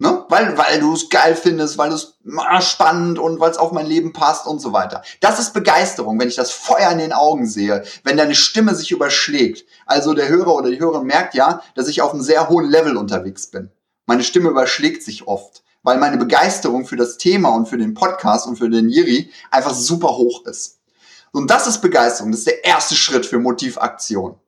Ne? 0.00 0.24
Weil, 0.30 0.56
weil 0.56 0.80
du 0.80 0.94
es 0.94 1.10
geil 1.10 1.36
findest, 1.36 1.76
weil 1.76 1.92
es 1.92 2.14
spannend 2.60 3.18
und 3.18 3.38
weil 3.38 3.50
es 3.50 3.58
auf 3.58 3.70
mein 3.70 3.84
Leben 3.84 4.14
passt 4.14 4.46
und 4.46 4.58
so 4.58 4.72
weiter. 4.72 5.02
Das 5.20 5.38
ist 5.38 5.52
Begeisterung, 5.52 6.18
wenn 6.18 6.28
ich 6.28 6.36
das 6.36 6.50
Feuer 6.50 6.90
in 6.90 6.98
den 6.98 7.12
Augen 7.12 7.46
sehe, 7.46 7.84
wenn 8.02 8.16
deine 8.16 8.34
Stimme 8.34 8.74
sich 8.74 8.92
überschlägt. 8.92 9.66
Also 9.84 10.14
der 10.14 10.28
Hörer 10.28 10.54
oder 10.54 10.70
die 10.70 10.80
Hörerin 10.80 11.06
merkt 11.06 11.34
ja, 11.34 11.62
dass 11.74 11.86
ich 11.86 12.00
auf 12.00 12.12
einem 12.12 12.22
sehr 12.22 12.48
hohen 12.48 12.70
Level 12.70 12.96
unterwegs 12.96 13.48
bin. 13.48 13.70
Meine 14.06 14.24
Stimme 14.24 14.48
überschlägt 14.48 15.02
sich 15.02 15.28
oft 15.28 15.62
weil 15.82 15.96
meine 15.96 16.18
Begeisterung 16.18 16.84
für 16.84 16.96
das 16.96 17.16
Thema 17.16 17.54
und 17.54 17.66
für 17.66 17.78
den 17.78 17.94
Podcast 17.94 18.46
und 18.46 18.56
für 18.56 18.68
den 18.68 18.90
Jiri 18.90 19.30
einfach 19.50 19.72
super 19.72 20.08
hoch 20.08 20.44
ist. 20.44 20.78
Und 21.32 21.50
das 21.50 21.66
ist 21.66 21.80
Begeisterung. 21.80 22.32
Das 22.32 22.40
ist 22.40 22.48
der 22.48 22.64
erste 22.66 22.94
Schritt 22.96 23.24
für 23.24 23.38
Motivaktion. 23.38 24.38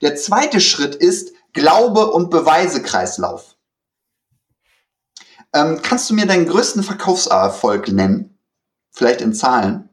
Der 0.00 0.14
zweite 0.14 0.60
Schritt 0.60 0.94
ist 0.94 1.32
Glaube 1.52 2.12
und 2.12 2.30
Beweise-Kreislauf. 2.30 3.55
Ähm, 5.56 5.80
kannst 5.82 6.10
du 6.10 6.14
mir 6.14 6.26
deinen 6.26 6.46
größten 6.46 6.82
Verkaufserfolg 6.82 7.88
nennen? 7.88 8.38
Vielleicht 8.90 9.22
in 9.22 9.32
Zahlen? 9.32 9.88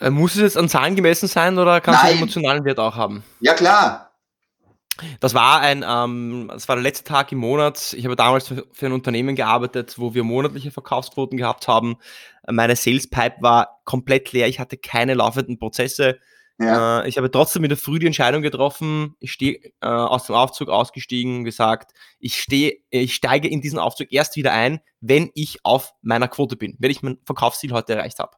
Äh, 0.00 0.08
muss 0.08 0.34
es 0.36 0.40
jetzt 0.40 0.56
an 0.56 0.70
Zahlen 0.70 0.96
gemessen 0.96 1.28
sein 1.28 1.58
oder 1.58 1.82
kann 1.82 1.94
es 1.94 2.00
einen 2.00 2.16
emotionalen 2.16 2.64
Wert 2.64 2.78
auch 2.78 2.96
haben? 2.96 3.24
Ja, 3.40 3.52
klar. 3.52 4.10
Das 5.20 5.34
war 5.34 5.60
ein, 5.60 5.84
ähm, 5.86 6.50
das 6.50 6.66
war 6.66 6.76
der 6.76 6.82
letzte 6.82 7.04
Tag 7.04 7.30
im 7.30 7.38
Monat. 7.38 7.92
Ich 7.92 8.06
habe 8.06 8.16
damals 8.16 8.48
für 8.48 8.86
ein 8.86 8.92
Unternehmen 8.92 9.36
gearbeitet, 9.36 9.98
wo 9.98 10.14
wir 10.14 10.24
monatliche 10.24 10.70
Verkaufsquoten 10.70 11.36
gehabt 11.36 11.68
haben. 11.68 11.96
Meine 12.48 12.76
Sales 12.76 13.10
Pipe 13.10 13.36
war 13.40 13.82
komplett 13.84 14.32
leer. 14.32 14.48
Ich 14.48 14.60
hatte 14.60 14.78
keine 14.78 15.12
laufenden 15.12 15.58
Prozesse. 15.58 16.18
Ja. 16.58 17.02
Äh, 17.02 17.08
ich 17.08 17.18
habe 17.18 17.30
trotzdem 17.30 17.64
in 17.64 17.68
der 17.68 17.76
Früh 17.76 17.98
die 17.98 18.06
Entscheidung 18.06 18.42
getroffen. 18.42 19.14
Ich 19.20 19.32
stehe 19.32 19.58
äh, 19.80 19.86
aus 19.86 20.26
dem 20.26 20.34
Aufzug 20.34 20.68
ausgestiegen, 20.68 21.44
gesagt, 21.44 21.92
ich 22.18 22.40
stehe, 22.40 22.78
ich 22.90 23.14
steige 23.14 23.48
in 23.48 23.60
diesen 23.60 23.78
Aufzug 23.78 24.10
erst 24.10 24.36
wieder 24.36 24.52
ein, 24.52 24.80
wenn 25.00 25.30
ich 25.34 25.58
auf 25.64 25.92
meiner 26.02 26.28
Quote 26.28 26.56
bin, 26.56 26.76
wenn 26.78 26.90
ich 26.90 27.02
mein 27.02 27.18
Verkaufsziel 27.24 27.72
heute 27.72 27.94
erreicht 27.94 28.18
habe. 28.18 28.36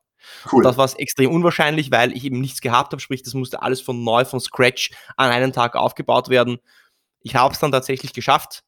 Cool. 0.50 0.58
Und 0.58 0.64
das 0.64 0.76
war 0.76 0.90
extrem 0.98 1.30
unwahrscheinlich, 1.30 1.92
weil 1.92 2.12
ich 2.12 2.24
eben 2.24 2.40
nichts 2.40 2.60
gehabt 2.60 2.92
habe, 2.92 3.00
sprich, 3.00 3.22
das 3.22 3.34
musste 3.34 3.62
alles 3.62 3.80
von 3.80 4.02
neu, 4.02 4.24
von 4.24 4.40
Scratch 4.40 4.90
an 5.16 5.30
einem 5.30 5.52
Tag 5.52 5.76
aufgebaut 5.76 6.28
werden. 6.28 6.58
Ich 7.22 7.36
habe 7.36 7.54
es 7.54 7.60
dann 7.60 7.72
tatsächlich 7.72 8.12
geschafft 8.12 8.64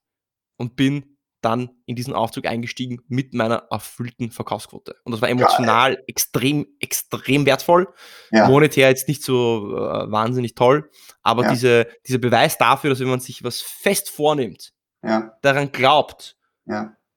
und 0.56 0.76
bin 0.76 1.16
dann 1.40 1.70
in 1.86 1.96
diesen 1.96 2.14
Aufzug 2.14 2.46
eingestiegen 2.46 3.00
mit 3.08 3.34
meiner 3.34 3.66
erfüllten 3.70 4.30
Verkaufsquote. 4.30 4.94
Und 5.04 5.12
das 5.12 5.22
war 5.22 5.28
emotional 5.28 5.94
Geil. 5.94 6.04
extrem, 6.06 6.66
extrem 6.80 7.46
wertvoll. 7.46 7.88
Ja. 8.30 8.48
Monetär 8.48 8.88
jetzt 8.88 9.08
nicht 9.08 9.22
so 9.22 9.76
äh, 9.76 10.10
wahnsinnig 10.10 10.54
toll, 10.54 10.90
aber 11.22 11.44
ja. 11.44 11.50
diese, 11.50 11.86
dieser 12.06 12.18
Beweis 12.18 12.58
dafür, 12.58 12.90
dass 12.90 13.00
wenn 13.00 13.08
man 13.08 13.20
sich 13.20 13.42
was 13.42 13.60
fest 13.60 14.10
vornimmt, 14.10 14.72
ja. 15.02 15.32
daran 15.42 15.72
glaubt 15.72 16.36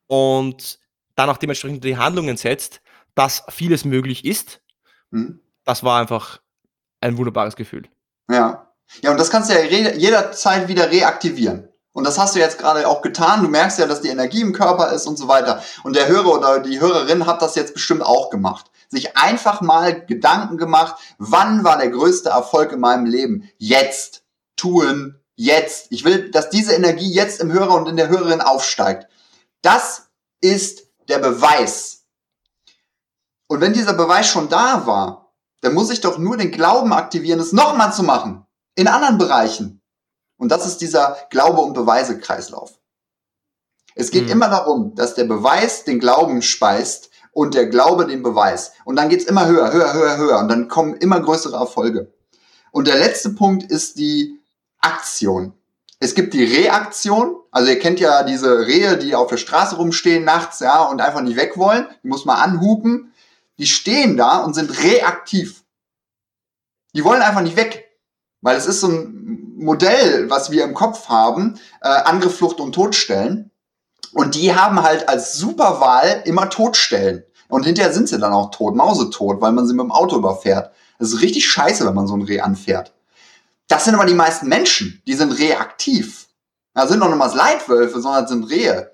und 0.08 0.80
dann 1.16 1.30
auch 1.30 1.38
dementsprechend 1.38 1.84
die 1.84 1.98
Handlungen 1.98 2.38
setzt, 2.38 2.82
dass 3.16 3.44
vieles 3.50 3.86
möglich 3.86 4.26
ist. 4.26 4.62
Mhm. 5.12 5.42
Das 5.64 5.84
war 5.84 6.02
einfach 6.02 6.42
ein 7.02 7.18
wunderbares 7.18 7.56
Gefühl. 7.56 7.84
Ja. 8.30 8.74
Ja, 9.02 9.12
und 9.12 9.20
das 9.20 9.32
kannst 9.32 9.50
du 9.50 9.54
ja 9.54 9.64
jederzeit 9.64 10.68
wieder 10.68 10.92
reaktivieren. 10.92 11.70
Und 11.94 12.06
das 12.06 12.18
hast 12.18 12.36
du 12.36 12.40
jetzt 12.40 12.58
gerade 12.58 12.88
auch 12.88 13.02
getan. 13.02 13.44
Du 13.44 13.50
merkst 13.50 13.80
ja, 13.80 13.86
dass 13.86 14.02
die 14.02 14.10
Energie 14.10 14.42
im 14.42 14.54
Körper 14.54 14.92
ist 14.92 15.08
und 15.08 15.18
so 15.18 15.28
weiter. 15.28 15.64
Und 15.84 15.96
der 15.96 16.08
Hörer 16.08 16.34
oder 16.34 16.60
die 16.60 16.80
Hörerin 16.80 17.26
hat 17.26 17.42
das 17.42 17.56
jetzt 17.56 17.74
bestimmt 17.74 18.02
auch 18.02 18.30
gemacht. 18.30 18.72
Sich 18.90 19.16
einfach 19.16 19.62
mal 19.62 20.06
Gedanken 20.06 20.58
gemacht, 20.58 20.96
wann 21.18 21.64
war 21.64 21.78
der 21.78 21.90
größte 21.90 22.30
Erfolg 22.30 22.72
in 22.72 22.80
meinem 22.80 23.06
Leben? 23.06 23.50
Jetzt. 23.58 24.24
Tun. 24.56 25.20
Jetzt. 25.36 25.88
Ich 25.92 26.04
will, 26.04 26.32
dass 26.32 26.50
diese 26.50 26.74
Energie 26.74 27.12
jetzt 27.12 27.40
im 27.40 27.52
Hörer 27.52 27.76
und 27.76 27.88
in 27.88 27.98
der 27.98 28.10
Hörerin 28.10 28.42
aufsteigt. 28.42 29.08
Das 29.62 30.08
ist 30.42 30.88
der 31.08 31.20
Beweis 31.20 32.04
und 33.54 33.62
wenn 33.62 33.74
dieser 33.74 33.94
Beweis 33.94 34.26
schon 34.26 34.50
da 34.50 34.88
war, 34.88 35.32
dann 35.62 35.76
muss 35.76 35.92
ich 35.92 36.02
doch 36.02 36.18
nur 36.18 36.38
den 36.38 36.50
Glauben 36.50 36.92
aktivieren, 36.92 37.40
es 37.40 37.54
nochmal 37.54 37.94
zu 37.94 38.02
machen. 38.02 38.48
In 38.74 38.88
anderen 38.88 39.20
Bereichen. 39.20 39.80
Und 40.44 40.50
das 40.50 40.66
ist 40.68 40.78
dieser 40.78 41.18
Glaube- 41.30 41.62
und 41.62 41.74
Beweise-Kreislauf. 41.74 42.80
Es 43.96 44.12
geht 44.12 44.26
mhm. 44.26 44.32
immer 44.32 44.50
darum, 44.50 44.96
dass 44.96 45.16
der 45.16 45.24
Beweis 45.24 45.84
den 45.84 46.00
Glauben 46.00 46.42
speist 46.42 47.10
und 47.32 47.56
der 47.56 47.68
Glaube 47.68 48.06
den 48.06 48.22
Beweis. 48.22 48.74
Und 48.86 48.96
dann 48.98 49.10
geht's 49.10 49.26
immer 49.26 49.48
höher, 49.48 49.74
höher, 49.74 49.94
höher, 49.94 50.18
höher. 50.18 50.40
Und 50.40 50.50
dann 50.50 50.68
kommen 50.68 50.96
immer 50.96 51.20
größere 51.20 51.58
Erfolge. 51.58 52.14
Und 52.72 52.88
der 52.88 52.98
letzte 52.98 53.32
Punkt 53.32 53.64
ist 53.64 53.98
die 53.98 54.40
Aktion. 54.80 55.54
Es 56.00 56.14
gibt 56.14 56.34
die 56.34 56.44
Reaktion. 56.44 57.38
Also 57.50 57.70
ihr 57.70 57.80
kennt 57.80 58.00
ja 58.00 58.24
diese 58.24 58.68
Rehe, 58.68 58.98
die 58.98 59.16
auf 59.16 59.28
der 59.28 59.38
Straße 59.38 59.78
rumstehen 59.78 60.24
nachts, 60.24 60.60
ja, 60.60 60.84
und 60.84 61.02
einfach 61.02 61.22
nicht 61.22 61.38
weg 61.38 61.58
wollen. 61.58 61.88
Die 62.04 62.08
muss 62.08 62.26
man 62.26 62.38
anhupen 62.38 63.14
die 63.58 63.68
stehen 63.68 64.18
da 64.18 64.44
und 64.44 64.54
sind 64.54 64.84
reaktiv. 64.84 65.64
Die 66.96 67.04
wollen 67.04 67.22
einfach 67.22 67.42
nicht 67.42 67.56
weg. 67.56 67.90
Weil 68.42 68.58
es 68.58 68.66
ist 68.66 68.82
so 68.82 68.90
ein 68.90 69.43
Modell, 69.64 70.30
was 70.30 70.52
wir 70.52 70.64
im 70.64 70.74
Kopf 70.74 71.10
haben, 71.10 71.60
äh, 71.82 71.88
Angriff, 71.88 72.38
Flucht 72.38 72.60
und 72.60 72.74
Todstellen. 72.74 73.52
Und 74.14 74.36
die 74.36 74.56
haben 74.56 74.82
halt 74.84 75.10
als 75.10 75.34
Superwahl 75.34 76.22
immer 76.26 76.50
Todstellen. 76.50 77.24
Und 77.48 77.66
hinterher 77.66 77.94
sind 77.94 78.10
sie 78.10 78.20
dann 78.20 78.34
auch 78.34 78.52
tot, 78.52 78.76
mausetot, 78.76 79.42
weil 79.42 79.52
man 79.52 79.68
sie 79.68 79.74
mit 79.74 79.84
dem 79.84 79.92
Auto 79.92 80.18
überfährt. 80.18 80.72
Das 81.00 81.10
ist 81.10 81.22
richtig 81.22 81.48
scheiße, 81.48 81.86
wenn 81.86 81.96
man 81.96 82.08
so 82.08 82.16
ein 82.16 82.22
Reh 82.22 82.40
anfährt. 82.40 82.94
Das 83.68 83.86
sind 83.86 83.96
aber 83.96 84.06
die 84.06 84.14
meisten 84.14 84.48
Menschen, 84.48 85.02
die 85.08 85.14
sind 85.14 85.32
reaktiv. 85.32 86.28
Da 86.74 86.88
sind 86.88 87.00
noch 87.00 87.10
niemals 87.10 87.36
Leitwölfe, 87.36 88.02
sondern 88.02 88.28
sind 88.28 88.50
Rehe. 88.50 88.92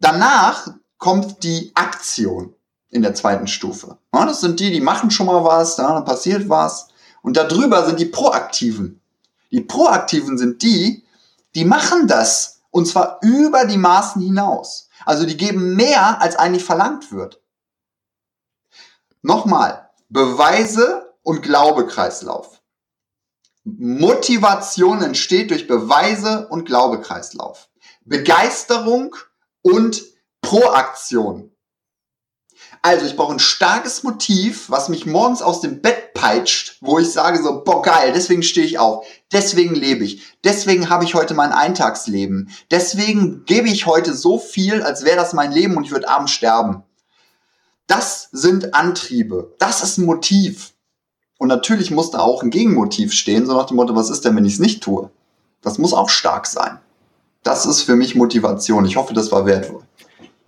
Danach 0.00 0.68
kommt 0.98 1.42
die 1.42 1.72
Aktion 1.74 2.54
in 2.90 3.02
der 3.02 3.14
zweiten 3.14 3.46
Stufe. 3.46 3.98
Das 4.12 4.40
sind 4.40 4.60
die, 4.60 4.70
die 4.70 4.80
machen 4.80 5.10
schon 5.10 5.26
mal 5.26 5.44
was, 5.44 5.76
da 5.76 5.94
ja, 5.94 6.00
passiert 6.00 6.48
was. 6.48 6.88
Und 7.22 7.36
darüber 7.36 7.84
sind 7.86 8.00
die 8.00 8.06
Proaktiven. 8.06 9.00
Die 9.50 9.60
Proaktiven 9.60 10.38
sind 10.38 10.62
die, 10.62 11.04
die 11.54 11.64
machen 11.64 12.06
das. 12.06 12.60
Und 12.70 12.86
zwar 12.86 13.18
über 13.22 13.64
die 13.64 13.78
Maßen 13.78 14.20
hinaus. 14.20 14.88
Also 15.04 15.24
die 15.24 15.36
geben 15.36 15.74
mehr, 15.74 16.20
als 16.20 16.36
eigentlich 16.36 16.64
verlangt 16.64 17.12
wird. 17.12 17.40
Nochmal, 19.22 19.90
Beweise 20.08 21.14
und 21.22 21.42
Glaubekreislauf. 21.42 22.60
Motivation 23.64 25.02
entsteht 25.02 25.50
durch 25.50 25.66
Beweise 25.66 26.48
und 26.48 26.64
Glaubekreislauf. 26.64 27.68
Begeisterung 28.04 29.14
und 29.62 30.02
Proaktion. 30.40 31.54
Also 32.82 33.06
ich 33.06 33.16
brauche 33.16 33.32
ein 33.32 33.40
starkes 33.40 34.02
Motiv, 34.02 34.70
was 34.70 34.88
mich 34.88 35.04
morgens 35.04 35.42
aus 35.42 35.60
dem 35.60 35.80
Bett 35.80 36.14
peitscht, 36.14 36.76
wo 36.80 36.98
ich 36.98 37.10
sage 37.10 37.42
so, 37.42 37.62
boah 37.64 37.82
geil, 37.82 38.12
deswegen 38.14 38.42
stehe 38.42 38.66
ich 38.66 38.78
auf, 38.78 39.04
deswegen 39.32 39.74
lebe 39.74 40.04
ich, 40.04 40.22
deswegen 40.44 40.88
habe 40.88 41.04
ich 41.04 41.14
heute 41.14 41.34
mein 41.34 41.52
Eintagsleben, 41.52 42.50
deswegen 42.70 43.44
gebe 43.44 43.68
ich 43.68 43.86
heute 43.86 44.14
so 44.14 44.38
viel, 44.38 44.82
als 44.82 45.04
wäre 45.04 45.16
das 45.16 45.32
mein 45.32 45.52
Leben 45.52 45.76
und 45.76 45.84
ich 45.84 45.90
würde 45.90 46.08
abends 46.08 46.32
sterben. 46.32 46.82
Das 47.86 48.28
sind 48.32 48.74
Antriebe, 48.74 49.54
das 49.58 49.82
ist 49.82 49.98
ein 49.98 50.04
Motiv. 50.04 50.72
Und 51.38 51.48
natürlich 51.48 51.90
muss 51.90 52.10
da 52.10 52.18
auch 52.18 52.42
ein 52.42 52.50
Gegenmotiv 52.50 53.12
stehen, 53.12 53.46
so 53.46 53.56
nach 53.56 53.66
dem 53.66 53.76
Motto, 53.76 53.94
was 53.94 54.10
ist 54.10 54.24
denn, 54.24 54.36
wenn 54.36 54.44
ich 54.44 54.54
es 54.54 54.58
nicht 54.58 54.82
tue? 54.82 55.10
Das 55.62 55.78
muss 55.78 55.94
auch 55.94 56.08
stark 56.08 56.46
sein. 56.46 56.78
Das 57.44 57.64
ist 57.64 57.82
für 57.82 57.96
mich 57.96 58.14
Motivation. 58.14 58.84
Ich 58.84 58.96
hoffe, 58.96 59.14
das 59.14 59.30
war 59.30 59.46
wertvoll. 59.46 59.82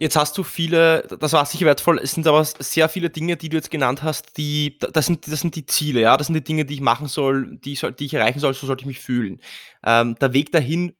Jetzt 0.01 0.17
hast 0.17 0.39
du 0.39 0.45
viele, 0.45 1.07
das 1.21 1.35
war 1.35 1.45
sicher 1.45 1.67
wertvoll, 1.67 1.99
es 1.99 2.13
sind 2.13 2.27
aber 2.27 2.43
sehr 2.43 2.89
viele 2.89 3.11
Dinge, 3.11 3.37
die 3.37 3.51
du 3.51 3.59
jetzt 3.59 3.71
genannt 3.71 4.03
hast, 4.03 4.39
die, 4.39 4.79
das 4.79 5.05
sind, 5.05 5.31
das 5.31 5.41
sind 5.43 5.55
die 5.57 5.67
Ziele, 5.67 6.01
ja, 6.01 6.17
das 6.17 6.29
sind 6.29 6.35
die 6.35 6.43
Dinge, 6.43 6.65
die 6.65 6.73
ich 6.73 6.81
machen 6.81 7.07
soll, 7.07 7.59
die, 7.59 7.77
soll, 7.77 7.93
die 7.93 8.07
ich 8.07 8.15
erreichen 8.15 8.41
soll, 8.41 8.55
so 8.55 8.67
sollte 8.67 8.81
ich 8.81 8.87
mich 8.87 9.01
fühlen. 9.01 9.43
Ähm, 9.85 10.17
der 10.19 10.33
Weg 10.33 10.53
dahin 10.53 10.95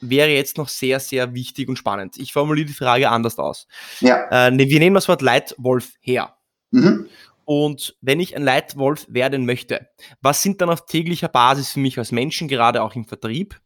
wäre 0.00 0.30
jetzt 0.30 0.58
noch 0.58 0.68
sehr, 0.68 0.98
sehr 0.98 1.32
wichtig 1.32 1.68
und 1.68 1.76
spannend. 1.76 2.16
Ich 2.18 2.32
formuliere 2.32 2.66
die 2.66 2.72
Frage 2.72 3.08
anders 3.08 3.38
aus. 3.38 3.68
Ja. 4.00 4.26
Äh, 4.32 4.50
ne, 4.50 4.68
wir 4.68 4.80
nehmen 4.80 4.94
das 4.94 5.06
Wort 5.06 5.22
Leitwolf 5.22 5.92
her. 6.00 6.34
Mhm. 6.72 7.08
Und 7.44 7.96
wenn 8.00 8.18
ich 8.18 8.34
ein 8.34 8.42
Leitwolf 8.42 9.06
werden 9.08 9.46
möchte, 9.46 9.90
was 10.20 10.42
sind 10.42 10.60
dann 10.60 10.70
auf 10.70 10.86
täglicher 10.86 11.28
Basis 11.28 11.70
für 11.70 11.80
mich 11.80 11.96
als 11.96 12.10
Menschen, 12.10 12.48
gerade 12.48 12.82
auch 12.82 12.96
im 12.96 13.04
Vertrieb, 13.04 13.60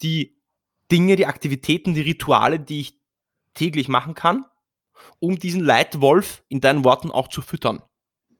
die 0.00 0.36
Dinge, 0.92 1.16
die 1.16 1.26
Aktivitäten, 1.26 1.94
die 1.94 2.02
Rituale, 2.02 2.60
die 2.60 2.80
ich 2.80 3.03
täglich 3.54 3.88
machen 3.88 4.14
kann, 4.14 4.44
um 5.20 5.38
diesen 5.38 5.60
Leitwolf 5.60 6.42
in 6.48 6.60
deinen 6.60 6.84
Worten 6.84 7.10
auch 7.10 7.28
zu 7.28 7.42
füttern? 7.42 7.82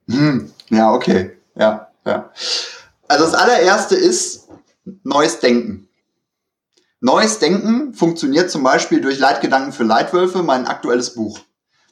Hm, 0.09 0.51
ja, 0.69 0.93
okay. 0.93 1.37
Ja, 1.55 1.89
ja. 2.05 2.31
Also 3.07 3.25
das 3.25 3.33
allererste 3.33 3.95
ist 3.95 4.49
neues 5.03 5.39
Denken. 5.39 5.87
Neues 7.01 7.39
Denken 7.39 7.93
funktioniert 7.93 8.49
zum 8.49 8.63
Beispiel 8.63 9.01
durch 9.01 9.19
Leitgedanken 9.19 9.73
für 9.73 9.83
Leitwölfe, 9.83 10.43
mein 10.43 10.65
aktuelles 10.65 11.13
Buch. 11.13 11.39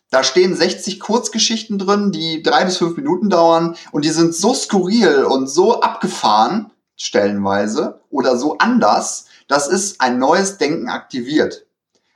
Da 0.09 0.24
stehen 0.24 0.55
60 0.55 0.99
Kurzgeschichten 0.99 1.80
drin, 1.80 2.11
die 2.11 2.43
drei 2.43 2.65
bis 2.65 2.78
fünf 2.78 2.95
Minuten 2.97 3.30
dauern 3.30 3.76
und 3.91 4.05
die 4.05 4.11
sind 4.11 4.36
so 4.36 4.53
skurril 4.53 5.24
und 5.24 5.47
so 5.47 5.82
abgefahren, 5.82 6.71
stellenweise, 6.95 8.01
oder 8.09 8.38
so 8.38 8.57
anders, 8.59 9.26
dass 9.47 9.67
es 9.67 9.99
ein 9.99 10.19
neues 10.19 10.57
Denken 10.57 10.89
aktiviert. 10.89 11.62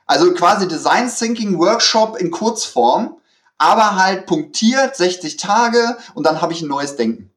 Also 0.08 0.32
quasi 0.32 0.66
Design 0.66 1.12
Thinking 1.14 1.58
Workshop 1.58 2.16
in 2.18 2.30
Kurzform, 2.30 3.18
aber 3.58 3.96
halt 3.96 4.26
punktiert 4.26 4.96
60 4.96 5.36
Tage 5.36 5.98
und 6.14 6.26
dann 6.26 6.40
habe 6.40 6.52
ich 6.52 6.62
ein 6.62 6.68
neues 6.68 6.96
Denken. 6.96 7.30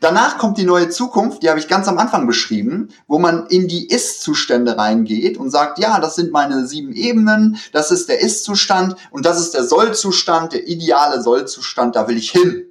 Danach 0.00 0.36
kommt 0.36 0.58
die 0.58 0.64
neue 0.64 0.90
Zukunft, 0.90 1.42
die 1.42 1.48
habe 1.48 1.58
ich 1.58 1.68
ganz 1.68 1.88
am 1.88 1.96
Anfang 1.96 2.26
beschrieben, 2.26 2.90
wo 3.06 3.18
man 3.18 3.46
in 3.46 3.66
die 3.66 3.86
Ist-Zustände 3.86 4.76
reingeht 4.76 5.38
und 5.38 5.48
sagt, 5.48 5.78
ja, 5.78 6.00
das 6.00 6.16
sind 6.16 6.32
meine 6.32 6.66
sieben 6.66 6.92
Ebenen, 6.92 7.58
das 7.72 7.90
ist 7.90 8.10
der 8.10 8.20
Ist-Zustand 8.20 8.96
und 9.10 9.24
das 9.24 9.40
ist 9.40 9.54
der 9.54 9.64
Soll-Zustand, 9.64 10.52
der 10.52 10.68
ideale 10.68 11.22
Soll-Zustand, 11.22 11.96
da 11.96 12.08
will 12.08 12.18
ich 12.18 12.30
hin. 12.30 12.70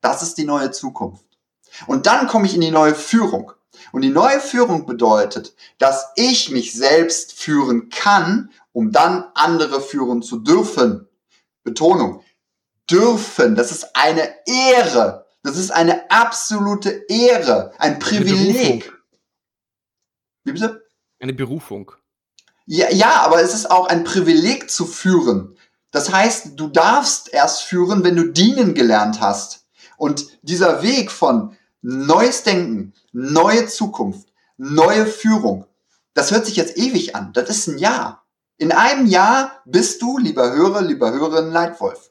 Das 0.00 0.22
ist 0.22 0.38
die 0.38 0.44
neue 0.44 0.70
Zukunft. 0.70 1.24
Und 1.88 2.06
dann 2.06 2.28
komme 2.28 2.46
ich 2.46 2.54
in 2.54 2.60
die 2.60 2.70
neue 2.70 2.94
Führung. 2.94 3.52
Und 3.92 4.02
die 4.02 4.10
neue 4.10 4.40
Führung 4.40 4.86
bedeutet, 4.86 5.54
dass 5.78 6.06
ich 6.16 6.50
mich 6.50 6.72
selbst 6.72 7.32
führen 7.32 7.88
kann, 7.88 8.50
um 8.72 8.92
dann 8.92 9.24
andere 9.34 9.80
führen 9.80 10.22
zu 10.22 10.38
dürfen. 10.38 11.08
Betonung. 11.62 12.22
Dürfen. 12.90 13.54
Das 13.54 13.70
ist 13.70 13.94
eine 13.94 14.28
Ehre. 14.46 15.26
Das 15.42 15.56
ist 15.56 15.70
eine 15.70 16.10
absolute 16.10 16.90
Ehre. 17.08 17.72
Ein 17.78 17.98
Privileg. 17.98 18.92
Wie 20.44 20.52
bitte? 20.52 20.86
Eine 21.20 21.34
Berufung. 21.34 21.92
Ja, 22.66 22.90
ja, 22.90 23.22
aber 23.22 23.42
es 23.42 23.54
ist 23.54 23.70
auch 23.70 23.86
ein 23.86 24.04
Privileg 24.04 24.70
zu 24.70 24.84
führen. 24.84 25.56
Das 25.90 26.12
heißt, 26.12 26.58
du 26.60 26.68
darfst 26.68 27.32
erst 27.32 27.62
führen, 27.62 28.04
wenn 28.04 28.16
du 28.16 28.30
dienen 28.30 28.74
gelernt 28.74 29.20
hast. 29.20 29.66
Und 29.96 30.26
dieser 30.42 30.82
Weg 30.82 31.10
von 31.10 31.56
neues 31.80 32.42
Denken, 32.42 32.92
neue 33.18 33.66
Zukunft, 33.66 34.32
neue 34.56 35.06
Führung. 35.06 35.66
Das 36.14 36.30
hört 36.30 36.46
sich 36.46 36.56
jetzt 36.56 36.76
ewig 36.78 37.16
an. 37.16 37.32
Das 37.32 37.50
ist 37.50 37.66
ein 37.66 37.78
Jahr. 37.78 38.24
In 38.58 38.72
einem 38.72 39.06
Jahr 39.06 39.62
bist 39.66 40.00
du, 40.02 40.18
lieber 40.18 40.52
Hörer, 40.52 40.82
lieber 40.82 41.10
Hörerin, 41.10 41.50
Leitwolf. 41.50 42.10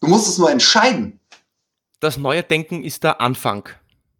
Du 0.00 0.08
musst 0.08 0.28
es 0.28 0.38
nur 0.38 0.50
entscheiden. 0.50 1.20
Das 2.00 2.16
neue 2.16 2.42
Denken 2.42 2.82
ist 2.82 3.04
der 3.04 3.20
Anfang. 3.20 3.68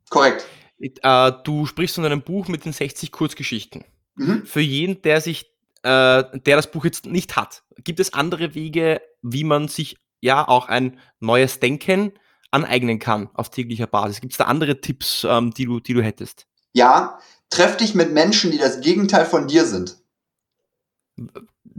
Korrekt. 0.08 0.46
Äh, 0.78 1.32
du 1.44 1.66
sprichst 1.66 1.96
von 1.96 2.04
einem 2.04 2.22
Buch 2.22 2.48
mit 2.48 2.64
den 2.64 2.72
60 2.72 3.10
Kurzgeschichten. 3.10 3.84
Mhm. 4.14 4.46
Für 4.46 4.60
jeden, 4.60 5.02
der 5.02 5.20
sich, 5.20 5.46
äh, 5.82 6.24
der 6.38 6.56
das 6.56 6.70
Buch 6.70 6.84
jetzt 6.84 7.06
nicht 7.06 7.36
hat, 7.36 7.62
gibt 7.78 8.00
es 8.00 8.12
andere 8.12 8.54
Wege, 8.54 9.00
wie 9.22 9.44
man 9.44 9.68
sich 9.68 9.96
ja 10.20 10.46
auch 10.46 10.68
ein 10.68 10.98
neues 11.20 11.60
Denken 11.60 12.12
aneignen 12.52 12.98
kann 12.98 13.28
auf 13.34 13.50
täglicher 13.50 13.86
Basis? 13.86 14.20
Gibt 14.20 14.34
es 14.34 14.38
da 14.38 14.44
andere 14.44 14.80
Tipps, 14.80 15.26
ähm, 15.28 15.52
die, 15.52 15.64
du, 15.64 15.80
die 15.80 15.94
du 15.94 16.02
hättest? 16.02 16.46
Ja, 16.72 17.18
treff 17.50 17.76
dich 17.76 17.94
mit 17.94 18.12
Menschen, 18.12 18.50
die 18.50 18.58
das 18.58 18.80
Gegenteil 18.80 19.26
von 19.26 19.48
dir 19.48 19.64
sind. 19.64 19.98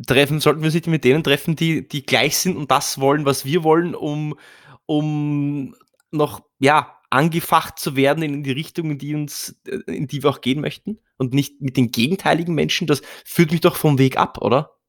Treffen, 0.05 0.39
sollten 0.39 0.61
wir 0.61 0.73
uns 0.73 0.87
mit 0.87 1.03
denen 1.03 1.23
treffen, 1.23 1.55
die, 1.55 1.87
die 1.87 2.05
gleich 2.05 2.37
sind 2.37 2.57
und 2.57 2.71
das 2.71 2.99
wollen, 2.99 3.25
was 3.25 3.45
wir 3.45 3.63
wollen, 3.63 3.95
um, 3.95 4.37
um 4.85 5.75
noch, 6.11 6.41
ja, 6.59 6.99
angefacht 7.09 7.77
zu 7.77 7.95
werden 7.95 8.23
in 8.23 8.43
die 8.43 8.51
Richtung, 8.51 8.91
in 8.91 8.97
die 8.97 9.13
uns, 9.13 9.55
in 9.85 10.07
die 10.07 10.23
wir 10.23 10.31
auch 10.31 10.41
gehen 10.41 10.61
möchten 10.61 10.99
und 11.17 11.33
nicht 11.33 11.61
mit 11.61 11.77
den 11.77 11.91
gegenteiligen 11.91 12.55
Menschen. 12.55 12.87
Das 12.87 13.03
führt 13.23 13.51
mich 13.51 13.61
doch 13.61 13.75
vom 13.75 13.99
Weg 13.99 14.17
ab, 14.17 14.39
oder? 14.41 14.79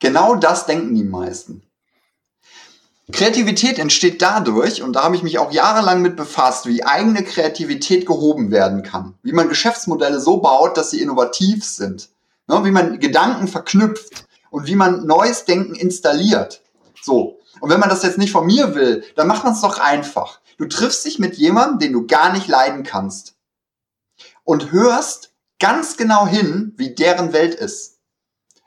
Genau 0.00 0.34
das 0.34 0.66
denken 0.66 0.94
die 0.96 1.04
meisten. 1.04 1.62
Kreativität 3.12 3.78
entsteht 3.78 4.20
dadurch, 4.20 4.82
und 4.82 4.94
da 4.94 5.04
habe 5.04 5.16
ich 5.16 5.22
mich 5.22 5.38
auch 5.38 5.52
jahrelang 5.52 6.02
mit 6.02 6.16
befasst, 6.16 6.66
wie 6.66 6.84
eigene 6.84 7.24
Kreativität 7.24 8.06
gehoben 8.06 8.50
werden 8.50 8.82
kann. 8.82 9.14
Wie 9.22 9.32
man 9.32 9.48
Geschäftsmodelle 9.48 10.20
so 10.20 10.38
baut, 10.38 10.76
dass 10.76 10.90
sie 10.90 11.00
innovativ 11.00 11.64
sind. 11.64 12.10
Ne, 12.46 12.64
wie 12.64 12.70
man 12.70 12.98
Gedanken 12.98 13.48
verknüpft 13.48 14.26
und 14.50 14.66
wie 14.66 14.74
man 14.74 15.06
neues 15.06 15.44
Denken 15.44 15.74
installiert. 15.74 16.62
So. 17.00 17.38
Und 17.60 17.70
wenn 17.70 17.80
man 17.80 17.88
das 17.88 18.02
jetzt 18.02 18.18
nicht 18.18 18.32
von 18.32 18.46
mir 18.46 18.74
will, 18.74 19.04
dann 19.16 19.26
macht 19.26 19.44
man 19.44 19.52
es 19.52 19.60
doch 19.60 19.78
einfach. 19.78 20.40
Du 20.58 20.66
triffst 20.66 21.04
dich 21.04 21.18
mit 21.18 21.36
jemandem, 21.36 21.78
den 21.78 21.92
du 21.92 22.06
gar 22.06 22.32
nicht 22.32 22.48
leiden 22.48 22.82
kannst. 22.82 23.34
Und 24.44 24.72
hörst 24.72 25.32
ganz 25.58 25.96
genau 25.96 26.26
hin, 26.26 26.74
wie 26.76 26.94
deren 26.94 27.32
Welt 27.32 27.54
ist. 27.54 27.98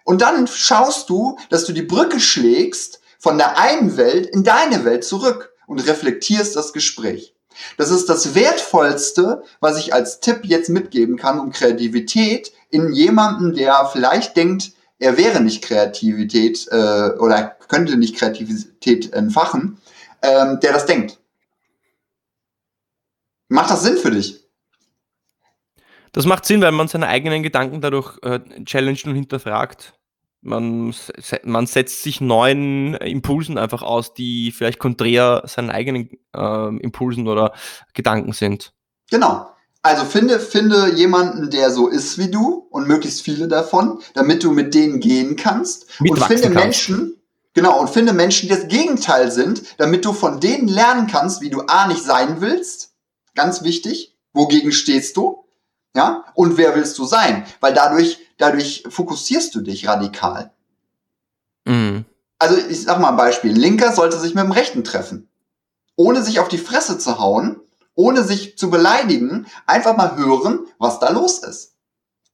Und 0.06 0.22
dann 0.22 0.48
schaust 0.48 1.10
du, 1.10 1.38
dass 1.50 1.66
du 1.66 1.74
die 1.74 1.82
Brücke 1.82 2.20
schlägst 2.20 3.02
von 3.24 3.38
der 3.38 3.58
einen 3.58 3.96
Welt 3.96 4.26
in 4.26 4.44
deine 4.44 4.84
Welt 4.84 5.06
zurück 5.06 5.54
und 5.66 5.80
reflektierst 5.88 6.58
das 6.58 6.74
Gespräch. 6.74 7.34
Das 7.78 7.90
ist 7.90 8.10
das 8.10 8.36
Wertvollste, 8.36 9.44
was 9.62 9.78
ich 9.78 9.94
als 9.94 10.20
Tipp 10.20 10.42
jetzt 10.44 10.68
mitgeben 10.68 11.16
kann, 11.16 11.40
um 11.40 11.54
Kreativität 11.54 12.52
in 12.70 12.92
jemanden, 12.92 13.54
der 13.54 13.90
vielleicht 13.94 14.36
denkt, 14.36 14.74
er 15.00 15.16
wäre 15.16 15.40
nicht 15.40 15.64
Kreativität 15.64 16.68
äh, 16.70 17.12
oder 17.18 17.56
könnte 17.70 17.96
nicht 17.96 18.18
Kreativität 18.18 19.14
entfachen, 19.14 19.78
ähm, 20.22 20.60
der 20.60 20.74
das 20.74 20.86
denkt. 20.86 21.18
Macht 23.48 23.72
das 23.72 23.84
Sinn 23.84 23.96
für 23.96 24.12
dich? 24.12 24.44
Das 26.12 26.26
macht 26.26 26.44
Sinn, 26.46 26.62
weil 26.62 26.74
man 26.74 26.90
seine 26.90 27.08
eigenen 27.08 27.42
Gedanken 27.42 27.80
dadurch 27.80 28.18
äh, 28.22 28.42
challenged 28.66 29.06
und 29.06 29.16
hinterfragt 29.16 29.94
man, 30.44 30.94
man 31.44 31.66
setzt 31.68 32.04
sich 32.04 32.22
neuen 32.22 32.94
Impulsen 32.96 33.58
einfach 33.58 33.82
aus, 33.82 34.14
die 34.14 34.52
vielleicht 34.52 34.80
konträr 34.80 35.44
seinen 35.46 35.70
eigenen 35.70 36.10
äh, 36.36 36.78
Impulsen 36.78 37.28
oder 37.28 37.54
Gedanken 37.94 38.34
sind. 38.34 38.74
Genau. 39.10 39.48
Also 39.82 40.06
finde, 40.06 40.40
finde 40.40 40.94
jemanden, 40.96 41.50
der 41.50 41.70
so 41.70 41.88
ist 41.88 42.18
wie 42.18 42.32
du 42.32 42.68
und 42.70 42.88
möglichst 42.88 43.22
viele 43.22 43.48
davon, 43.48 44.00
damit 44.14 44.44
du 44.44 44.52
mit 44.52 44.74
denen 44.74 45.00
gehen 45.00 45.36
kannst. 45.36 45.88
und 46.00 46.18
finde 46.24 46.44
kannst. 46.44 46.56
Menschen, 46.56 47.22
genau, 47.54 47.80
und 47.80 47.90
finde 47.90 48.14
Menschen, 48.14 48.48
die 48.48 48.56
das 48.56 48.70
Gegenteil 48.70 49.30
sind, 49.30 49.62
damit 49.78 50.06
du 50.06 50.14
von 50.14 50.40
denen 50.40 50.70
lernen 50.70 51.08
kannst, 51.08 51.42
wie 51.42 51.50
du 51.50 51.62
A 51.68 51.88
nicht 51.88 52.04
sein 52.04 52.40
willst. 52.40 52.94
Ganz 53.36 53.64
wichtig. 53.64 54.18
Wogegen 54.32 54.72
stehst 54.72 55.18
du? 55.18 55.44
Ja? 55.96 56.24
Und 56.34 56.58
wer 56.58 56.76
willst 56.76 56.98
du 56.98 57.06
sein? 57.06 57.46
Weil 57.60 57.74
dadurch 57.74 58.20
dadurch 58.38 58.84
fokussierst 58.90 59.54
du 59.56 59.62
dich 59.62 59.88
radikal. 59.88 60.52
Mhm. 61.66 62.06
Also 62.40 62.58
ich 62.58 62.84
sag 62.84 63.00
mal 63.00 63.10
ein 63.10 63.18
Beispiel. 63.18 63.54
Linker 63.54 63.94
sollte 63.94 64.20
sich 64.20 64.36
mit 64.36 64.44
dem 64.44 64.52
Rechten 64.52 64.84
treffen. 64.84 65.30
Ohne 65.96 66.24
sich 66.24 66.40
auf 66.40 66.48
die 66.48 66.58
Fresse 66.58 66.98
zu 66.98 67.20
hauen, 67.20 67.60
ohne 67.96 68.24
sich 68.24 68.58
zu 68.58 68.70
beleidigen, 68.70 69.46
einfach 69.66 69.96
mal 69.96 70.18
hören, 70.18 70.68
was 70.80 71.00
da 71.00 71.10
los 71.10 71.40
ist. 71.40 71.74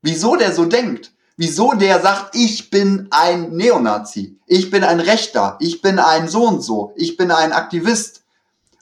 Wieso 0.01 0.35
der 0.35 0.53
so 0.53 0.65
denkt. 0.65 1.11
Wieso 1.41 1.71
der 1.71 2.01
sagt, 2.01 2.35
ich 2.35 2.69
bin 2.69 3.07
ein 3.11 3.51
Neonazi, 3.51 4.37
ich 4.45 4.69
bin 4.69 4.83
ein 4.83 4.99
Rechter, 4.99 5.55
ich 5.61 5.81
bin 5.81 5.97
ein 5.97 6.27
so 6.27 6.45
und 6.45 6.61
so, 6.61 6.91
ich 6.97 7.15
bin 7.15 7.31
ein 7.31 7.53
Aktivist. 7.53 8.23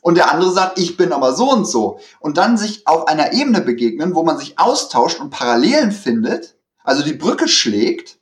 Und 0.01 0.15
der 0.15 0.32
andere 0.32 0.51
sagt, 0.51 0.80
ich 0.80 0.97
bin 0.97 1.13
aber 1.13 1.36
so 1.36 1.51
und 1.51 1.65
so. 1.65 1.99
Und 2.20 2.38
dann 2.38 2.57
sich 2.57 2.88
auf 2.88 3.07
einer 3.07 3.32
Ebene 3.34 3.61
begegnen, 3.61 4.15
wo 4.15 4.24
man 4.24 4.39
sich 4.39 4.57
austauscht 4.57 5.20
und 5.20 5.30
Parallelen 5.30 5.91
findet, 5.91 6.55
also 6.88 7.04
die 7.04 7.14
Brücke 7.14 7.50
schlägt 7.50 8.18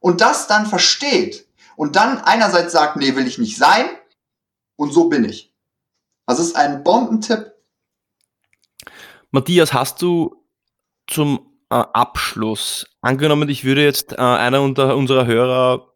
und 0.00 0.20
das 0.20 0.48
dann 0.48 0.66
versteht 0.66 1.46
und 1.76 1.94
dann 1.94 2.18
einerseits 2.18 2.72
sagt, 2.72 2.96
nee, 2.96 3.14
will 3.14 3.28
ich 3.28 3.38
nicht 3.38 3.56
sein 3.56 3.88
und 4.74 4.92
so 4.92 5.08
bin 5.08 5.24
ich. 5.24 5.54
Das 6.26 6.40
ist 6.40 6.56
ein 6.56 6.82
Bombentipp. 6.82 7.52
Matthias, 9.30 9.72
hast 9.72 10.02
du 10.02 10.44
zum 11.06 11.48
äh, 11.70 11.76
Abschluss, 11.76 12.86
angenommen, 13.02 13.48
ich 13.48 13.62
würde 13.62 13.84
jetzt 13.84 14.14
äh, 14.14 14.16
einer 14.16 14.62
unter 14.62 14.96
unserer 14.96 15.26
Hörer 15.26 15.94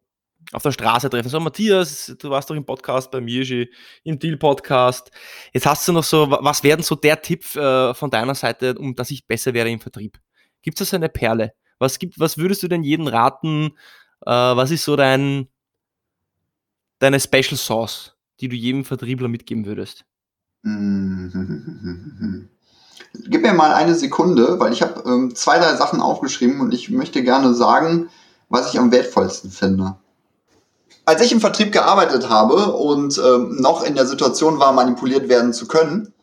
auf 0.53 0.63
der 0.63 0.71
Straße 0.71 1.11
treffen, 1.11 1.29
so 1.29 1.41
Matthias, 1.41 2.15
du 2.17 2.31
warst 2.31 2.51
doch 2.51 2.55
im 2.55 2.65
Podcast 2.65 3.11
bei 3.11 3.21
mir, 3.21 3.67
im 4.05 4.19
Deal-Podcast. 4.21 5.11
Jetzt 5.53 5.67
hast 5.67 5.89
du 5.89 5.93
noch 5.93 6.05
so, 6.05 6.31
was 6.31 6.63
wäre 6.63 6.77
denn 6.77 6.85
so 6.85 6.95
der 6.95 7.21
Tipp 7.21 7.57
äh, 7.57 7.93
von 7.95 8.11
deiner 8.11 8.37
Seite, 8.37 8.77
um 8.79 8.95
dass 8.95 9.11
ich 9.11 9.27
besser 9.27 9.53
wäre 9.53 9.69
im 9.69 9.81
Vertrieb? 9.81 10.21
Gibt 10.63 10.81
es 10.81 10.89
da 10.89 10.93
so 10.93 10.97
eine 10.97 11.09
Perle? 11.09 11.53
Was, 11.85 11.99
gibt, 11.99 12.19
was 12.19 12.39
würdest 12.39 12.63
du 12.63 12.69
denn 12.69 12.83
jedem 12.83 13.07
raten? 13.07 13.73
Äh, 14.25 14.31
was 14.31 14.71
ist 14.71 14.85
so 14.85 14.97
dein, 14.97 15.49
deine 16.99 17.21
Special 17.21 17.57
Sauce, 17.57 18.17
die 18.41 18.49
du 18.49 18.57
jedem 18.57 18.85
Vertriebler 18.85 19.29
mitgeben 19.29 19.67
würdest? 19.67 20.07
Gib 23.27 23.43
mir 23.43 23.53
mal 23.53 23.75
eine 23.75 23.95
Sekunde, 23.95 24.59
weil 24.59 24.73
ich 24.73 24.81
habe 24.81 25.03
ähm, 25.07 25.35
zwei, 25.35 25.59
drei 25.59 25.77
Sachen 25.77 26.01
aufgeschrieben 26.01 26.61
und 26.61 26.73
ich 26.73 26.89
möchte 26.89 27.23
gerne 27.23 27.53
sagen, 27.55 28.09
was 28.49 28.73
ich 28.73 28.81
am 28.81 28.91
wertvollsten 28.91 29.51
finde. 29.51 29.97
Als 31.05 31.21
ich 31.21 31.33
im 31.33 31.41
Vertrieb 31.41 31.71
gearbeitet 31.71 32.31
habe 32.31 32.73
und 32.73 33.19
ähm, 33.19 33.57
noch 33.61 33.83
in 33.83 33.95
der 33.95 34.07
Situation 34.07 34.59
war, 34.59 34.73
manipuliert 34.73 35.29
werden 35.29 35.53
zu 35.53 35.69
können, 35.69 36.14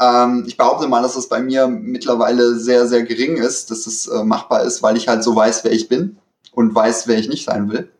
ähm, 0.00 0.44
ich 0.46 0.56
behaupte 0.56 0.88
mal, 0.88 1.02
dass 1.02 1.14
es 1.14 1.28
bei 1.28 1.40
mir 1.40 1.68
mittlerweile 1.68 2.58
sehr, 2.58 2.88
sehr 2.88 3.02
gering 3.02 3.36
ist, 3.36 3.70
dass 3.70 3.86
es 3.86 4.06
äh, 4.06 4.24
machbar 4.24 4.62
ist, 4.62 4.82
weil 4.82 4.96
ich 4.96 5.08
halt 5.08 5.22
so 5.22 5.36
weiß, 5.36 5.62
wer 5.64 5.72
ich 5.72 5.88
bin 5.88 6.18
und 6.52 6.74
weiß, 6.74 7.06
wer 7.06 7.18
ich 7.18 7.28
nicht 7.28 7.44
sein 7.44 7.70
will. 7.70 7.92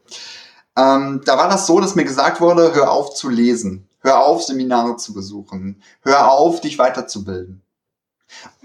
Ähm, 0.76 1.20
da 1.24 1.36
war 1.36 1.48
das 1.48 1.66
so, 1.66 1.78
dass 1.78 1.94
mir 1.94 2.04
gesagt 2.04 2.40
wurde, 2.40 2.74
hör 2.74 2.90
auf 2.90 3.14
zu 3.14 3.28
lesen, 3.28 3.86
hör 4.00 4.20
auf, 4.20 4.42
Seminare 4.42 4.96
zu 4.96 5.12
besuchen, 5.12 5.82
hör 6.02 6.32
auf, 6.32 6.62
dich 6.62 6.78
weiterzubilden. 6.78 7.62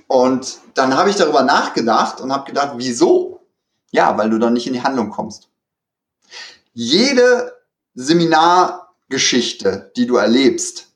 Und 0.08 0.60
dann 0.76 0.96
habe 0.96 1.10
ich 1.10 1.18
darüber 1.18 1.44
nachgedacht 1.44 2.22
und 2.22 2.32
habe 2.32 2.46
gedacht, 2.46 2.76
wieso? 2.78 3.42
Ja, 3.92 4.18
weil 4.18 4.30
du 4.30 4.40
dann 4.40 4.54
nicht 4.54 4.68
in 4.68 4.74
die 4.74 4.84
Handlung 4.84 5.10
kommst. 5.10 5.50
Jede 6.74 7.54
Seminargeschichte, 7.96 9.92
die 9.96 10.06
du 10.06 10.18
erlebst, 10.18 10.95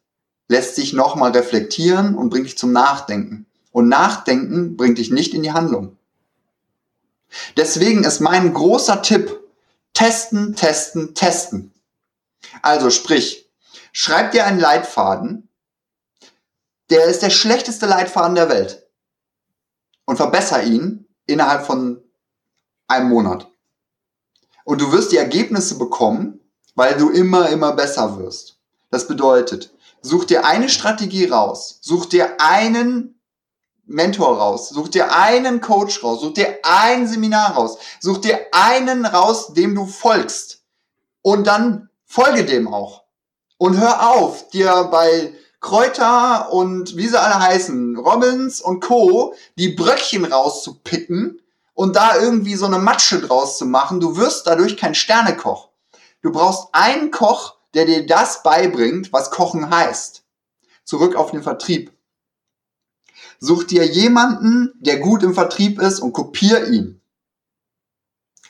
lässt 0.49 0.75
sich 0.75 0.91
nochmal 0.91 1.31
reflektieren 1.31 2.15
und 2.15 2.29
bringt 2.29 2.47
dich 2.47 2.57
zum 2.57 2.73
Nachdenken. 2.73 3.45
Und 3.71 3.87
Nachdenken 3.87 4.75
bringt 4.75 4.97
dich 4.97 5.11
nicht 5.11 5.33
in 5.33 5.43
die 5.43 5.53
Handlung. 5.53 5.95
Deswegen 7.55 8.03
ist 8.03 8.19
mein 8.19 8.53
großer 8.53 9.01
Tipp, 9.03 9.39
testen, 9.93 10.55
testen, 10.55 11.13
testen. 11.13 11.71
Also 12.63 12.89
sprich, 12.89 13.49
schreib 13.93 14.31
dir 14.31 14.45
einen 14.45 14.59
Leitfaden, 14.59 15.47
der 16.89 17.05
ist 17.05 17.21
der 17.21 17.29
schlechteste 17.29 17.85
Leitfaden 17.85 18.33
der 18.33 18.49
Welt 18.49 18.87
und 20.05 20.17
verbessere 20.17 20.63
ihn 20.63 21.05
innerhalb 21.27 21.63
von 21.67 22.01
einem 22.87 23.09
Monat. 23.09 23.47
Und 24.63 24.81
du 24.81 24.91
wirst 24.91 25.11
die 25.11 25.17
Ergebnisse 25.17 25.77
bekommen, 25.77 26.39
weil 26.73 26.97
du 26.97 27.11
immer, 27.11 27.49
immer 27.49 27.73
besser 27.73 28.17
wirst. 28.17 28.57
Das 28.89 29.07
bedeutet, 29.07 29.71
such 30.01 30.25
dir 30.25 30.45
eine 30.45 30.69
Strategie 30.69 31.25
raus, 31.25 31.79
such 31.81 32.07
dir 32.07 32.39
einen 32.39 33.19
Mentor 33.85 34.37
raus, 34.37 34.69
such 34.69 34.89
dir 34.89 35.13
einen 35.13 35.61
Coach 35.61 36.03
raus, 36.03 36.21
such 36.21 36.33
dir 36.33 36.59
ein 36.63 37.07
Seminar 37.07 37.55
raus, 37.55 37.77
such 37.99 38.19
dir 38.19 38.39
einen 38.51 39.05
raus, 39.05 39.53
dem 39.53 39.75
du 39.75 39.85
folgst. 39.85 40.63
Und 41.21 41.47
dann 41.47 41.89
folge 42.05 42.45
dem 42.45 42.67
auch. 42.67 43.03
Und 43.57 43.77
hör 43.77 44.11
auf, 44.11 44.47
dir 44.49 44.87
bei 44.91 45.33
Kräuter 45.59 46.53
und 46.53 46.95
wie 46.95 47.07
sie 47.07 47.19
alle 47.19 47.39
heißen, 47.39 47.97
Robbins 47.97 48.61
und 48.61 48.79
Co., 48.79 49.33
die 49.57 49.69
Bröckchen 49.69 50.23
rauszupicken 50.23 51.41
und 51.73 51.95
da 51.95 52.17
irgendwie 52.17 52.55
so 52.55 52.65
eine 52.65 52.79
Matsche 52.79 53.19
draus 53.19 53.57
zu 53.57 53.65
machen. 53.65 53.99
Du 53.99 54.15
wirst 54.15 54.47
dadurch 54.47 54.77
kein 54.77 54.95
Sternekoch. 54.95 55.69
Du 56.21 56.31
brauchst 56.31 56.67
einen 56.73 57.11
Koch, 57.11 57.55
der 57.73 57.85
dir 57.85 58.05
das 58.05 58.43
beibringt, 58.43 59.13
was 59.13 59.31
Kochen 59.31 59.69
heißt. 59.69 60.23
Zurück 60.83 61.15
auf 61.15 61.31
den 61.31 61.43
Vertrieb. 61.43 61.93
Such 63.39 63.63
dir 63.63 63.85
jemanden, 63.85 64.73
der 64.79 64.99
gut 64.99 65.23
im 65.23 65.33
Vertrieb 65.33 65.79
ist 65.79 65.99
und 65.99 66.13
kopier 66.13 66.67
ihn. 66.67 67.01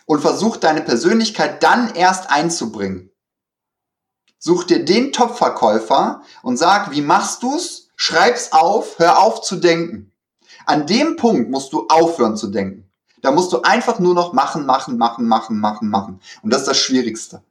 Und 0.06 0.22
versuch 0.22 0.58
deine 0.58 0.82
Persönlichkeit 0.82 1.62
dann 1.62 1.94
erst 1.94 2.32
einzubringen. 2.32 3.12
Such 4.40 4.64
dir 4.64 4.84
den 4.84 5.12
Top-Verkäufer 5.12 6.24
und 6.42 6.58
sag, 6.58 6.92
wie 6.92 7.02
machst 7.02 7.44
du's? 7.44 7.90
Schreib's 7.98 8.54
auf, 8.54 8.98
hör 8.98 9.20
auf 9.20 9.42
zu 9.42 9.58
denken. 9.58 10.12
An 10.66 10.88
dem 10.88 11.18
Punkt 11.18 11.52
musst 11.52 11.74
du 11.74 11.88
aufhören 11.90 12.38
zu 12.38 12.48
denken. 12.48 12.90
Da 13.22 13.32
musst 13.32 13.52
du 13.52 13.62
einfach 13.62 14.00
nur 14.00 14.14
noch 14.14 14.32
machen, 14.34 14.66
machen, 14.66 14.98
machen, 14.98 15.28
machen, 15.28 15.60
machen, 15.60 15.90
machen. 15.90 16.22
Und 16.42 16.52
das 16.52 16.62
ist 16.62 16.68
das 16.70 16.78
Schwierigste. 16.78 17.44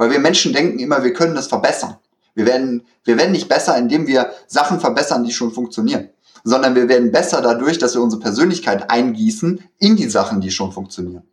Weil 0.00 0.12
wir 0.12 0.18
Menschen 0.18 0.54
denken 0.54 0.78
immer, 0.78 1.04
wir 1.04 1.12
können 1.12 1.34
das 1.34 1.48
verbessern. 1.48 1.98
Wir 2.34 2.46
werden, 2.46 2.86
wir 3.04 3.18
werden 3.18 3.32
nicht 3.32 3.50
besser, 3.50 3.76
indem 3.76 4.06
wir 4.06 4.32
Sachen 4.46 4.80
verbessern, 4.80 5.24
die 5.24 5.30
schon 5.30 5.52
funktionieren, 5.52 6.08
sondern 6.42 6.74
wir 6.74 6.88
werden 6.88 7.12
besser 7.12 7.42
dadurch, 7.42 7.76
dass 7.76 7.94
wir 7.94 8.00
unsere 8.00 8.22
Persönlichkeit 8.22 8.90
eingießen 8.90 9.62
in 9.78 9.96
die 9.96 10.08
Sachen, 10.08 10.40
die 10.40 10.50
schon 10.50 10.72
funktionieren. 10.72 11.28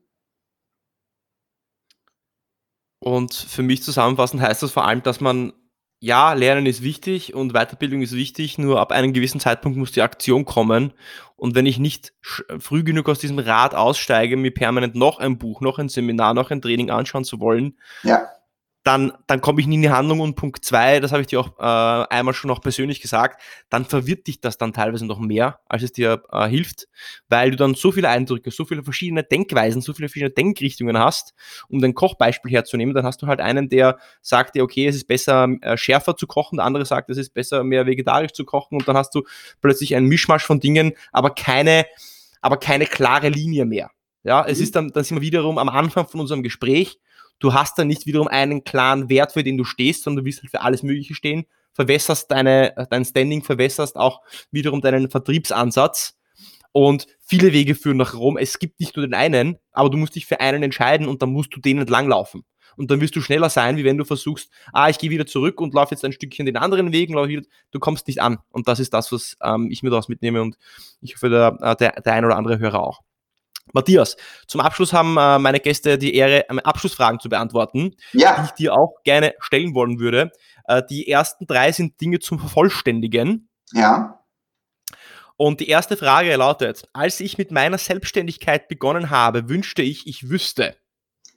Und 2.99 3.33
für 3.35 3.63
mich 3.63 3.83
zusammenfassend 3.83 4.41
heißt 4.41 4.63
das 4.63 4.71
vor 4.71 4.85
allem, 4.85 5.01
dass 5.01 5.21
man, 5.21 5.53
ja, 6.01 6.33
Lernen 6.33 6.65
ist 6.65 6.83
wichtig 6.83 7.33
und 7.33 7.53
Weiterbildung 7.53 8.01
ist 8.01 8.17
wichtig, 8.17 8.57
nur 8.57 8.81
ab 8.81 8.91
einem 8.91 9.13
gewissen 9.13 9.39
Zeitpunkt 9.39 9.77
muss 9.77 9.93
die 9.93 10.01
Aktion 10.01 10.43
kommen. 10.43 10.91
Und 11.37 11.55
wenn 11.55 11.65
ich 11.65 11.79
nicht 11.79 12.11
früh 12.21 12.83
genug 12.83 13.07
aus 13.07 13.19
diesem 13.19 13.39
Rad 13.39 13.75
aussteige, 13.75 14.35
mir 14.35 14.53
permanent 14.53 14.93
noch 14.93 15.19
ein 15.19 15.37
Buch, 15.37 15.61
noch 15.61 15.79
ein 15.79 15.87
Seminar, 15.87 16.33
noch 16.33 16.51
ein 16.51 16.61
Training 16.61 16.89
anschauen 16.89 17.23
zu 17.23 17.39
wollen, 17.39 17.77
ja 18.03 18.27
dann, 18.87 19.11
dann 19.27 19.41
komme 19.41 19.59
ich 19.59 19.67
nie 19.67 19.75
in 19.75 19.81
die 19.81 19.89
Handlung 19.89 20.21
und 20.21 20.35
Punkt 20.35 20.63
zwei, 20.63 21.01
das 21.01 21.11
habe 21.11 21.19
ich 21.19 21.27
dir 21.27 21.41
auch 21.41 21.59
äh, 21.59 22.07
einmal 22.09 22.33
schon 22.33 22.49
auch 22.49 22.61
persönlich 22.61 23.01
gesagt, 23.01 23.41
dann 23.69 23.83
verwirrt 23.83 24.27
dich 24.27 24.39
das 24.39 24.57
dann 24.57 24.71
teilweise 24.71 25.05
noch 25.05 25.19
mehr, 25.19 25.59
als 25.67 25.83
es 25.83 25.91
dir 25.91 26.23
äh, 26.31 26.47
hilft, 26.47 26.87
weil 27.27 27.51
du 27.51 27.57
dann 27.57 27.75
so 27.75 27.91
viele 27.91 28.07
Eindrücke, 28.07 28.49
so 28.49 28.63
viele 28.63 28.83
verschiedene 28.83 29.25
Denkweisen, 29.25 29.81
so 29.81 29.91
viele 29.93 30.07
verschiedene 30.07 30.31
Denkrichtungen 30.31 30.97
hast, 30.97 31.33
um 31.67 31.81
dein 31.81 31.95
Kochbeispiel 31.95 32.49
herzunehmen, 32.49 32.95
dann 32.95 33.03
hast 33.03 33.21
du 33.21 33.27
halt 33.27 33.41
einen, 33.41 33.67
der 33.67 33.97
sagt 34.21 34.55
dir, 34.55 34.63
okay, 34.63 34.87
es 34.87 34.95
ist 34.95 35.07
besser 35.07 35.49
äh, 35.61 35.75
schärfer 35.75 36.15
zu 36.15 36.25
kochen, 36.25 36.55
der 36.55 36.65
andere 36.65 36.85
sagt, 36.85 37.09
es 37.09 37.17
ist 37.17 37.33
besser 37.33 37.65
mehr 37.65 37.85
vegetarisch 37.85 38.31
zu 38.31 38.45
kochen 38.45 38.77
und 38.77 38.87
dann 38.87 38.95
hast 38.95 39.13
du 39.13 39.23
plötzlich 39.59 39.97
einen 39.97 40.07
Mischmasch 40.07 40.45
von 40.45 40.61
Dingen, 40.61 40.93
aber 41.11 41.31
keine, 41.31 41.85
aber 42.41 42.55
keine 42.55 42.85
klare 42.85 43.27
Linie 43.27 43.65
mehr. 43.65 43.91
Ja, 44.23 44.45
es 44.45 44.59
mhm. 44.59 44.63
ist 44.63 44.75
dann, 44.77 44.89
dann 44.89 45.03
sind 45.03 45.17
wir 45.17 45.21
wiederum 45.21 45.57
am 45.57 45.67
Anfang 45.67 46.07
von 46.07 46.21
unserem 46.21 46.41
Gespräch, 46.41 46.99
du 47.39 47.53
hast 47.53 47.77
dann 47.77 47.87
nicht 47.87 48.05
wiederum 48.05 48.27
einen 48.27 48.63
klaren 48.63 49.09
Wert, 49.09 49.33
für 49.33 49.43
den 49.43 49.57
du 49.57 49.63
stehst, 49.63 50.03
sondern 50.03 50.23
du 50.23 50.25
willst 50.25 50.41
halt 50.41 50.51
für 50.51 50.61
alles 50.61 50.83
Mögliche 50.83 51.15
stehen, 51.15 51.45
verwässerst 51.73 52.31
deine, 52.31 52.87
dein 52.89 53.05
Standing, 53.05 53.43
verwässerst 53.43 53.95
auch 53.95 54.21
wiederum 54.51 54.81
deinen 54.81 55.09
Vertriebsansatz. 55.09 56.15
Und 56.71 57.07
viele 57.21 57.53
Wege 57.53 57.75
führen 57.75 57.97
nach 57.97 58.13
Rom. 58.13 58.37
Es 58.37 58.59
gibt 58.59 58.79
nicht 58.79 58.95
nur 58.95 59.05
den 59.07 59.13
einen, 59.13 59.57
aber 59.71 59.89
du 59.89 59.97
musst 59.97 60.15
dich 60.15 60.25
für 60.25 60.39
einen 60.39 60.63
entscheiden 60.63 61.07
und 61.07 61.21
dann 61.21 61.31
musst 61.31 61.55
du 61.55 61.59
den 61.59 61.79
entlanglaufen. 61.79 62.43
Und 62.75 62.91
dann 62.91 63.01
wirst 63.01 63.15
du 63.15 63.21
schneller 63.21 63.49
sein, 63.49 63.77
wie 63.77 63.83
wenn 63.83 63.97
du 63.97 64.05
versuchst, 64.05 64.51
ah, 64.71 64.87
ich 64.87 64.99
gehe 64.99 65.09
wieder 65.09 65.25
zurück 65.25 65.59
und 65.59 65.73
laufe 65.73 65.95
jetzt 65.95 66.05
ein 66.05 66.11
Stückchen 66.11 66.45
den 66.45 66.57
anderen 66.57 66.91
Weg, 66.91 67.09
wieder, 67.09 67.41
du 67.71 67.79
kommst 67.79 68.07
nicht 68.07 68.21
an. 68.21 68.37
Und 68.51 68.67
das 68.67 68.79
ist 68.79 68.93
das, 68.93 69.11
was 69.11 69.35
ähm, 69.41 69.69
ich 69.71 69.81
mir 69.81 69.89
daraus 69.89 70.07
mitnehme 70.07 70.41
und 70.41 70.57
ich 71.01 71.15
hoffe, 71.15 71.29
der, 71.29 71.57
äh, 71.59 71.75
der, 71.75 72.01
der 72.01 72.13
ein 72.13 72.25
oder 72.25 72.37
andere 72.37 72.59
Hörer 72.59 72.83
auch. 72.83 73.01
Matthias, 73.73 74.15
zum 74.47 74.61
Abschluss 74.61 74.93
haben 74.93 75.17
äh, 75.17 75.39
meine 75.39 75.59
Gäste 75.59 75.97
die 75.97 76.15
Ehre, 76.15 76.45
ähm, 76.49 76.59
Abschlussfragen 76.59 77.19
zu 77.19 77.29
beantworten, 77.29 77.95
ja. 78.13 78.39
die 78.39 78.45
ich 78.45 78.51
dir 78.51 78.73
auch 78.73 78.95
gerne 79.03 79.33
stellen 79.39 79.75
wollen 79.75 79.99
würde. 79.99 80.31
Äh, 80.65 80.83
die 80.89 81.07
ersten 81.09 81.45
drei 81.47 81.71
sind 81.71 81.99
Dinge 82.01 82.19
zum 82.19 82.39
Vervollständigen. 82.39 83.49
Ja. 83.73 84.19
Und 85.35 85.59
die 85.59 85.69
erste 85.69 85.97
Frage 85.97 86.35
lautet, 86.35 86.89
als 86.93 87.19
ich 87.19 87.37
mit 87.37 87.51
meiner 87.51 87.77
Selbstständigkeit 87.77 88.67
begonnen 88.67 89.09
habe, 89.11 89.49
wünschte 89.49 89.83
ich, 89.83 90.07
ich 90.07 90.29
wüsste. 90.29 90.75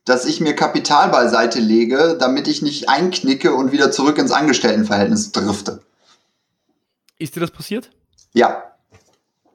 dass 0.07 0.25
ich 0.25 0.41
mir 0.41 0.57
Kapital 0.57 1.11
beiseite 1.11 1.61
lege, 1.61 2.17
damit 2.19 2.49
ich 2.49 2.63
nicht 2.63 2.89
einknicke 2.89 3.53
und 3.55 3.71
wieder 3.73 3.93
zurück 3.93 4.19
ins 4.19 4.33
Angestelltenverhältnis 4.33 5.33
drifte. 5.33 5.83
Ist 7.19 7.37
dir 7.37 7.41
das 7.41 7.51
passiert? 7.51 7.91
Ja. 8.33 8.73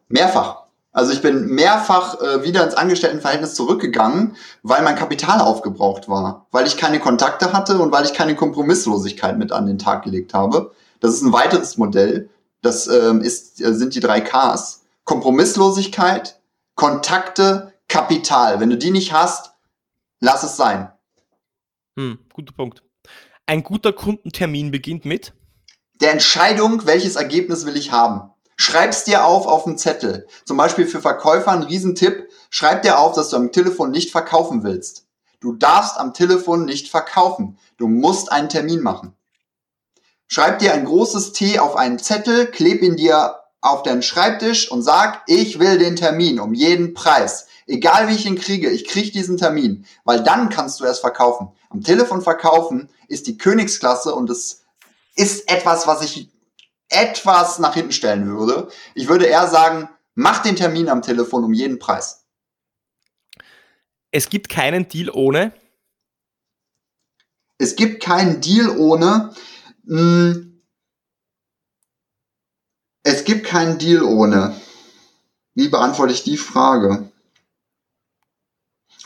Mehrfach. 0.07 0.64
Also 0.95 1.11
ich 1.11 1.21
bin 1.21 1.47
mehrfach 1.47 2.21
äh, 2.21 2.43
wieder 2.43 2.63
ins 2.63 2.73
Angestelltenverhältnis 2.73 3.53
zurückgegangen, 3.53 4.37
weil 4.63 4.81
mein 4.81 4.95
Kapital 4.95 5.41
aufgebraucht 5.41 6.07
war, 6.07 6.47
weil 6.51 6.65
ich 6.67 6.77
keine 6.77 7.01
Kontakte 7.01 7.51
hatte 7.51 7.79
und 7.79 7.91
weil 7.91 8.05
ich 8.05 8.13
keine 8.13 8.33
Kompromisslosigkeit 8.33 9.37
mit 9.37 9.51
an 9.51 9.65
den 9.65 9.77
Tag 9.77 10.03
gelegt 10.05 10.33
habe. 10.33 10.71
Das 11.01 11.13
ist 11.13 11.21
ein 11.21 11.33
weiteres 11.33 11.77
Modell. 11.77 12.29
Das 12.61 12.87
ähm, 12.87 13.19
ist, 13.19 13.61
äh, 13.61 13.73
sind 13.73 13.93
die 13.93 13.99
drei 13.99 14.21
Ks. 14.21 14.85
Kompromisslosigkeit, 15.03 16.39
Kontakte, 16.75 17.73
Kapital. 17.89 18.61
Wenn 18.61 18.69
du 18.69 18.77
die 18.77 18.91
nicht 18.91 19.11
hast, 19.11 19.51
lass 20.21 20.43
es 20.43 20.55
sein. 20.55 20.89
Hm, 21.97 22.19
guter 22.33 22.53
Punkt. 22.53 22.83
Ein 23.47 23.63
guter 23.63 23.91
Kundentermin 23.91 24.71
beginnt 24.71 25.03
mit 25.03 25.33
der 25.99 26.13
Entscheidung, 26.13 26.85
welches 26.85 27.17
Ergebnis 27.17 27.65
will 27.65 27.75
ich 27.75 27.91
haben. 27.91 28.31
Schreib's 28.55 29.03
dir 29.03 29.25
auf 29.25 29.47
auf 29.47 29.63
dem 29.65 29.77
Zettel. 29.77 30.27
Zum 30.45 30.57
Beispiel 30.57 30.87
für 30.87 31.01
Verkäufer 31.01 31.51
ein 31.51 31.63
Riesentipp. 31.63 32.29
Schreib 32.49 32.83
dir 32.83 32.99
auf, 32.99 33.13
dass 33.13 33.29
du 33.29 33.35
am 33.35 33.51
Telefon 33.51 33.91
nicht 33.91 34.11
verkaufen 34.11 34.63
willst. 34.63 35.05
Du 35.41 35.53
darfst 35.53 35.97
am 35.97 36.13
Telefon 36.13 36.65
nicht 36.65 36.89
verkaufen. 36.89 37.57
Du 37.77 37.87
musst 37.87 38.31
einen 38.31 38.49
Termin 38.49 38.81
machen. 38.81 39.13
Schreib 40.27 40.59
dir 40.59 40.73
ein 40.73 40.85
großes 40.85 41.33
T 41.33 41.59
auf 41.59 41.75
einen 41.75 41.99
Zettel, 41.99 42.47
kleb 42.47 42.81
ihn 42.81 42.95
dir 42.95 43.35
auf 43.61 43.83
deinen 43.83 44.01
Schreibtisch 44.01 44.71
und 44.71 44.81
sag, 44.81 45.23
ich 45.27 45.59
will 45.59 45.77
den 45.77 45.95
Termin 45.95 46.39
um 46.39 46.53
jeden 46.53 46.93
Preis. 46.93 47.47
Egal 47.67 48.07
wie 48.07 48.15
ich 48.15 48.25
ihn 48.25 48.35
kriege, 48.35 48.69
ich 48.69 48.87
krieg 48.87 49.11
diesen 49.11 49.37
Termin, 49.37 49.85
weil 50.03 50.23
dann 50.23 50.49
kannst 50.49 50.79
du 50.79 50.85
erst 50.85 51.01
verkaufen. 51.01 51.49
Am 51.69 51.81
Telefon 51.83 52.21
verkaufen 52.21 52.89
ist 53.07 53.27
die 53.27 53.37
Königsklasse 53.37 54.13
und 54.13 54.29
es 54.29 54.63
ist 55.15 55.49
etwas, 55.49 55.87
was 55.87 56.03
ich 56.03 56.29
etwas 56.89 57.59
nach 57.59 57.73
hinten 57.73 57.91
stellen 57.91 58.27
würde. 58.27 58.69
Ich 58.93 59.07
würde 59.07 59.25
eher 59.25 59.47
sagen, 59.47 59.89
mach 60.13 60.41
den 60.43 60.55
Termin 60.55 60.89
am 60.89 61.01
Telefon 61.01 61.43
um 61.43 61.53
jeden 61.53 61.79
Preis. 61.79 62.25
Es 64.11 64.29
gibt 64.29 64.49
keinen 64.49 64.87
Deal 64.87 65.09
ohne. 65.09 65.51
Es 67.57 67.75
gibt 67.75 68.03
keinen 68.03 68.41
Deal 68.41 68.69
ohne. 68.69 69.33
Hm, 69.87 70.55
es 73.07 73.23
gibt 73.23 73.45
keinen 73.45 73.77
Deal 73.77 74.01
ohne. 74.01 74.59
Wie 75.53 75.67
beantworte 75.67 76.11
ich 76.11 76.23
die 76.23 76.37
Frage? 76.37 77.11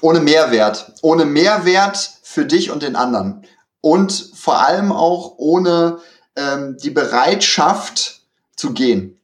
Ohne 0.01 0.21
Mehrwert. 0.21 0.93
Ohne 1.01 1.25
Mehrwert 1.25 2.19
für 2.23 2.45
dich 2.45 2.71
und 2.71 2.81
den 2.81 2.95
anderen. 2.95 3.45
Und 3.81 4.13
vor 4.35 4.65
allem 4.65 4.93
auch 4.93 5.35
ohne 5.37 5.99
ähm, 6.39 6.77
die 6.77 6.89
Bereitschaft 6.89 8.21
zu 8.55 8.73
gehen. 8.73 9.19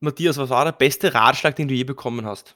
Matthias, 0.00 0.36
was 0.36 0.50
war 0.50 0.64
der 0.64 0.72
beste 0.72 1.14
Ratschlag, 1.14 1.56
den 1.56 1.68
du 1.68 1.74
je 1.74 1.84
bekommen 1.84 2.26
hast? 2.26 2.54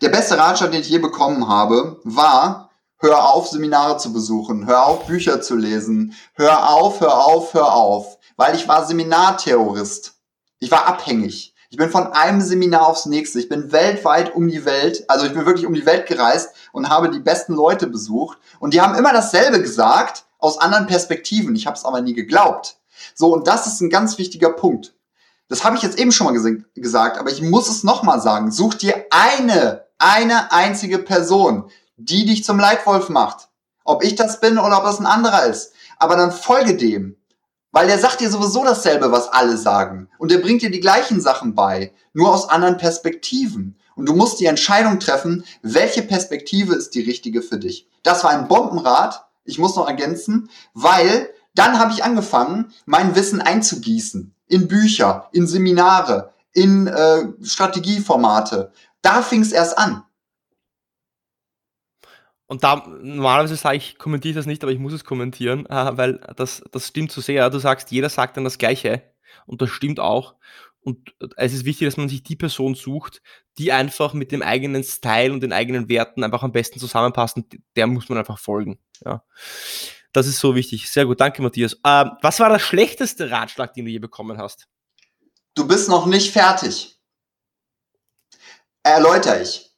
Der 0.00 0.08
beste 0.08 0.38
Ratschlag, 0.38 0.70
den 0.70 0.80
ich 0.80 0.88
je 0.88 0.98
bekommen 0.98 1.48
habe, 1.48 2.00
war, 2.04 2.70
hör 2.98 3.30
auf, 3.30 3.48
Seminare 3.48 3.98
zu 3.98 4.12
besuchen, 4.12 4.66
hör 4.66 4.86
auf, 4.86 5.06
Bücher 5.06 5.42
zu 5.42 5.56
lesen, 5.56 6.14
hör 6.34 6.70
auf, 6.70 7.00
hör 7.00 7.24
auf, 7.24 7.52
hör 7.54 7.74
auf, 7.74 8.18
weil 8.36 8.54
ich 8.54 8.68
war 8.68 8.86
Seminarterrorist. 8.86 10.14
Ich 10.60 10.70
war 10.70 10.86
abhängig. 10.86 11.53
Ich 11.74 11.78
bin 11.78 11.90
von 11.90 12.12
einem 12.12 12.40
Seminar 12.40 12.86
aufs 12.86 13.06
nächste. 13.06 13.40
Ich 13.40 13.48
bin 13.48 13.72
weltweit 13.72 14.32
um 14.32 14.46
die 14.46 14.64
Welt, 14.64 15.10
also 15.10 15.26
ich 15.26 15.32
bin 15.32 15.44
wirklich 15.44 15.66
um 15.66 15.74
die 15.74 15.84
Welt 15.84 16.06
gereist 16.06 16.54
und 16.70 16.88
habe 16.88 17.10
die 17.10 17.18
besten 17.18 17.52
Leute 17.52 17.88
besucht. 17.88 18.38
Und 18.60 18.74
die 18.74 18.80
haben 18.80 18.94
immer 18.94 19.12
dasselbe 19.12 19.60
gesagt, 19.60 20.24
aus 20.38 20.56
anderen 20.56 20.86
Perspektiven. 20.86 21.56
Ich 21.56 21.66
habe 21.66 21.76
es 21.76 21.84
aber 21.84 22.00
nie 22.00 22.14
geglaubt. 22.14 22.76
So, 23.16 23.34
und 23.34 23.48
das 23.48 23.66
ist 23.66 23.80
ein 23.80 23.90
ganz 23.90 24.18
wichtiger 24.18 24.50
Punkt. 24.50 24.94
Das 25.48 25.64
habe 25.64 25.74
ich 25.74 25.82
jetzt 25.82 25.98
eben 25.98 26.12
schon 26.12 26.28
mal 26.28 26.32
ges 26.32 26.46
gesagt, 26.76 27.18
aber 27.18 27.32
ich 27.32 27.42
muss 27.42 27.68
es 27.68 27.82
nochmal 27.82 28.20
sagen. 28.20 28.52
Such 28.52 28.74
dir 28.74 29.06
eine, 29.10 29.84
eine 29.98 30.52
einzige 30.52 31.00
Person, 31.00 31.72
die 31.96 32.24
dich 32.24 32.44
zum 32.44 32.60
Leitwolf 32.60 33.08
macht. 33.08 33.48
Ob 33.82 34.04
ich 34.04 34.14
das 34.14 34.38
bin 34.38 34.58
oder 34.58 34.78
ob 34.78 34.86
es 34.88 35.00
ein 35.00 35.06
anderer 35.06 35.46
ist. 35.46 35.72
Aber 35.98 36.14
dann 36.14 36.30
folge 36.30 36.76
dem. 36.76 37.16
Weil 37.74 37.88
der 37.88 37.98
sagt 37.98 38.20
dir 38.20 38.30
sowieso 38.30 38.62
dasselbe, 38.62 39.10
was 39.10 39.26
alle 39.26 39.56
sagen. 39.56 40.08
Und 40.18 40.30
der 40.30 40.38
bringt 40.38 40.62
dir 40.62 40.70
die 40.70 40.78
gleichen 40.78 41.20
Sachen 41.20 41.56
bei, 41.56 41.92
nur 42.12 42.32
aus 42.32 42.48
anderen 42.48 42.76
Perspektiven. 42.76 43.76
Und 43.96 44.08
du 44.08 44.14
musst 44.14 44.38
die 44.38 44.46
Entscheidung 44.46 45.00
treffen, 45.00 45.44
welche 45.60 46.02
Perspektive 46.02 46.76
ist 46.76 46.94
die 46.94 47.00
richtige 47.00 47.42
für 47.42 47.58
dich. 47.58 47.88
Das 48.04 48.22
war 48.22 48.30
ein 48.30 48.46
Bombenrad, 48.46 49.26
ich 49.44 49.58
muss 49.58 49.74
noch 49.74 49.88
ergänzen, 49.88 50.50
weil 50.72 51.28
dann 51.56 51.80
habe 51.80 51.92
ich 51.92 52.04
angefangen, 52.04 52.72
mein 52.86 53.16
Wissen 53.16 53.40
einzugießen. 53.40 54.32
In 54.46 54.68
Bücher, 54.68 55.28
in 55.32 55.48
Seminare, 55.48 56.32
in 56.52 56.86
äh, 56.86 57.26
Strategieformate. 57.42 58.70
Da 59.02 59.20
fing 59.20 59.42
es 59.42 59.50
erst 59.50 59.76
an. 59.78 60.04
Und 62.46 62.62
da, 62.62 62.86
normalerweise 63.00 63.56
sage 63.56 63.78
ich, 63.78 63.98
kommentiere 63.98 64.30
ich 64.30 64.36
das 64.36 64.46
nicht, 64.46 64.62
aber 64.62 64.72
ich 64.72 64.78
muss 64.78 64.92
es 64.92 65.04
kommentieren, 65.04 65.66
äh, 65.70 65.96
weil 65.96 66.20
das, 66.36 66.62
das 66.70 66.88
stimmt 66.88 67.12
so 67.12 67.20
sehr. 67.20 67.48
Du 67.50 67.58
sagst, 67.58 67.90
jeder 67.90 68.08
sagt 68.08 68.36
dann 68.36 68.44
das 68.44 68.58
Gleiche. 68.58 69.02
Und 69.46 69.62
das 69.62 69.70
stimmt 69.70 70.00
auch. 70.00 70.34
Und 70.80 71.14
es 71.36 71.54
ist 71.54 71.64
wichtig, 71.64 71.88
dass 71.88 71.96
man 71.96 72.10
sich 72.10 72.22
die 72.22 72.36
Person 72.36 72.74
sucht, 72.74 73.22
die 73.56 73.72
einfach 73.72 74.12
mit 74.12 74.32
dem 74.32 74.42
eigenen 74.42 74.84
Style 74.84 75.32
und 75.32 75.42
den 75.42 75.52
eigenen 75.52 75.88
Werten 75.88 76.22
einfach 76.22 76.42
am 76.42 76.52
besten 76.52 76.78
zusammenpassen. 76.78 77.48
Der 77.74 77.86
muss 77.86 78.10
man 78.10 78.18
einfach 78.18 78.38
folgen. 78.38 78.78
Ja. 79.02 79.24
Das 80.12 80.26
ist 80.26 80.38
so 80.38 80.54
wichtig. 80.54 80.90
Sehr 80.90 81.06
gut, 81.06 81.20
danke 81.20 81.40
Matthias. 81.40 81.74
Äh, 81.82 82.04
was 82.20 82.38
war 82.38 82.50
der 82.50 82.58
schlechteste 82.58 83.30
Ratschlag, 83.30 83.72
den 83.72 83.86
du 83.86 83.90
je 83.90 83.98
bekommen 83.98 84.36
hast? 84.36 84.68
Du 85.54 85.66
bist 85.66 85.88
noch 85.88 86.04
nicht 86.04 86.30
fertig. 86.30 87.00
Erläutere 88.82 89.42
ich 89.42 89.73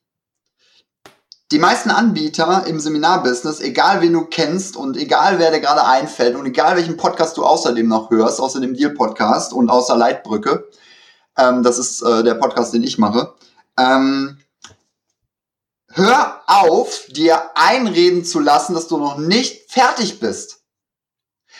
die 1.52 1.58
meisten 1.58 1.90
Anbieter 1.90 2.66
im 2.66 2.80
Seminarbusiness, 2.80 3.60
egal 3.60 4.00
wen 4.00 4.12
du 4.12 4.24
kennst 4.24 4.76
und 4.76 4.96
egal 4.96 5.38
wer 5.38 5.52
dir 5.52 5.60
gerade 5.60 5.84
einfällt 5.84 6.34
und 6.34 6.46
egal 6.46 6.76
welchen 6.76 6.96
Podcast 6.96 7.36
du 7.36 7.44
außerdem 7.44 7.86
noch 7.86 8.10
hörst, 8.10 8.40
außer 8.40 8.60
dem 8.60 8.74
Deal-Podcast 8.74 9.52
und 9.52 9.70
außer 9.70 9.96
Leitbrücke, 9.96 10.68
ähm, 11.38 11.62
das 11.62 11.78
ist 11.78 12.02
äh, 12.02 12.24
der 12.24 12.34
Podcast, 12.34 12.74
den 12.74 12.82
ich 12.82 12.98
mache, 12.98 13.34
ähm, 13.78 14.38
hör 15.92 16.42
auf, 16.46 17.06
dir 17.10 17.56
einreden 17.56 18.24
zu 18.24 18.40
lassen, 18.40 18.74
dass 18.74 18.88
du 18.88 18.98
noch 18.98 19.16
nicht 19.16 19.70
fertig 19.70 20.18
bist. 20.18 20.62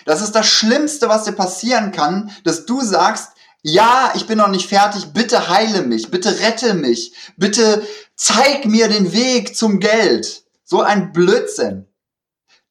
Das 0.05 0.21
ist 0.21 0.33
das 0.33 0.47
Schlimmste, 0.47 1.09
was 1.09 1.25
dir 1.25 1.33
passieren 1.33 1.93
kann, 1.93 2.31
dass 2.45 2.67
du 2.67 2.81
sagst, 2.81 3.31
ja, 3.63 4.13
ich 4.15 4.27
bin 4.27 4.39
noch 4.39 4.49
nicht 4.49 4.69
fertig, 4.69 5.13
bitte 5.13 5.49
heile 5.49 5.83
mich, 5.83 6.11
bitte 6.11 6.39
rette 6.39 6.75
mich, 6.75 7.13
bitte 7.37 7.85
zeig 8.17 8.65
mir 8.65 8.89
den 8.89 9.13
Weg 9.13 9.57
zum 9.57 9.79
Geld. 9.79 10.45
So 10.65 10.81
ein 10.81 11.13
Blödsinn. 11.13 11.87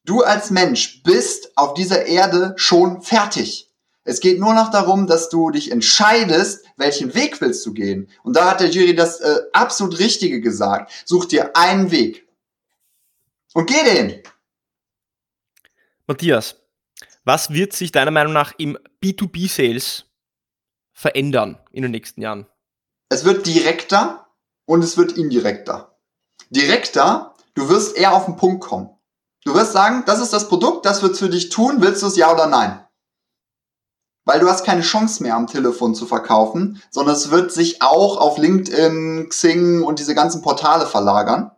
Du 0.03 0.21
als 0.21 0.51
Mensch 0.51 1.01
bist 1.03 1.57
auf 1.57 1.73
dieser 1.73 2.05
Erde 2.05 2.53
schon 2.57 3.01
fertig. 3.01 3.71
Es 4.03 4.19
geht 4.19 4.39
nur 4.39 4.53
noch 4.53 4.69
darum, 4.69 5.07
dass 5.07 5.29
du 5.29 5.49
dich 5.49 5.71
entscheidest, 5.71 6.63
welchen 6.77 7.15
Weg 7.15 7.41
willst 7.41 7.65
du 7.65 7.73
gehen. 7.73 8.07
Und 8.21 8.35
da 8.35 8.51
hat 8.51 8.59
der 8.59 8.69
Jury 8.69 8.93
das 8.93 9.19
äh, 9.19 9.39
absolut 9.51 9.97
Richtige 9.97 10.41
gesagt. 10.41 10.91
Such 11.05 11.25
dir 11.25 11.55
einen 11.55 11.89
Weg. 11.89 12.27
Und 13.53 13.67
geh 13.67 13.83
den. 13.83 14.21
Matthias, 16.05 16.57
was 17.23 17.49
wird 17.49 17.73
sich 17.73 17.91
deiner 17.91 18.11
Meinung 18.11 18.33
nach 18.33 18.53
im 18.59 18.77
B2B-Sales 19.01 20.05
verändern 20.93 21.57
in 21.71 21.81
den 21.81 21.91
nächsten 21.91 22.21
Jahren? 22.21 22.45
Es 23.09 23.25
wird 23.25 23.47
direkter 23.47 24.24
und 24.65 24.83
es 24.83 24.97
wird 24.97 25.13
indirekter. 25.13 25.97
Direkter, 26.49 27.35
du 27.53 27.69
wirst 27.69 27.95
eher 27.95 28.13
auf 28.13 28.25
den 28.25 28.35
Punkt 28.35 28.61
kommen. 28.61 28.89
Du 29.43 29.53
wirst 29.53 29.73
sagen, 29.73 30.03
das 30.05 30.19
ist 30.19 30.33
das 30.33 30.47
Produkt, 30.47 30.85
das 30.85 31.01
wird's 31.01 31.19
für 31.19 31.29
dich 31.29 31.49
tun, 31.49 31.77
willst 31.79 32.01
du 32.01 32.07
es 32.07 32.17
ja 32.17 32.31
oder 32.31 32.47
nein? 32.47 32.83
Weil 34.25 34.39
du 34.39 34.49
hast 34.49 34.65
keine 34.65 34.81
Chance 34.81 35.21
mehr 35.21 35.35
am 35.35 35.45
Telefon 35.45 35.93
zu 35.93 36.07
verkaufen, 36.07 36.81
sondern 36.89 37.15
es 37.15 37.29
wird 37.29 37.51
sich 37.51 37.83
auch 37.83 38.17
auf 38.17 38.37
LinkedIn, 38.39 39.27
Xing 39.29 39.83
und 39.83 39.99
diese 39.99 40.15
ganzen 40.15 40.41
Portale 40.41 40.87
verlagern. 40.87 41.51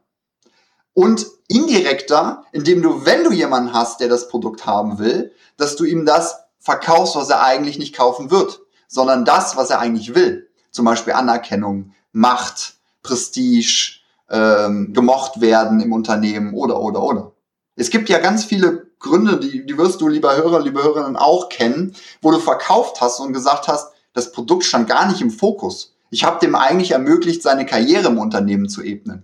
Und 0.93 1.28
indirekter, 1.47 2.43
indem 2.51 2.82
du, 2.82 3.05
wenn 3.05 3.24
du 3.24 3.32
jemanden 3.32 3.72
hast, 3.72 4.01
der 4.01 4.10
das 4.10 4.28
Produkt 4.28 4.66
haben 4.66 4.99
will, 4.99 5.32
dass 5.55 5.78
du 5.78 5.86
ihm 5.86 6.05
das 6.05 6.39
verkaufst, 6.60 7.16
was 7.16 7.30
er 7.30 7.41
eigentlich 7.41 7.80
nicht 7.80 7.95
kaufen 7.95 8.32
wird 8.32 8.60
sondern 8.88 9.26
das, 9.26 9.58
was 9.58 9.70
er 9.70 9.80
eigentlich 9.80 10.16
will. 10.16 10.49
Zum 10.72 10.86
Beispiel 10.86 11.14
Anerkennung, 11.14 11.93
Macht, 12.12 12.77
Prestige, 13.08 14.01
ähm, 14.30 14.93
gemocht 14.93 15.39
werden 15.39 15.80
im 15.80 15.93
Unternehmen 15.93 16.53
oder, 16.53 16.82
oder, 16.82 17.01
oder. 17.01 17.32
Es 17.76 17.89
gibt 17.89 18.10
ja 18.10 18.20
ganz 18.20 18.43
viele 18.43 18.88
Gründe, 18.99 19.39
die, 19.39 19.66
die 19.66 19.78
wirst 19.78 20.01
du, 20.01 20.08
lieber 20.08 20.36
Hörer, 20.36 20.60
liebe 20.62 20.84
Hörerinnen, 20.84 21.16
auch 21.16 21.49
kennen, 21.49 21.95
wo 22.22 22.32
du 22.32 22.39
verkauft 22.39 22.99
hast 22.99 23.20
und 23.20 23.34
gesagt 23.34 23.68
hast, 23.68 23.93
das 24.14 24.32
Produkt 24.32 24.66
stand 24.66 24.89
gar 24.89 25.08
nicht 25.08 25.22
im 25.22 25.32
Fokus. 25.32 25.95
Ich 26.10 26.24
habe 26.24 26.39
dem 26.39 26.55
eigentlich 26.55 26.91
ermöglicht, 26.91 27.43
seine 27.43 27.66
Karriere 27.66 28.08
im 28.08 28.18
Unternehmen 28.18 28.68
zu 28.68 28.84
ebnen. 28.84 29.24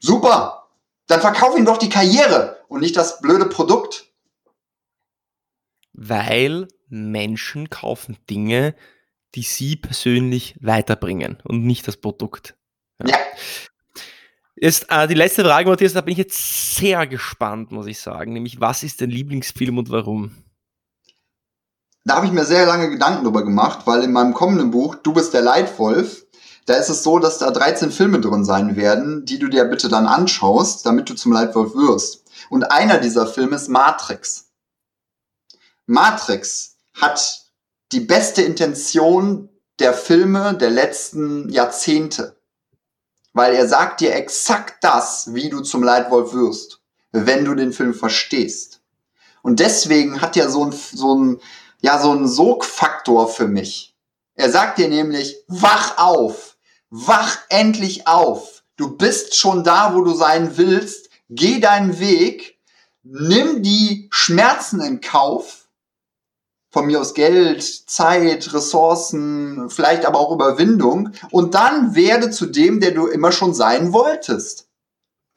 Super! 0.00 0.68
Dann 1.06 1.20
verkauf 1.20 1.56
ihm 1.56 1.64
doch 1.64 1.78
die 1.78 1.90
Karriere 1.90 2.58
und 2.68 2.80
nicht 2.80 2.96
das 2.96 3.20
blöde 3.20 3.46
Produkt. 3.46 4.10
Weil 5.92 6.68
Menschen 6.88 7.68
kaufen 7.68 8.16
Dinge, 8.30 8.74
die 9.34 9.42
sie 9.42 9.76
persönlich 9.76 10.56
weiterbringen 10.60 11.38
und 11.44 11.64
nicht 11.64 11.86
das 11.86 11.96
Produkt. 11.96 12.56
Ja. 13.06 13.16
Jetzt 14.56 14.86
äh, 14.90 15.08
die 15.08 15.14
letzte 15.14 15.44
Frage, 15.44 15.68
Matthias, 15.68 15.92
da 15.92 16.02
bin 16.02 16.12
ich 16.12 16.18
jetzt 16.18 16.76
sehr 16.76 17.06
gespannt, 17.06 17.72
muss 17.72 17.86
ich 17.86 17.98
sagen. 17.98 18.32
Nämlich, 18.32 18.60
was 18.60 18.82
ist 18.82 19.00
dein 19.00 19.10
Lieblingsfilm 19.10 19.78
und 19.78 19.90
warum? 19.90 20.36
Da 22.04 22.16
habe 22.16 22.26
ich 22.26 22.32
mir 22.32 22.44
sehr 22.44 22.66
lange 22.66 22.90
Gedanken 22.90 23.24
drüber 23.24 23.44
gemacht, 23.44 23.80
weil 23.86 24.02
in 24.02 24.12
meinem 24.12 24.34
kommenden 24.34 24.70
Buch 24.70 24.96
Du 24.96 25.12
bist 25.12 25.34
der 25.34 25.42
Leitwolf, 25.42 26.26
da 26.66 26.74
ist 26.74 26.88
es 26.88 27.02
so, 27.02 27.18
dass 27.18 27.38
da 27.38 27.50
13 27.50 27.90
Filme 27.90 28.20
drin 28.20 28.44
sein 28.44 28.76
werden, 28.76 29.24
die 29.24 29.38
du 29.38 29.48
dir 29.48 29.64
bitte 29.64 29.88
dann 29.88 30.06
anschaust, 30.06 30.86
damit 30.86 31.10
du 31.10 31.14
zum 31.14 31.32
Leitwolf 31.32 31.74
wirst. 31.74 32.24
Und 32.50 32.70
einer 32.70 32.98
dieser 32.98 33.26
Filme 33.26 33.56
ist 33.56 33.68
Matrix. 33.68 34.50
Matrix 35.86 36.76
hat 36.94 37.46
die 37.90 38.00
beste 38.00 38.42
Intention 38.42 39.48
der 39.78 39.92
Filme 39.92 40.54
der 40.54 40.70
letzten 40.70 41.48
Jahrzehnte. 41.48 42.31
Weil 43.32 43.54
er 43.54 43.66
sagt 43.66 44.00
dir 44.00 44.14
exakt 44.14 44.84
das, 44.84 45.34
wie 45.34 45.48
du 45.48 45.60
zum 45.60 45.82
Leitwolf 45.82 46.34
wirst, 46.34 46.80
wenn 47.12 47.44
du 47.44 47.54
den 47.54 47.72
Film 47.72 47.94
verstehst. 47.94 48.80
Und 49.42 49.60
deswegen 49.60 50.20
hat 50.20 50.36
er 50.36 50.48
so 50.50 50.64
ein, 50.64 50.72
so 50.72 51.14
ein, 51.14 51.40
ja, 51.80 52.00
so 52.00 52.12
ein 52.12 52.28
Sogfaktor 52.28 53.28
für 53.28 53.48
mich. 53.48 53.94
Er 54.34 54.50
sagt 54.50 54.78
dir 54.78 54.88
nämlich, 54.88 55.36
wach 55.48 55.98
auf, 55.98 56.56
wach 56.90 57.38
endlich 57.48 58.06
auf. 58.06 58.62
Du 58.76 58.96
bist 58.96 59.36
schon 59.36 59.64
da, 59.64 59.94
wo 59.94 60.02
du 60.02 60.14
sein 60.14 60.56
willst. 60.56 61.10
Geh 61.28 61.60
deinen 61.60 61.98
Weg, 61.98 62.58
nimm 63.02 63.62
die 63.62 64.08
Schmerzen 64.10 64.80
in 64.80 65.00
Kauf 65.00 65.61
von 66.72 66.86
mir 66.86 67.00
aus 67.00 67.14
Geld, 67.14 67.62
Zeit, 67.62 68.52
Ressourcen, 68.54 69.68
vielleicht 69.68 70.06
aber 70.06 70.18
auch 70.18 70.32
Überwindung 70.32 71.10
und 71.30 71.54
dann 71.54 71.94
werde 71.94 72.30
zu 72.30 72.46
dem, 72.46 72.80
der 72.80 72.92
du 72.92 73.06
immer 73.06 73.30
schon 73.30 73.52
sein 73.54 73.92
wolltest. 73.92 74.68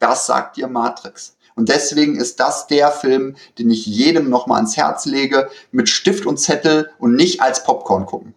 Das 0.00 0.26
sagt 0.26 0.56
dir 0.56 0.66
Matrix. 0.66 1.36
Und 1.54 1.68
deswegen 1.68 2.16
ist 2.16 2.40
das 2.40 2.66
der 2.66 2.90
Film, 2.90 3.36
den 3.58 3.70
ich 3.70 3.86
jedem 3.86 4.28
nochmal 4.28 4.56
ans 4.56 4.76
Herz 4.76 5.04
lege, 5.06 5.50
mit 5.72 5.88
Stift 5.88 6.26
und 6.26 6.38
Zettel 6.38 6.90
und 6.98 7.14
nicht 7.14 7.40
als 7.40 7.64
Popcorn 7.64 8.06
gucken. 8.06 8.34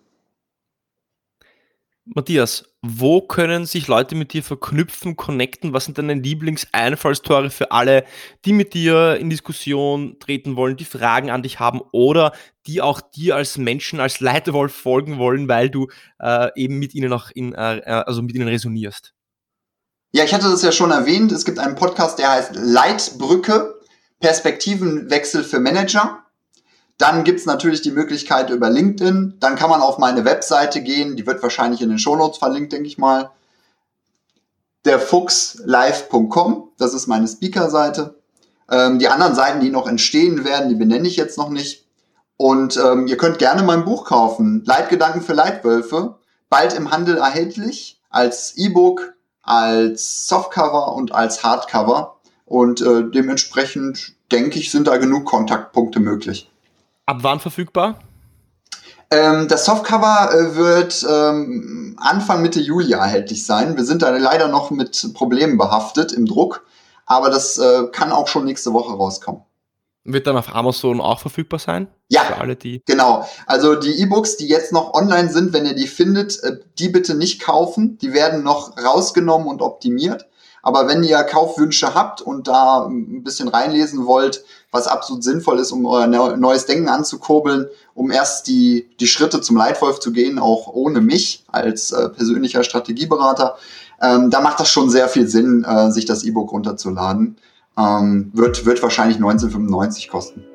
Matthias, 2.15 2.63
wo 2.81 3.21
können 3.21 3.65
sich 3.65 3.87
Leute 3.87 4.15
mit 4.15 4.33
dir 4.33 4.41
verknüpfen, 4.41 5.15
connecten? 5.15 5.73
Was 5.73 5.85
sind 5.85 5.97
deine 5.99 6.15
Lieblingseinfallstore 6.15 7.51
für 7.51 7.71
alle, 7.71 8.03
die 8.45 8.53
mit 8.53 8.73
dir 8.73 9.17
in 9.17 9.29
Diskussion 9.29 10.17
treten 10.19 10.55
wollen, 10.55 10.75
die 10.75 10.85
Fragen 10.85 11.29
an 11.29 11.43
dich 11.43 11.59
haben 11.59 11.81
oder 11.91 12.33
die 12.65 12.81
auch 12.81 13.01
dir 13.01 13.35
als 13.35 13.57
Menschen, 13.57 13.99
als 13.99 14.21
Leitwolf 14.21 14.73
folgen 14.73 15.19
wollen, 15.19 15.47
weil 15.47 15.69
du 15.69 15.87
äh, 16.19 16.49
eben 16.55 16.79
mit 16.79 16.95
ihnen 16.95 17.13
auch 17.13 17.29
in, 17.31 17.53
äh, 17.53 17.77
äh, 17.77 18.03
also 18.05 18.23
mit 18.23 18.33
ihnen 18.33 18.47
resonierst? 18.47 19.13
Ja, 20.11 20.23
ich 20.23 20.33
hatte 20.33 20.49
das 20.49 20.63
ja 20.63 20.71
schon 20.71 20.89
erwähnt. 20.89 21.31
Es 21.31 21.45
gibt 21.45 21.59
einen 21.59 21.75
Podcast, 21.75 22.17
der 22.17 22.31
heißt 22.31 22.55
Leitbrücke, 22.55 23.75
Perspektivenwechsel 24.19 25.43
für 25.43 25.59
Manager. 25.59 26.23
Dann 26.99 27.23
gibt's 27.23 27.45
natürlich 27.45 27.81
die 27.81 27.91
Möglichkeit 27.91 28.49
über 28.49 28.69
LinkedIn. 28.69 29.37
Dann 29.39 29.55
kann 29.55 29.69
man 29.69 29.81
auf 29.81 29.97
meine 29.97 30.25
Webseite 30.25 30.81
gehen. 30.81 31.15
Die 31.15 31.25
wird 31.25 31.41
wahrscheinlich 31.41 31.81
in 31.81 31.87
den 31.87 31.97
Shownotes 31.97 32.37
verlinkt, 32.37 32.73
denke 32.73 32.87
ich 32.87 32.97
mal. 32.97 33.31
Derfuchslive.com, 34.85 36.71
das 36.77 36.93
ist 36.93 37.07
meine 37.07 37.27
Speaker-Seite. 37.27 38.19
Ähm, 38.69 38.99
die 38.99 39.07
anderen 39.07 39.33
Seiten, 39.33 39.61
die 39.61 39.69
noch 39.69 39.87
entstehen 39.87 40.43
werden, 40.43 40.67
die 40.67 40.75
benenne 40.75 41.07
ich 41.07 41.15
jetzt 41.15 41.37
noch 41.37 41.49
nicht. 41.49 41.87
Und 42.35 42.75
ähm, 42.75 43.07
ihr 43.07 43.15
könnt 43.15 43.39
gerne 43.39 43.63
mein 43.63 43.85
Buch 43.85 44.03
kaufen. 44.03 44.63
Leitgedanken 44.65 45.21
für 45.21 45.33
Leitwölfe. 45.33 46.17
Bald 46.49 46.73
im 46.73 46.91
Handel 46.91 47.17
erhältlich. 47.17 48.01
Als 48.09 48.57
E-Book, 48.57 49.13
als 49.41 50.27
Softcover 50.27 50.93
und 50.95 51.13
als 51.13 51.43
Hardcover. 51.45 52.19
Und 52.45 52.81
äh, 52.81 53.09
dementsprechend 53.09 54.15
denke 54.33 54.59
ich, 54.59 54.69
sind 54.69 54.87
da 54.87 54.97
genug 54.97 55.23
Kontaktpunkte 55.23 56.01
möglich. 56.01 56.49
Ab 57.09 57.17
wann 57.21 57.39
verfügbar? 57.39 57.97
Ähm, 59.09 59.47
das 59.47 59.65
Softcover 59.65 60.29
äh, 60.31 60.55
wird 60.55 61.03
ähm, 61.09 61.97
Anfang 61.99 62.43
Mitte 62.43 62.59
Juli 62.59 62.93
erhältlich 62.93 63.47
sein. 63.47 63.75
Wir 63.75 63.83
sind 63.83 64.03
da 64.03 64.15
leider 64.15 64.47
noch 64.47 64.69
mit 64.69 65.15
Problemen 65.15 65.57
behaftet 65.57 66.11
im 66.11 66.27
Druck, 66.27 66.67
aber 67.07 67.31
das 67.31 67.57
äh, 67.57 67.87
kann 67.91 68.11
auch 68.11 68.27
schon 68.27 68.45
nächste 68.45 68.73
Woche 68.73 68.93
rauskommen. 68.93 69.41
Wird 70.03 70.27
dann 70.27 70.37
auf 70.37 70.53
Amazon 70.53 71.01
auch 71.01 71.19
verfügbar 71.19 71.59
sein? 71.59 71.87
Ja, 72.09 72.21
Für 72.21 72.37
alle, 72.37 72.55
die 72.55 72.83
genau. 72.85 73.27
Also 73.47 73.73
die 73.73 73.99
E-Books, 74.03 74.37
die 74.37 74.47
jetzt 74.47 74.71
noch 74.71 74.93
online 74.93 75.31
sind, 75.31 75.51
wenn 75.51 75.65
ihr 75.65 75.73
die 75.73 75.87
findet, 75.87 76.43
äh, 76.43 76.59
die 76.77 76.89
bitte 76.89 77.15
nicht 77.15 77.41
kaufen. 77.41 77.97
Die 77.97 78.13
werden 78.13 78.43
noch 78.43 78.77
rausgenommen 78.77 79.47
und 79.47 79.63
optimiert. 79.63 80.27
Aber 80.61 80.87
wenn 80.87 81.03
ihr 81.03 81.23
Kaufwünsche 81.23 81.95
habt 81.95 82.21
und 82.21 82.47
da 82.47 82.85
ein 82.85 83.23
bisschen 83.23 83.47
reinlesen 83.47 84.05
wollt, 84.05 84.43
was 84.71 84.87
absolut 84.87 85.23
sinnvoll 85.23 85.59
ist, 85.59 85.71
um 85.71 85.85
euer 85.85 86.07
neues 86.07 86.65
Denken 86.65 86.89
anzukurbeln, 86.89 87.67
um 87.95 88.11
erst 88.11 88.47
die, 88.47 88.87
die 88.99 89.07
Schritte 89.07 89.41
zum 89.41 89.57
Leitwolf 89.57 89.99
zu 89.99 90.11
gehen, 90.11 90.37
auch 90.37 90.67
ohne 90.67 91.01
mich 91.01 91.43
als 91.51 91.91
äh, 91.91 92.09
persönlicher 92.09 92.63
Strategieberater, 92.63 93.57
ähm, 94.01 94.29
da 94.29 94.41
macht 94.41 94.59
das 94.59 94.69
schon 94.69 94.89
sehr 94.89 95.09
viel 95.09 95.27
Sinn, 95.27 95.65
äh, 95.67 95.91
sich 95.91 96.05
das 96.05 96.23
E-Book 96.23 96.51
runterzuladen. 96.51 97.37
Ähm, 97.77 98.31
wird, 98.33 98.65
wird 98.65 98.81
wahrscheinlich 98.81 99.17
1995 99.17 100.09
kosten. 100.09 100.45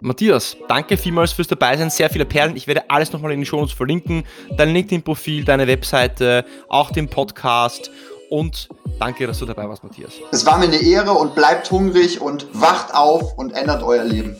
Matthias, 0.00 0.56
danke 0.68 0.98
vielmals 0.98 1.32
fürs 1.32 1.48
Dabeisein. 1.48 1.88
Sehr 1.88 2.10
viele 2.10 2.26
Perlen. 2.26 2.56
Ich 2.56 2.66
werde 2.66 2.90
alles 2.90 3.12
nochmal 3.12 3.32
in 3.32 3.40
den 3.40 3.46
Show 3.46 3.56
Notes 3.56 3.72
verlinken. 3.72 4.24
Dein 4.56 4.74
LinkedIn-Profil, 4.74 5.44
deine 5.44 5.66
Webseite, 5.66 6.44
auch 6.68 6.90
den 6.90 7.08
Podcast 7.08 7.90
und 8.34 8.68
danke, 8.98 9.28
dass 9.28 9.38
du 9.38 9.46
dabei 9.46 9.68
warst, 9.68 9.84
Matthias. 9.84 10.14
Es 10.32 10.44
war 10.44 10.58
mir 10.58 10.64
eine 10.64 10.78
Ehre 10.78 11.12
und 11.12 11.36
bleibt 11.36 11.70
hungrig 11.70 12.20
und 12.20 12.48
wacht 12.52 12.92
auf 12.92 13.38
und 13.38 13.52
ändert 13.52 13.84
euer 13.84 14.02
Leben. 14.02 14.36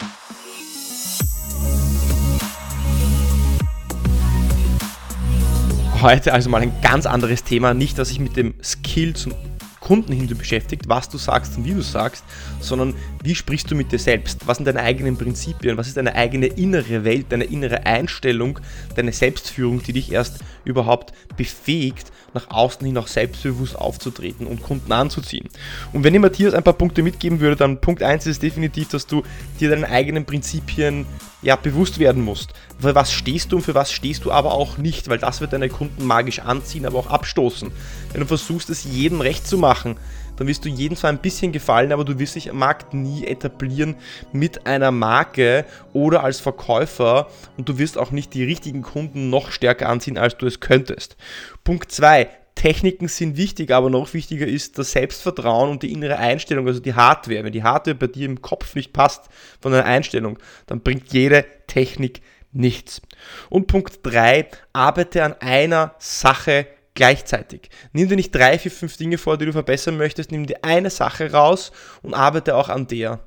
Heute 6.03 6.33
also 6.33 6.51
mal 6.51 6.61
ein 6.61 6.73
ganz 6.83 7.07
anderes 7.07 7.45
Thema. 7.45 7.73
Nicht, 7.73 7.97
dass 7.97 8.11
ich 8.11 8.19
mit 8.19 8.37
dem 8.37 8.55
Skill 8.65 9.15
zum 9.15 9.33
Kunden 9.79 10.13
hin 10.13 10.27
beschäftigt, 10.27 10.89
was 10.89 11.09
du 11.09 11.17
sagst 11.17 11.57
und 11.57 11.65
wie 11.65 11.75
du 11.75 11.83
sagst, 11.83 12.25
sondern 12.59 12.97
wie 13.25 13.35
sprichst 13.35 13.71
du 13.71 13.75
mit 13.75 13.91
dir 13.91 13.99
selbst? 13.99 14.47
Was 14.47 14.59
sind 14.59 14.67
deine 14.67 14.81
eigenen 14.81 15.17
Prinzipien? 15.17 15.79
Was 15.79 15.89
ist 15.89 15.97
deine 15.97 16.15
eigene 16.15 16.47
innere 16.47 17.05
Welt, 17.05 17.27
deine 17.31 17.45
innere 17.45 17.87
Einstellung, 17.87 18.61
deine 18.97 19.13
Selbstführung, 19.13 19.83
die 19.83 19.95
dich 19.95 20.13
erst 20.13 20.41
überhaupt 20.67 21.15
befähigt, 21.35 22.13
nach 22.35 22.51
außen 22.51 22.87
hin 22.87 22.99
auch 22.99 23.07
selbstbewusst 23.07 23.77
aufzutreten 23.77 24.47
und 24.47 24.63
Kunden 24.63 24.93
anzuziehen? 24.93 25.49
Und 25.95 26.05
wenn 26.05 26.15
ich 26.15 26.21
Matthias 26.21 26.53
ein 26.53 26.63
paar 26.63 26.75
Punkte 26.75 27.03
mitgeben 27.03 27.41
würde, 27.41 27.57
dann 27.57 27.81
Punkt 27.81 28.03
1 28.03 28.27
ist 28.27 28.43
definitiv, 28.43 28.89
dass 28.89 29.07
du 29.07 29.23
dir 29.59 29.71
deine 29.71 29.89
eigenen 29.89 30.27
Prinzipien 30.27 31.07
ja, 31.41 31.57
bewusst 31.57 31.99
werden 31.99 32.23
musst. 32.23 32.53
Für 32.79 32.95
was 32.95 33.11
stehst 33.11 33.53
du 33.53 33.57
und 33.57 33.63
für 33.63 33.75
was 33.75 33.91
stehst 33.91 34.27
du 34.27 34.33
aber 34.33 34.53
auch 34.53 34.77
nicht, 34.77 35.09
weil 35.09 35.19
das 35.19 35.41
wird 35.41 35.55
deine 35.55 35.71
Kunden 35.71 36.05
magisch 36.07 36.41
anziehen, 36.41 36.85
aber 36.85 36.99
auch 36.99 37.07
abstoßen. 37.07 37.71
Wenn 38.13 38.21
du 38.21 38.27
versuchst, 38.27 38.69
es 38.69 38.85
jedem 38.85 39.23
recht 39.23 39.47
zu 39.47 39.57
machen, 39.57 39.97
dann 40.37 40.47
wirst 40.47 40.65
du 40.65 40.69
jedem 40.69 40.97
zwar 40.97 41.11
ein 41.11 41.19
bisschen 41.19 41.53
gefallen, 41.53 41.93
aber 41.93 42.05
du 42.05 42.19
wirst 42.19 42.35
dich 42.35 42.51
am 42.51 42.59
Markt 42.59 42.95
nie 42.95 43.27
etablieren 43.27 43.97
mit 44.33 44.67
einer 44.67 44.91
Marke 44.91 45.65
oder 45.93 46.25
als 46.25 46.41
Verkäufer 46.41 47.29
und 47.57 47.69
du 47.69 47.79
wirst 47.79 47.99
auch 47.99 48.11
nicht 48.11 48.35
die 48.35 48.45
richtigen 48.45 48.83
Kunden 48.83 49.31
noch 49.31 49.51
stärker 49.51 49.89
anziehen, 49.89 50.19
als 50.19 50.37
du 50.37 50.47
es 50.47 50.61
könntest. 50.61 51.17
Punkt 51.63 51.93
2. 51.93 52.29
Techniken 52.55 53.09
sind 53.09 53.37
wichtig, 53.37 53.73
aber 53.73 53.91
noch 53.91 54.15
wichtiger 54.15 54.47
ist 54.47 54.79
das 54.79 54.93
Selbstvertrauen 54.93 55.71
und 55.71 55.83
die 55.83 55.93
innere 55.93 56.19
Einstellung, 56.19 56.67
also 56.67 56.81
die 56.81 56.95
Hardware. 56.95 57.45
Wenn 57.45 57.53
die 57.53 57.65
Hardware 57.65 57.97
bei 57.97 58.07
dir 58.07 58.27
im 58.27 58.43
Kopf 58.43 58.75
nicht 58.75 58.93
passt 58.93 59.29
von 59.61 59.73
deiner 59.73 59.85
Einstellung, 59.85 60.39
dann 60.67 60.81
bringt 60.81 61.13
jede 61.13 61.45
Technik 61.67 62.23
nichts. 62.53 63.03
Und 63.51 63.67
Punkt 63.67 63.99
3, 64.03 64.49
arbeite 64.73 65.25
an 65.25 65.35
einer 65.41 65.95
Sache 65.99 66.67
gleichzeitig. 66.95 67.69
Nimm 67.93 68.09
dir 68.09 68.17
nicht 68.17 68.35
drei, 68.35 68.59
vier, 68.59 68.71
fünf 68.71 68.97
Dinge 68.97 69.19
vor, 69.19 69.37
die 69.37 69.47
du 69.47 69.53
verbessern 69.53 69.97
möchtest, 69.97 70.31
nimm 70.31 70.47
dir 70.47 70.59
eine 70.63 70.91
Sache 70.91 71.33
raus 71.33 71.73
und 72.03 72.15
arbeite 72.15 72.57
auch 72.57 72.69
an 72.69 72.87
der. 72.87 73.21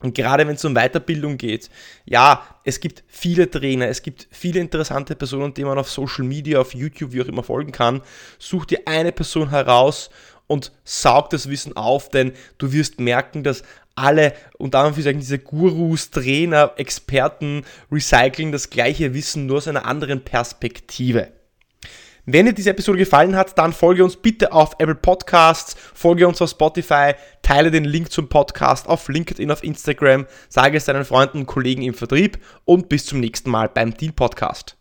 Und 0.00 0.14
gerade 0.14 0.46
wenn 0.46 0.54
es 0.54 0.64
um 0.64 0.74
Weiterbildung 0.74 1.38
geht, 1.38 1.70
ja, 2.04 2.46
es 2.62 2.78
gibt 2.78 3.02
viele 3.08 3.50
Trainer, 3.50 3.88
es 3.88 4.02
gibt 4.02 4.28
viele 4.30 4.60
interessante 4.60 5.16
Personen, 5.16 5.54
denen 5.54 5.68
man 5.68 5.78
auf 5.78 5.90
Social 5.90 6.24
Media, 6.24 6.60
auf 6.60 6.72
YouTube, 6.72 7.12
wie 7.12 7.22
auch 7.22 7.26
immer 7.26 7.42
folgen 7.42 7.72
kann. 7.72 8.02
Such 8.38 8.66
dir 8.66 8.82
eine 8.86 9.10
Person 9.10 9.50
heraus 9.50 10.10
und 10.46 10.70
saug 10.84 11.30
das 11.30 11.48
Wissen 11.48 11.76
auf, 11.76 12.10
denn 12.10 12.32
du 12.58 12.72
wirst 12.72 13.00
merken, 13.00 13.42
dass 13.42 13.64
alle, 13.96 14.34
und 14.56 14.74
damit 14.74 15.02
sagen 15.02 15.18
diese 15.18 15.40
Gurus, 15.40 16.10
Trainer, 16.10 16.74
Experten 16.76 17.64
recyceln 17.90 18.52
das 18.52 18.70
gleiche 18.70 19.14
Wissen 19.14 19.46
nur 19.46 19.56
aus 19.56 19.66
einer 19.66 19.84
anderen 19.84 20.22
Perspektive. 20.22 21.32
Wenn 22.30 22.44
dir 22.44 22.52
diese 22.52 22.68
Episode 22.68 22.98
gefallen 22.98 23.36
hat, 23.36 23.56
dann 23.56 23.72
folge 23.72 24.04
uns 24.04 24.14
bitte 24.14 24.52
auf 24.52 24.74
Apple 24.78 24.96
Podcasts, 24.96 25.74
folge 25.94 26.28
uns 26.28 26.42
auf 26.42 26.50
Spotify, 26.50 27.14
teile 27.40 27.70
den 27.70 27.86
Link 27.86 28.12
zum 28.12 28.28
Podcast 28.28 28.86
auf 28.86 29.08
LinkedIn, 29.08 29.50
auf 29.50 29.64
Instagram, 29.64 30.26
sage 30.50 30.76
es 30.76 30.84
deinen 30.84 31.06
Freunden 31.06 31.38
und 31.38 31.46
Kollegen 31.46 31.80
im 31.80 31.94
Vertrieb 31.94 32.36
und 32.66 32.90
bis 32.90 33.06
zum 33.06 33.20
nächsten 33.20 33.48
Mal 33.48 33.70
beim 33.70 33.94
Deal 33.94 34.12
Podcast. 34.12 34.77